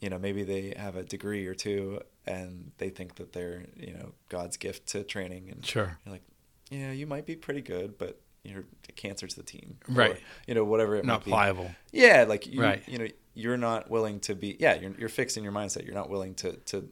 you 0.00 0.08
know 0.10 0.18
maybe 0.18 0.42
they 0.44 0.72
have 0.76 0.96
a 0.96 1.02
degree 1.02 1.46
or 1.46 1.54
two 1.54 2.00
and 2.26 2.72
they 2.78 2.88
think 2.90 3.16
that 3.16 3.32
they're 3.32 3.64
you 3.76 3.92
know 3.92 4.12
God's 4.28 4.56
gift 4.56 4.86
to 4.88 5.02
training 5.04 5.48
and 5.50 5.64
Sure. 5.64 5.98
you're 6.04 6.12
like, 6.12 6.22
yeah, 6.70 6.92
you 6.92 7.06
might 7.06 7.26
be 7.26 7.36
pretty 7.36 7.60
good, 7.62 7.96
but 7.98 8.20
you're 8.42 8.64
a 8.88 8.92
cancer 8.92 9.26
to 9.26 9.36
the 9.36 9.42
team, 9.42 9.76
Right. 9.88 10.12
Or, 10.12 10.18
you 10.46 10.54
know, 10.54 10.64
whatever 10.64 10.96
it 10.96 11.04
Not 11.04 11.20
might 11.20 11.24
be. 11.24 11.30
pliable. 11.32 11.70
Yeah, 11.92 12.24
like 12.28 12.46
you, 12.46 12.60
Right. 12.62 12.82
you 12.88 12.98
know, 12.98 13.06
you're 13.34 13.56
not 13.56 13.90
willing 13.90 14.20
to 14.20 14.34
be. 14.34 14.56
Yeah, 14.58 14.74
you're 14.76 14.94
you're 14.98 15.08
fixed 15.08 15.36
in 15.36 15.42
your 15.42 15.52
mindset. 15.52 15.84
You're 15.84 15.94
not 15.94 16.08
willing 16.10 16.34
to 16.36 16.52
to 16.52 16.88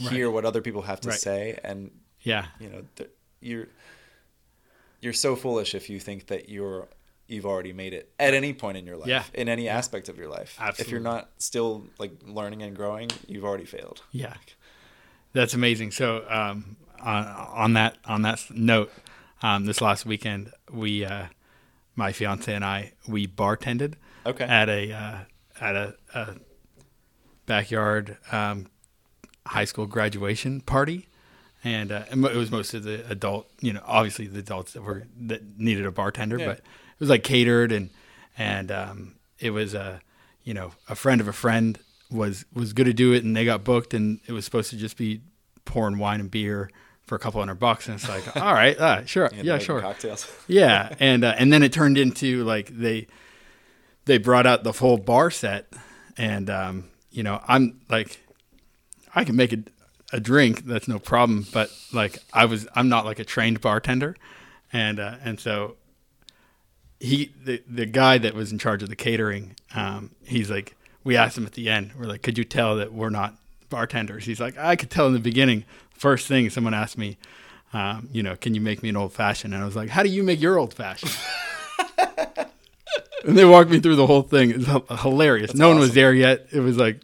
Right. 0.00 0.10
hear 0.12 0.30
what 0.30 0.44
other 0.44 0.62
people 0.62 0.82
have 0.82 1.00
to 1.02 1.10
Right. 1.10 1.18
say, 1.20 1.58
and 1.62 1.90
Yeah. 2.22 2.46
you 2.58 2.68
know, 2.70 2.82
you're 3.40 3.68
you're 5.02 5.12
so 5.12 5.36
foolish 5.36 5.74
if 5.74 5.90
you 5.90 6.00
think 6.00 6.28
that 6.28 6.48
you're 6.48 6.88
you've 7.28 7.46
already 7.46 7.72
made 7.72 7.92
it 7.94 8.12
at 8.18 8.34
any 8.34 8.52
point 8.52 8.76
in 8.76 8.86
your 8.86 8.96
life, 8.96 9.08
Yeah. 9.08 9.24
in 9.34 9.48
any 9.48 9.68
aspect 9.68 10.08
of 10.08 10.16
your 10.18 10.28
life. 10.28 10.58
If 10.78 10.90
you're 10.90 11.00
not 11.00 11.30
still 11.38 11.84
like 11.98 12.12
learning 12.26 12.62
and 12.62 12.74
growing, 12.76 13.10
you've 13.26 13.44
already 13.44 13.64
failed. 13.64 14.02
Yeah. 14.10 14.34
That's 15.32 15.54
amazing. 15.54 15.92
So 15.92 16.24
um, 16.28 16.76
on, 17.00 17.24
on 17.26 17.72
that 17.74 17.96
on 18.04 18.22
that 18.22 18.40
note, 18.50 18.92
um, 19.42 19.64
this 19.66 19.80
last 19.80 20.04
weekend 20.06 20.52
we, 20.70 21.04
uh, 21.04 21.26
my 21.96 22.12
fiance 22.12 22.52
and 22.52 22.64
I, 22.64 22.92
we 23.08 23.26
bartended 23.26 23.94
Okay. 24.26 24.44
at 24.44 24.68
a 24.68 24.92
uh, 24.92 25.18
at 25.60 25.74
a, 25.76 25.94
a 26.14 26.34
backyard 27.46 28.18
um, 28.30 28.66
high 29.46 29.64
school 29.64 29.86
graduation 29.86 30.60
party, 30.60 31.08
and, 31.64 31.92
uh, 31.92 32.04
and 32.10 32.24
it 32.24 32.34
was 32.36 32.50
most 32.50 32.74
of 32.74 32.82
the 32.84 33.04
adult, 33.10 33.48
you 33.60 33.72
know, 33.72 33.82
obviously 33.86 34.26
the 34.26 34.40
adults 34.40 34.72
that 34.72 34.82
were 34.82 35.04
that 35.22 35.58
needed 35.58 35.86
a 35.86 35.92
bartender, 35.92 36.38
Yeah. 36.38 36.46
but 36.46 36.58
it 36.58 37.00
was 37.00 37.08
like 37.10 37.22
catered 37.24 37.72
and 37.72 37.90
and 38.38 38.70
um, 38.72 39.14
it 39.38 39.50
was 39.50 39.74
a 39.74 40.00
you 40.44 40.54
know 40.54 40.72
a 40.88 40.94
friend 40.94 41.20
of 41.20 41.28
a 41.28 41.32
friend 41.32 41.78
was 42.10 42.44
was 42.52 42.72
good 42.72 42.86
to 42.86 42.92
do 42.92 43.12
it, 43.12 43.24
and 43.24 43.36
they 43.36 43.44
got 43.44 43.64
booked, 43.64 43.94
and 43.94 44.20
it 44.26 44.32
was 44.32 44.44
supposed 44.44 44.70
to 44.70 44.76
just 44.76 44.96
be 44.96 45.20
pouring 45.64 45.98
wine 45.98 46.20
and 46.20 46.30
beer 46.30 46.70
for 47.06 47.14
a 47.16 47.18
couple 47.18 47.40
hundred 47.40 47.56
bucks, 47.56 47.86
and 47.88 47.94
it's 47.96 48.08
like, 48.08 48.36
all 48.42 48.52
right, 48.54 48.78
uh, 48.78 49.04
sure, 49.04 49.28
had 49.34 49.44
yeah, 49.44 49.58
sure, 49.58 49.80
Cocktails. 49.80 50.26
yeah, 50.48 50.94
and 51.00 51.24
uh, 51.24 51.34
and 51.38 51.52
then 51.52 51.62
it 51.62 51.72
turned 51.72 51.96
into 51.98 52.44
like 52.44 52.68
they 52.68 53.06
they 54.04 54.18
brought 54.18 54.46
out 54.46 54.64
the 54.64 54.72
full 54.72 54.98
bar 54.98 55.30
set, 55.30 55.72
and 56.16 56.50
um, 56.50 56.88
you 57.10 57.22
know 57.22 57.40
I'm 57.46 57.80
like 57.88 58.20
I 59.14 59.24
can 59.24 59.36
make 59.36 59.52
a, 59.52 59.58
a 60.12 60.20
drink 60.20 60.66
that's 60.66 60.88
no 60.88 60.98
problem, 60.98 61.46
but 61.52 61.70
like 61.92 62.18
I 62.32 62.44
was 62.44 62.68
I'm 62.74 62.88
not 62.88 63.04
like 63.04 63.18
a 63.18 63.24
trained 63.24 63.60
bartender, 63.60 64.16
and 64.72 65.00
uh, 65.00 65.16
and 65.24 65.40
so 65.40 65.76
he 67.00 67.32
the 67.44 67.62
the 67.68 67.86
guy 67.86 68.18
that 68.18 68.34
was 68.34 68.52
in 68.52 68.58
charge 68.58 68.82
of 68.82 68.88
the 68.88 68.96
catering, 68.96 69.56
um, 69.74 70.10
he's 70.24 70.50
like 70.50 70.76
we 71.04 71.16
asked 71.16 71.36
him 71.36 71.46
at 71.46 71.52
the 71.52 71.68
end, 71.68 71.92
we're 71.98 72.06
like, 72.06 72.22
could 72.22 72.38
you 72.38 72.44
tell 72.44 72.76
that 72.76 72.92
we're 72.92 73.10
not 73.10 73.34
bartenders? 73.70 74.24
He's 74.24 74.40
like, 74.40 74.56
I 74.56 74.76
could 74.76 74.90
tell 74.90 75.06
in 75.06 75.12
the 75.12 75.18
beginning. 75.18 75.64
First 75.90 76.28
thing 76.28 76.48
someone 76.50 76.74
asked 76.74 76.98
me, 76.98 77.16
um, 77.72 78.08
you 78.12 78.22
know, 78.22 78.36
can 78.36 78.54
you 78.54 78.60
make 78.60 78.82
me 78.82 78.88
an 78.88 78.96
old 78.96 79.12
fashioned? 79.12 79.54
And 79.54 79.62
I 79.62 79.66
was 79.66 79.76
like, 79.76 79.88
how 79.88 80.02
do 80.02 80.08
you 80.08 80.22
make 80.22 80.40
your 80.40 80.58
old 80.58 80.74
fashioned? 80.74 81.16
and 83.24 83.36
they 83.36 83.44
walked 83.44 83.70
me 83.70 83.80
through 83.80 83.96
the 83.96 84.06
whole 84.06 84.22
thing. 84.22 84.50
It's 84.50 84.66
hilarious. 85.02 85.48
That's 85.48 85.58
no 85.58 85.68
one 85.68 85.78
was 85.78 85.94
there 85.94 86.12
yet. 86.12 86.48
It 86.52 86.60
was 86.60 86.76
like, 86.76 87.00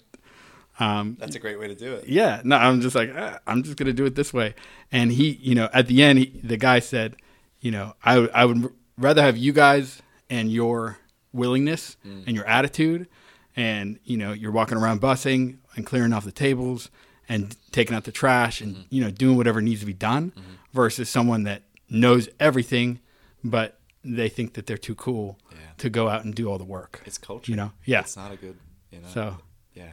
um, 0.78 1.16
That's 1.18 1.34
a 1.36 1.38
great 1.38 1.58
way 1.58 1.68
to 1.68 1.74
do 1.74 1.92
it. 1.94 2.08
yeah, 2.08 2.40
no, 2.44 2.56
I'm 2.56 2.80
just 2.80 2.94
like, 2.94 3.10
ah, 3.16 3.38
I'm 3.46 3.62
just 3.62 3.76
gonna 3.76 3.92
do 3.92 4.04
it 4.06 4.14
this 4.14 4.32
way. 4.32 4.54
And 4.92 5.10
he, 5.12 5.30
you 5.40 5.54
know, 5.54 5.68
at 5.72 5.86
the 5.88 6.02
end, 6.02 6.18
he, 6.20 6.40
the 6.42 6.56
guy 6.56 6.78
said, 6.78 7.16
you 7.60 7.70
know, 7.70 7.94
I, 8.04 8.14
w- 8.14 8.30
I 8.34 8.44
would 8.44 8.72
rather 8.96 9.22
have 9.22 9.36
you 9.36 9.52
guys 9.52 10.00
and 10.30 10.52
your 10.52 10.98
willingness 11.32 11.96
and 12.04 12.28
your 12.36 12.46
attitude, 12.46 13.08
and 13.56 13.98
you 14.04 14.16
know, 14.16 14.32
you're 14.32 14.52
walking 14.52 14.78
around 14.78 15.00
bussing 15.00 15.58
and 15.76 15.84
clearing 15.84 16.12
off 16.12 16.24
the 16.24 16.32
tables 16.32 16.90
and 17.28 17.56
taking 17.72 17.94
out 17.96 18.04
the 18.04 18.12
trash 18.12 18.60
and 18.60 18.84
you 18.90 19.02
know, 19.02 19.10
doing 19.10 19.36
whatever 19.36 19.60
needs 19.60 19.80
to 19.80 19.86
be 19.86 19.92
done, 19.92 20.32
versus 20.72 21.08
someone 21.08 21.42
that 21.44 21.62
knows 21.90 22.28
everything, 22.38 23.00
but 23.42 23.78
they 24.04 24.28
think 24.28 24.54
that 24.54 24.66
they're 24.66 24.78
too 24.78 24.94
cool 24.94 25.38
Yeah. 25.50 25.56
to 25.78 25.90
go 25.90 26.08
out 26.08 26.24
and 26.24 26.34
do 26.34 26.48
all 26.48 26.56
the 26.58 26.64
work. 26.64 27.02
It's 27.04 27.18
culture. 27.18 27.50
You 27.50 27.56
know, 27.56 27.72
yeah. 27.84 28.00
It's 28.00 28.16
not 28.16 28.32
a 28.32 28.36
good. 28.36 28.56
You 28.92 29.00
know. 29.00 29.08
So 29.08 29.36
yeah. 29.74 29.92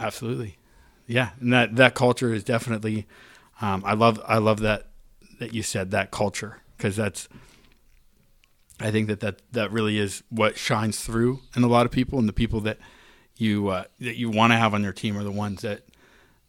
Absolutely, 0.00 0.58
yeah, 1.06 1.30
and 1.40 1.52
that 1.52 1.76
that 1.76 1.94
culture 1.94 2.32
is 2.32 2.42
definitely. 2.42 3.06
Um, 3.60 3.82
I 3.84 3.92
love 3.94 4.20
I 4.26 4.38
love 4.38 4.60
that 4.60 4.86
that 5.38 5.52
you 5.54 5.62
said 5.62 5.90
that 5.90 6.10
culture 6.10 6.58
because 6.76 6.96
that's. 6.96 7.28
I 8.82 8.90
think 8.90 9.08
that, 9.08 9.20
that 9.20 9.42
that 9.52 9.70
really 9.70 9.98
is 9.98 10.22
what 10.30 10.56
shines 10.56 11.00
through 11.00 11.40
in 11.54 11.62
a 11.62 11.68
lot 11.68 11.84
of 11.84 11.92
people, 11.92 12.18
and 12.18 12.26
the 12.26 12.32
people 12.32 12.60
that 12.62 12.78
you 13.36 13.68
uh, 13.68 13.84
that 14.00 14.16
you 14.16 14.30
want 14.30 14.52
to 14.52 14.56
have 14.56 14.72
on 14.72 14.82
your 14.82 14.92
team 14.92 15.18
are 15.18 15.22
the 15.22 15.30
ones 15.30 15.62
that 15.62 15.82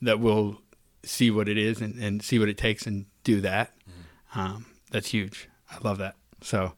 that 0.02 0.20
will 0.20 0.62
see 1.04 1.32
what 1.32 1.50
it 1.50 1.58
is 1.58 1.82
and, 1.82 1.96
and 2.02 2.24
see 2.24 2.40
what 2.40 2.50
it 2.50 2.58
takes 2.58 2.86
and 2.86 3.06
do 3.24 3.42
that. 3.42 3.74
Um, 4.36 4.66
that's 4.92 5.10
huge. 5.10 5.50
I 5.70 5.78
love 5.84 5.98
that. 5.98 6.16
So, 6.42 6.74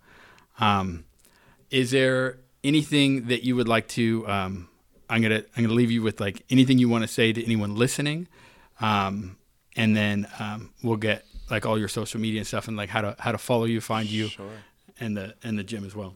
um, 0.59 1.05
is 1.69 1.91
there 1.91 2.39
anything 2.63 3.28
that 3.28 3.43
you 3.43 3.55
would 3.55 3.67
like 3.67 3.88
to? 3.89 4.28
Um, 4.28 4.69
I'm 5.14 5.22
gonna 5.22 5.43
I'm 5.55 5.64
gonna 5.64 5.76
leave 5.76 5.91
you 5.91 6.01
with 6.01 6.20
like 6.20 6.43
anything 6.49 6.78
you 6.80 6.89
want 6.89 7.03
to 7.03 7.07
say 7.07 7.32
to 7.34 7.43
anyone 7.45 7.76
listening, 7.76 8.28
um, 8.82 9.38
and 9.76 9.95
then 9.95 10.28
um, 10.39 10.72
we'll 10.82 10.97
get 10.97 11.26
like 11.51 11.66
all 11.68 11.78
your 11.78 11.88
social 11.88 12.20
media 12.20 12.39
and 12.39 12.47
stuff 12.47 12.68
and 12.68 12.76
like 12.76 12.89
how 12.89 13.01
to 13.01 13.16
how 13.20 13.32
to 13.32 13.38
follow 13.38 13.66
you, 13.66 13.80
find 13.82 14.09
you, 14.09 14.28
Sure. 14.30 14.49
and 14.99 15.16
the 15.16 15.36
and 15.43 15.57
the 15.59 15.64
gym 15.64 15.86
as 15.86 15.95
well. 15.95 16.16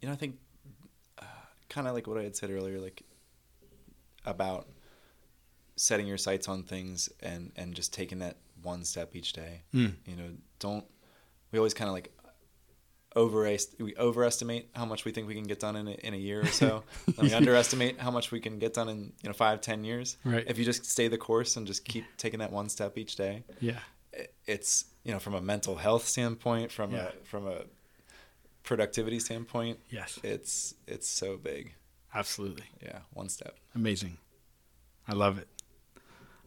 You 0.00 0.08
know, 0.08 0.12
I 0.12 0.16
think 0.16 0.36
uh, 1.18 1.24
kind 1.68 1.88
of 1.88 1.94
like 1.94 2.06
what 2.06 2.18
I 2.18 2.24
had 2.24 2.36
said 2.36 2.50
earlier, 2.50 2.78
like 2.78 3.02
about 4.26 4.66
setting 5.76 6.06
your 6.06 6.18
sights 6.18 6.48
on 6.48 6.62
things 6.62 7.08
and 7.20 7.52
and 7.56 7.74
just 7.74 7.92
taking 7.92 8.18
that 8.18 8.36
one 8.62 8.84
step 8.84 9.14
each 9.16 9.32
day. 9.32 9.62
Mm. 9.72 9.94
You 10.06 10.16
know, 10.16 10.30
don't 10.58 10.84
we 11.52 11.58
always 11.58 11.74
kind 11.74 11.88
of 11.88 11.94
like 11.94 12.12
over 13.16 13.42
we 13.78 13.94
overestimate 13.96 14.68
how 14.74 14.84
much 14.84 15.04
we 15.04 15.12
think 15.12 15.28
we 15.28 15.34
can 15.34 15.44
get 15.44 15.60
done 15.60 15.76
in 15.76 15.86
a, 15.88 15.92
in 15.92 16.14
a 16.14 16.16
year 16.16 16.40
or 16.42 16.46
so. 16.46 16.82
and 17.06 17.18
we 17.18 17.32
underestimate 17.32 18.00
how 18.00 18.10
much 18.10 18.30
we 18.32 18.40
can 18.40 18.58
get 18.58 18.74
done 18.74 18.88
in 18.88 19.12
you 19.22 19.28
know 19.28 19.32
five 19.32 19.60
ten 19.60 19.84
years. 19.84 20.16
Right. 20.24 20.44
If 20.46 20.58
you 20.58 20.64
just 20.64 20.84
stay 20.84 21.08
the 21.08 21.18
course 21.18 21.56
and 21.56 21.66
just 21.66 21.84
keep 21.84 22.04
taking 22.16 22.40
that 22.40 22.50
one 22.52 22.68
step 22.68 22.98
each 22.98 23.16
day, 23.16 23.44
Yeah. 23.60 23.78
it- 24.12 24.34
it's 24.46 24.86
you 25.04 25.12
know 25.12 25.18
from 25.18 25.34
a 25.34 25.40
mental 25.40 25.76
health 25.76 26.06
standpoint, 26.06 26.72
from 26.72 26.92
Yeah. 26.92 27.08
a 27.08 27.24
from 27.24 27.46
a 27.46 27.62
productivity 28.62 29.20
standpoint, 29.20 29.78
Yes. 29.90 30.18
it's 30.22 30.74
it's 30.86 31.08
so 31.08 31.36
big. 31.36 31.74
Absolutely. 32.14 32.64
Yeah, 32.82 33.00
one 33.12 33.28
step. 33.28 33.56
Amazing. 33.74 34.18
I 35.08 35.12
love 35.14 35.38
it. 35.38 35.48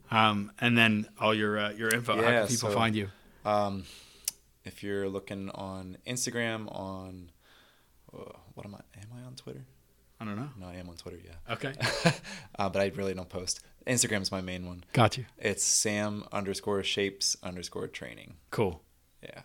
Um, 0.09 0.51
and 0.59 0.78
then 0.78 1.07
all 1.20 1.34
your 1.34 1.59
uh, 1.59 1.72
your 1.72 1.89
info. 1.89 2.15
How 2.15 2.22
can 2.22 2.47
people 2.47 2.70
so- 2.70 2.76
find 2.76 2.95
you? 2.95 3.09
Um, 3.45 3.84
if 4.68 4.84
you're 4.84 5.07
looking 5.09 5.49
on 5.51 5.97
Instagram, 6.05 6.68
on 6.74 7.32
uh, 8.13 8.34
what 8.53 8.65
am 8.65 8.76
I? 8.76 8.80
Am 8.99 9.07
I 9.18 9.22
on 9.26 9.36
Twitter? 9.36 9.63
I 10.20 10.26
don't 10.26 10.36
know. 10.36 10.49
No, 10.59 10.68
I 10.68 10.74
am 10.76 10.89
on 10.89 10.95
Twitter. 10.95 11.20
Yeah. 11.24 11.53
Okay. 11.53 11.74
uh, 12.59 12.70
but 12.70 12.82
I 12.82 12.88
really 12.95 13.13
don't 13.13 13.30
post. 13.30 13.61
Instagram's 13.86 14.32
my 14.32 14.41
main 14.41 14.65
one. 14.65 14.84
Got 14.93 15.15
you. 15.18 15.26
It's 15.38 15.63
Sam 15.63 16.26
underscore 16.32 16.82
shapes 16.84 17.38
underscore 17.43 17.88
training. 17.88 18.36
Cool. 18.51 18.82
Yeah. 19.22 19.41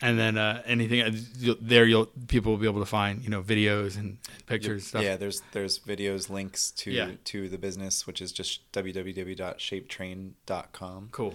And 0.00 0.16
then 0.18 0.38
uh, 0.38 0.62
anything 0.64 1.02
uh, 1.02 1.10
you'll, 1.38 1.56
there, 1.60 1.84
you'll 1.84 2.06
people 2.28 2.52
will 2.52 2.58
be 2.58 2.68
able 2.68 2.78
to 2.80 2.86
find 2.86 3.22
you 3.24 3.30
know 3.30 3.42
videos 3.42 3.98
and 3.98 4.18
pictures. 4.46 4.86
Stuff. 4.86 5.02
Yeah, 5.02 5.16
there's 5.16 5.42
there's 5.52 5.80
videos, 5.80 6.30
links 6.30 6.70
to 6.72 6.92
Yeah. 6.92 7.10
to 7.24 7.48
the 7.48 7.58
business, 7.58 8.06
which 8.06 8.22
is 8.22 8.30
just 8.30 8.70
www.shapetrain.com. 8.72 11.08
Cool. 11.10 11.34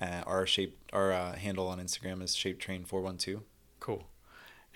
Uh, 0.00 0.22
our 0.26 0.46
shape 0.46 0.78
our 0.92 1.12
uh, 1.12 1.34
handle 1.36 1.66
on 1.68 1.78
Instagram 1.80 2.22
is 2.22 2.34
shapetrain412. 2.36 3.42
Cool. 3.80 4.04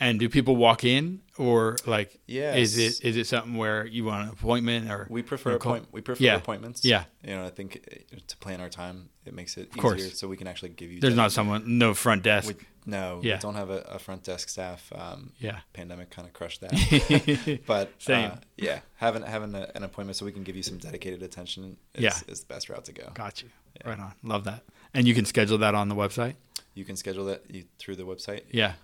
And 0.01 0.19
do 0.19 0.29
people 0.29 0.57
walk 0.57 0.83
in 0.85 1.21
or 1.39 1.77
like? 1.87 2.19
Yeah. 2.27 2.55
Is 2.57 2.77
it 2.77 3.05
is 3.05 3.17
it 3.17 3.27
something 3.27 3.57
where 3.57 3.87
you 3.87 4.05
want 4.05 4.25
an 4.25 4.31
appointment 4.33 4.91
or 4.91 5.07
We 5.09 5.23
prefer 5.23 5.53
appoint- 5.53 5.87
we 5.93 6.01
prefer 6.01 6.25
Yeah. 6.25 6.35
appointments. 6.37 6.85
Yeah. 6.85 7.05
You 7.23 7.37
know, 7.37 7.45
I 7.47 7.51
think 7.51 7.87
uh, 8.13 8.17
to 8.27 8.37
plan 8.39 8.61
our 8.61 8.69
time, 8.71 9.11
it 9.25 9.33
makes 9.35 9.57
it 9.57 9.71
course. 9.77 10.01
easier 10.01 10.11
so 10.15 10.27
we 10.29 10.37
can 10.37 10.49
actually 10.49 10.71
give 10.71 10.91
you. 10.91 10.99
There's 11.01 11.15
not 11.15 11.31
someone, 11.31 11.79
no 11.79 11.95
front 11.95 12.25
desk. 12.25 12.49
We, 12.49 12.55
no, 12.85 13.21
Yeah. 13.23 13.35
we 13.37 13.41
don't 13.41 13.55
have 13.55 13.71
a, 13.71 13.83
a 13.83 13.99
front 14.01 14.25
desk 14.25 14.49
staff. 14.49 14.91
Um, 14.93 15.33
yeah. 15.39 15.61
pandemic 15.73 16.11
kind 16.11 16.27
of 16.27 16.35
crushed 16.35 16.63
that. 16.63 17.63
but 17.67 17.93
Same. 17.99 18.33
Uh, 18.33 18.37
yeah, 18.57 18.81
having 18.97 19.23
having 19.23 19.55
a, 19.55 19.71
an 19.77 19.85
appointment 19.85 20.17
so 20.17 20.25
we 20.27 20.33
can 20.33 20.43
give 20.43 20.57
you 20.57 20.65
some 20.65 20.79
dedicated 20.79 21.23
attention 21.23 21.77
is, 21.95 22.03
Yeah. 22.03 22.15
is 22.27 22.41
the 22.41 22.47
best 22.47 22.69
route 22.69 22.85
to 22.87 22.93
go. 22.93 23.11
Got 23.15 23.43
you. 23.43 23.51
Yeah. 23.85 23.91
Right 23.91 23.99
on. 23.99 24.13
Love 24.23 24.45
that. 24.45 24.63
And 24.95 25.09
you 25.09 25.15
can 25.15 25.25
schedule 25.25 25.59
that 25.59 25.75
on 25.75 25.89
the 25.89 25.95
website. 25.95 26.35
You 26.75 26.85
can 26.85 26.97
schedule 26.97 27.25
that 27.27 27.45
through 27.79 27.97
the 27.97 28.05
website. 28.05 28.43
Yeah. 28.51 28.75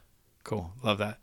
Cool. 0.45 0.73
Love 0.83 0.99
that. 0.99 1.19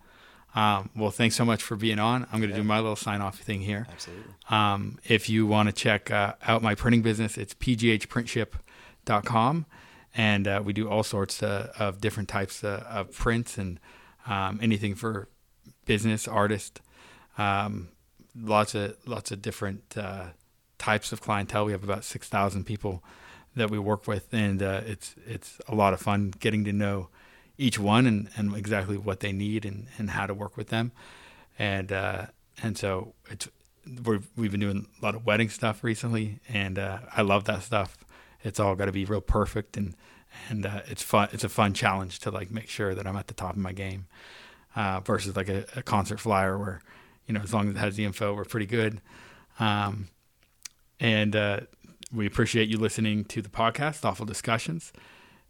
Um, 0.56 0.90
well, 0.96 1.12
thanks 1.12 1.36
so 1.36 1.44
much 1.44 1.62
for 1.62 1.76
being 1.76 2.00
on. 2.00 2.24
I'm 2.32 2.40
going 2.40 2.50
to 2.50 2.56
Yeah. 2.56 2.62
do 2.62 2.64
my 2.64 2.80
little 2.80 2.96
sign 2.96 3.22
off 3.22 3.40
thing 3.40 3.62
here. 3.62 3.88
Absolutely. 3.92 4.34
Um, 4.50 4.98
if 5.04 5.30
you 5.30 5.46
want 5.46 5.68
to 5.70 5.74
check 5.74 6.10
uh, 6.12 6.34
out 6.44 6.62
my 6.62 6.76
printing 6.76 7.02
business, 7.02 7.38
it's 7.38 7.54
pghprintship.com. 7.54 9.66
And 10.18 10.48
uh, 10.48 10.62
we 10.64 10.72
do 10.74 10.90
all 10.90 11.04
sorts 11.04 11.44
uh, 11.44 11.74
of 11.78 12.00
different 12.00 12.30
types 12.30 12.64
uh, 12.64 12.86
of 12.90 13.12
prints 13.12 13.58
and 13.58 13.80
um, 14.28 14.60
anything 14.62 14.96
for 14.96 15.28
business, 15.86 16.28
artist, 16.28 16.80
um, 17.38 17.90
lots 18.42 18.76
of 18.76 18.96
lots 19.06 19.32
of 19.32 19.42
different 19.42 19.98
uh, 19.98 20.28
types 20.78 21.12
of 21.12 21.20
clientele. 21.22 21.66
We 21.66 21.74
have 21.74 21.84
about 21.84 22.06
six 22.06 22.30
thousand 22.30 22.64
people 22.64 23.04
that 23.56 23.72
we 23.72 23.80
work 23.80 24.08
with, 24.08 24.34
and 24.34 24.62
uh, 24.62 24.82
it's 24.86 25.16
it's 25.26 25.60
a 25.68 25.76
lot 25.76 25.94
of 25.94 26.02
fun 26.02 26.34
getting 26.40 26.66
to 26.66 26.74
know 26.74 27.10
each 27.58 27.80
one 27.80 28.06
and, 28.06 28.30
and 28.36 28.56
exactly 28.56 28.98
what 28.98 29.22
they 29.22 29.32
need 29.32 29.66
and, 29.66 29.88
and 29.98 30.10
how 30.10 30.26
to 30.28 30.34
work 30.34 30.58
with 30.58 30.68
them. 30.68 30.92
And 31.58 31.92
uh, 31.92 32.26
and 32.62 32.78
so 32.78 33.14
it's 33.30 33.48
we're, 34.04 34.20
we've 34.36 34.52
been 34.52 34.60
doing 34.60 34.88
a 35.02 35.06
lot 35.06 35.16
of 35.16 35.26
wedding 35.26 35.50
stuff 35.50 35.84
recently, 35.84 36.40
and 36.50 36.78
uh, 36.78 37.00
I 37.16 37.22
love 37.22 37.46
that 37.46 37.64
stuff. 37.64 37.98
It's 38.44 38.60
all 38.60 38.76
got 38.76 38.86
to 38.86 38.92
be 38.92 39.06
real 39.06 39.22
perfect, 39.22 39.78
and 39.78 39.96
and 40.50 40.66
uh, 40.66 40.82
it's 40.88 41.02
fun. 41.02 41.30
It's 41.32 41.44
a 41.44 41.50
fun 41.50 41.74
challenge 41.74 42.20
to 42.20 42.32
like 42.32 42.52
make 42.52 42.68
sure 42.70 42.94
that 42.94 43.08
I'm 43.08 43.16
at 43.16 43.28
the 43.28 43.34
top 43.34 43.52
of 43.52 43.58
my 43.58 43.74
game, 43.74 44.08
uh, 44.76 45.00
versus 45.00 45.36
like 45.36 45.50
a, 45.50 45.66
a 45.76 45.82
concert 45.82 46.20
flyer 46.20 46.58
where, 46.58 46.82
you 47.28 47.34
know, 47.34 47.42
as 47.42 47.54
long 47.54 47.70
as 47.70 47.76
it 47.76 47.80
has 47.80 47.96
the 47.96 48.06
info, 48.06 48.34
we're 48.34 48.46
pretty 48.46 48.66
good. 48.66 49.02
Um, 49.60 50.10
and 51.00 51.36
uh, 51.36 51.62
we 52.16 52.26
appreciate 52.26 52.70
you 52.70 52.78
listening 52.78 53.26
to 53.26 53.42
the 53.42 53.50
podcast, 53.50 53.96
Thoughtful 53.96 54.26
Discussions, 54.26 54.94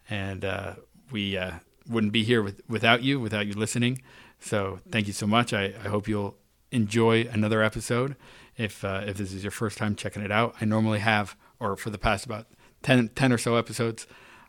and 0.09 0.43
uh, 0.43 0.73
we 1.11 1.37
uh, 1.37 1.51
wouldn't 1.87 2.11
be 2.11 2.23
here 2.23 2.41
with, 2.41 2.61
without 2.67 3.03
you, 3.03 3.19
without 3.19 3.45
you 3.45 3.53
listening. 3.53 4.01
So 4.39 4.79
thank 4.91 5.05
you 5.05 5.13
so 5.13 5.27
much. 5.27 5.53
I, 5.53 5.73
I 5.83 5.87
hope 5.87 6.07
you'll 6.07 6.37
enjoy 6.71 7.27
another 7.31 7.61
episode. 7.61 8.15
If 8.57 8.83
uh, 8.83 9.03
if 9.05 9.17
this 9.17 9.31
is 9.31 9.43
your 9.43 9.51
first 9.51 9.77
time 9.77 9.95
checking 9.95 10.23
it 10.23 10.31
out, 10.31 10.55
I 10.59 10.65
normally 10.65 10.99
have, 10.99 11.35
or 11.59 11.75
for 11.75 11.91
the 11.91 11.97
past 11.97 12.25
about 12.25 12.47
10, 12.81 13.09
10 13.09 13.31
or 13.31 13.37
so 13.37 13.57
episodes, 13.57 14.07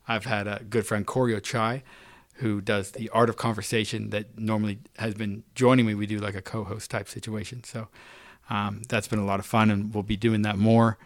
I've 0.08 0.24
had 0.24 0.46
a 0.46 0.64
good 0.68 0.86
friend 0.86 1.06
Corio 1.06 1.38
Chai, 1.38 1.82
who 2.34 2.60
does 2.60 2.92
the 2.92 3.10
art 3.10 3.28
of 3.28 3.36
conversation 3.36 4.10
that 4.10 4.38
normally 4.38 4.78
has 4.98 5.14
been 5.14 5.44
joining 5.54 5.86
me. 5.86 5.94
We 5.94 6.06
do 6.06 6.18
like 6.18 6.34
a 6.34 6.42
co-host 6.42 6.90
type 6.90 7.08
situation. 7.08 7.64
So 7.64 7.88
um, 8.48 8.82
that's 8.88 9.08
been 9.08 9.18
a 9.18 9.24
lot 9.26 9.40
of 9.40 9.46
fun, 9.46 9.70
and 9.70 9.92
we'll 9.92 10.02
be 10.02 10.16
doing 10.16 10.42
that 10.42 10.56
more. 10.56 10.96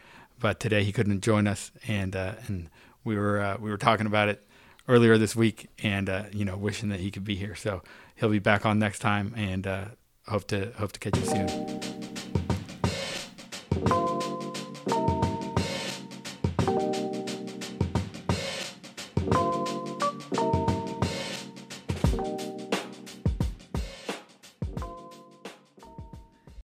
But 0.41 0.59
today 0.59 0.85
he 0.85 0.93
couldn't 0.93 1.21
join 1.21 1.47
us, 1.47 1.71
and 1.87 2.17
uh, 2.17 2.35
and 2.47 2.71
we 3.05 3.17
were 3.17 3.41
uh, 3.41 3.57
we 3.61 3.71
were 3.71 3.77
talking 3.77 4.07
about 4.07 4.29
it 4.29 4.47
earlier 4.89 5.19
this 5.19 5.37
week, 5.37 5.69
and 5.83 6.09
uh, 6.09 6.25
you 6.33 6.45
know 6.45 6.57
wishing 6.57 6.89
that 6.89 7.01
he 7.01 7.11
could 7.11 7.25
be 7.25 7.37
here. 7.37 7.55
So 7.55 7.83
he'll 8.17 8.31
be 8.31 8.39
back 8.39 8.65
on 8.65 8.79
next 8.79 9.01
time, 9.01 9.35
and 9.37 9.67
uh, 9.67 9.85
hope 10.27 10.47
to 10.49 10.73
hope 10.79 10.93
to 10.93 10.99
catch 10.99 11.19
you 11.19 11.27
soon. 11.27 12.00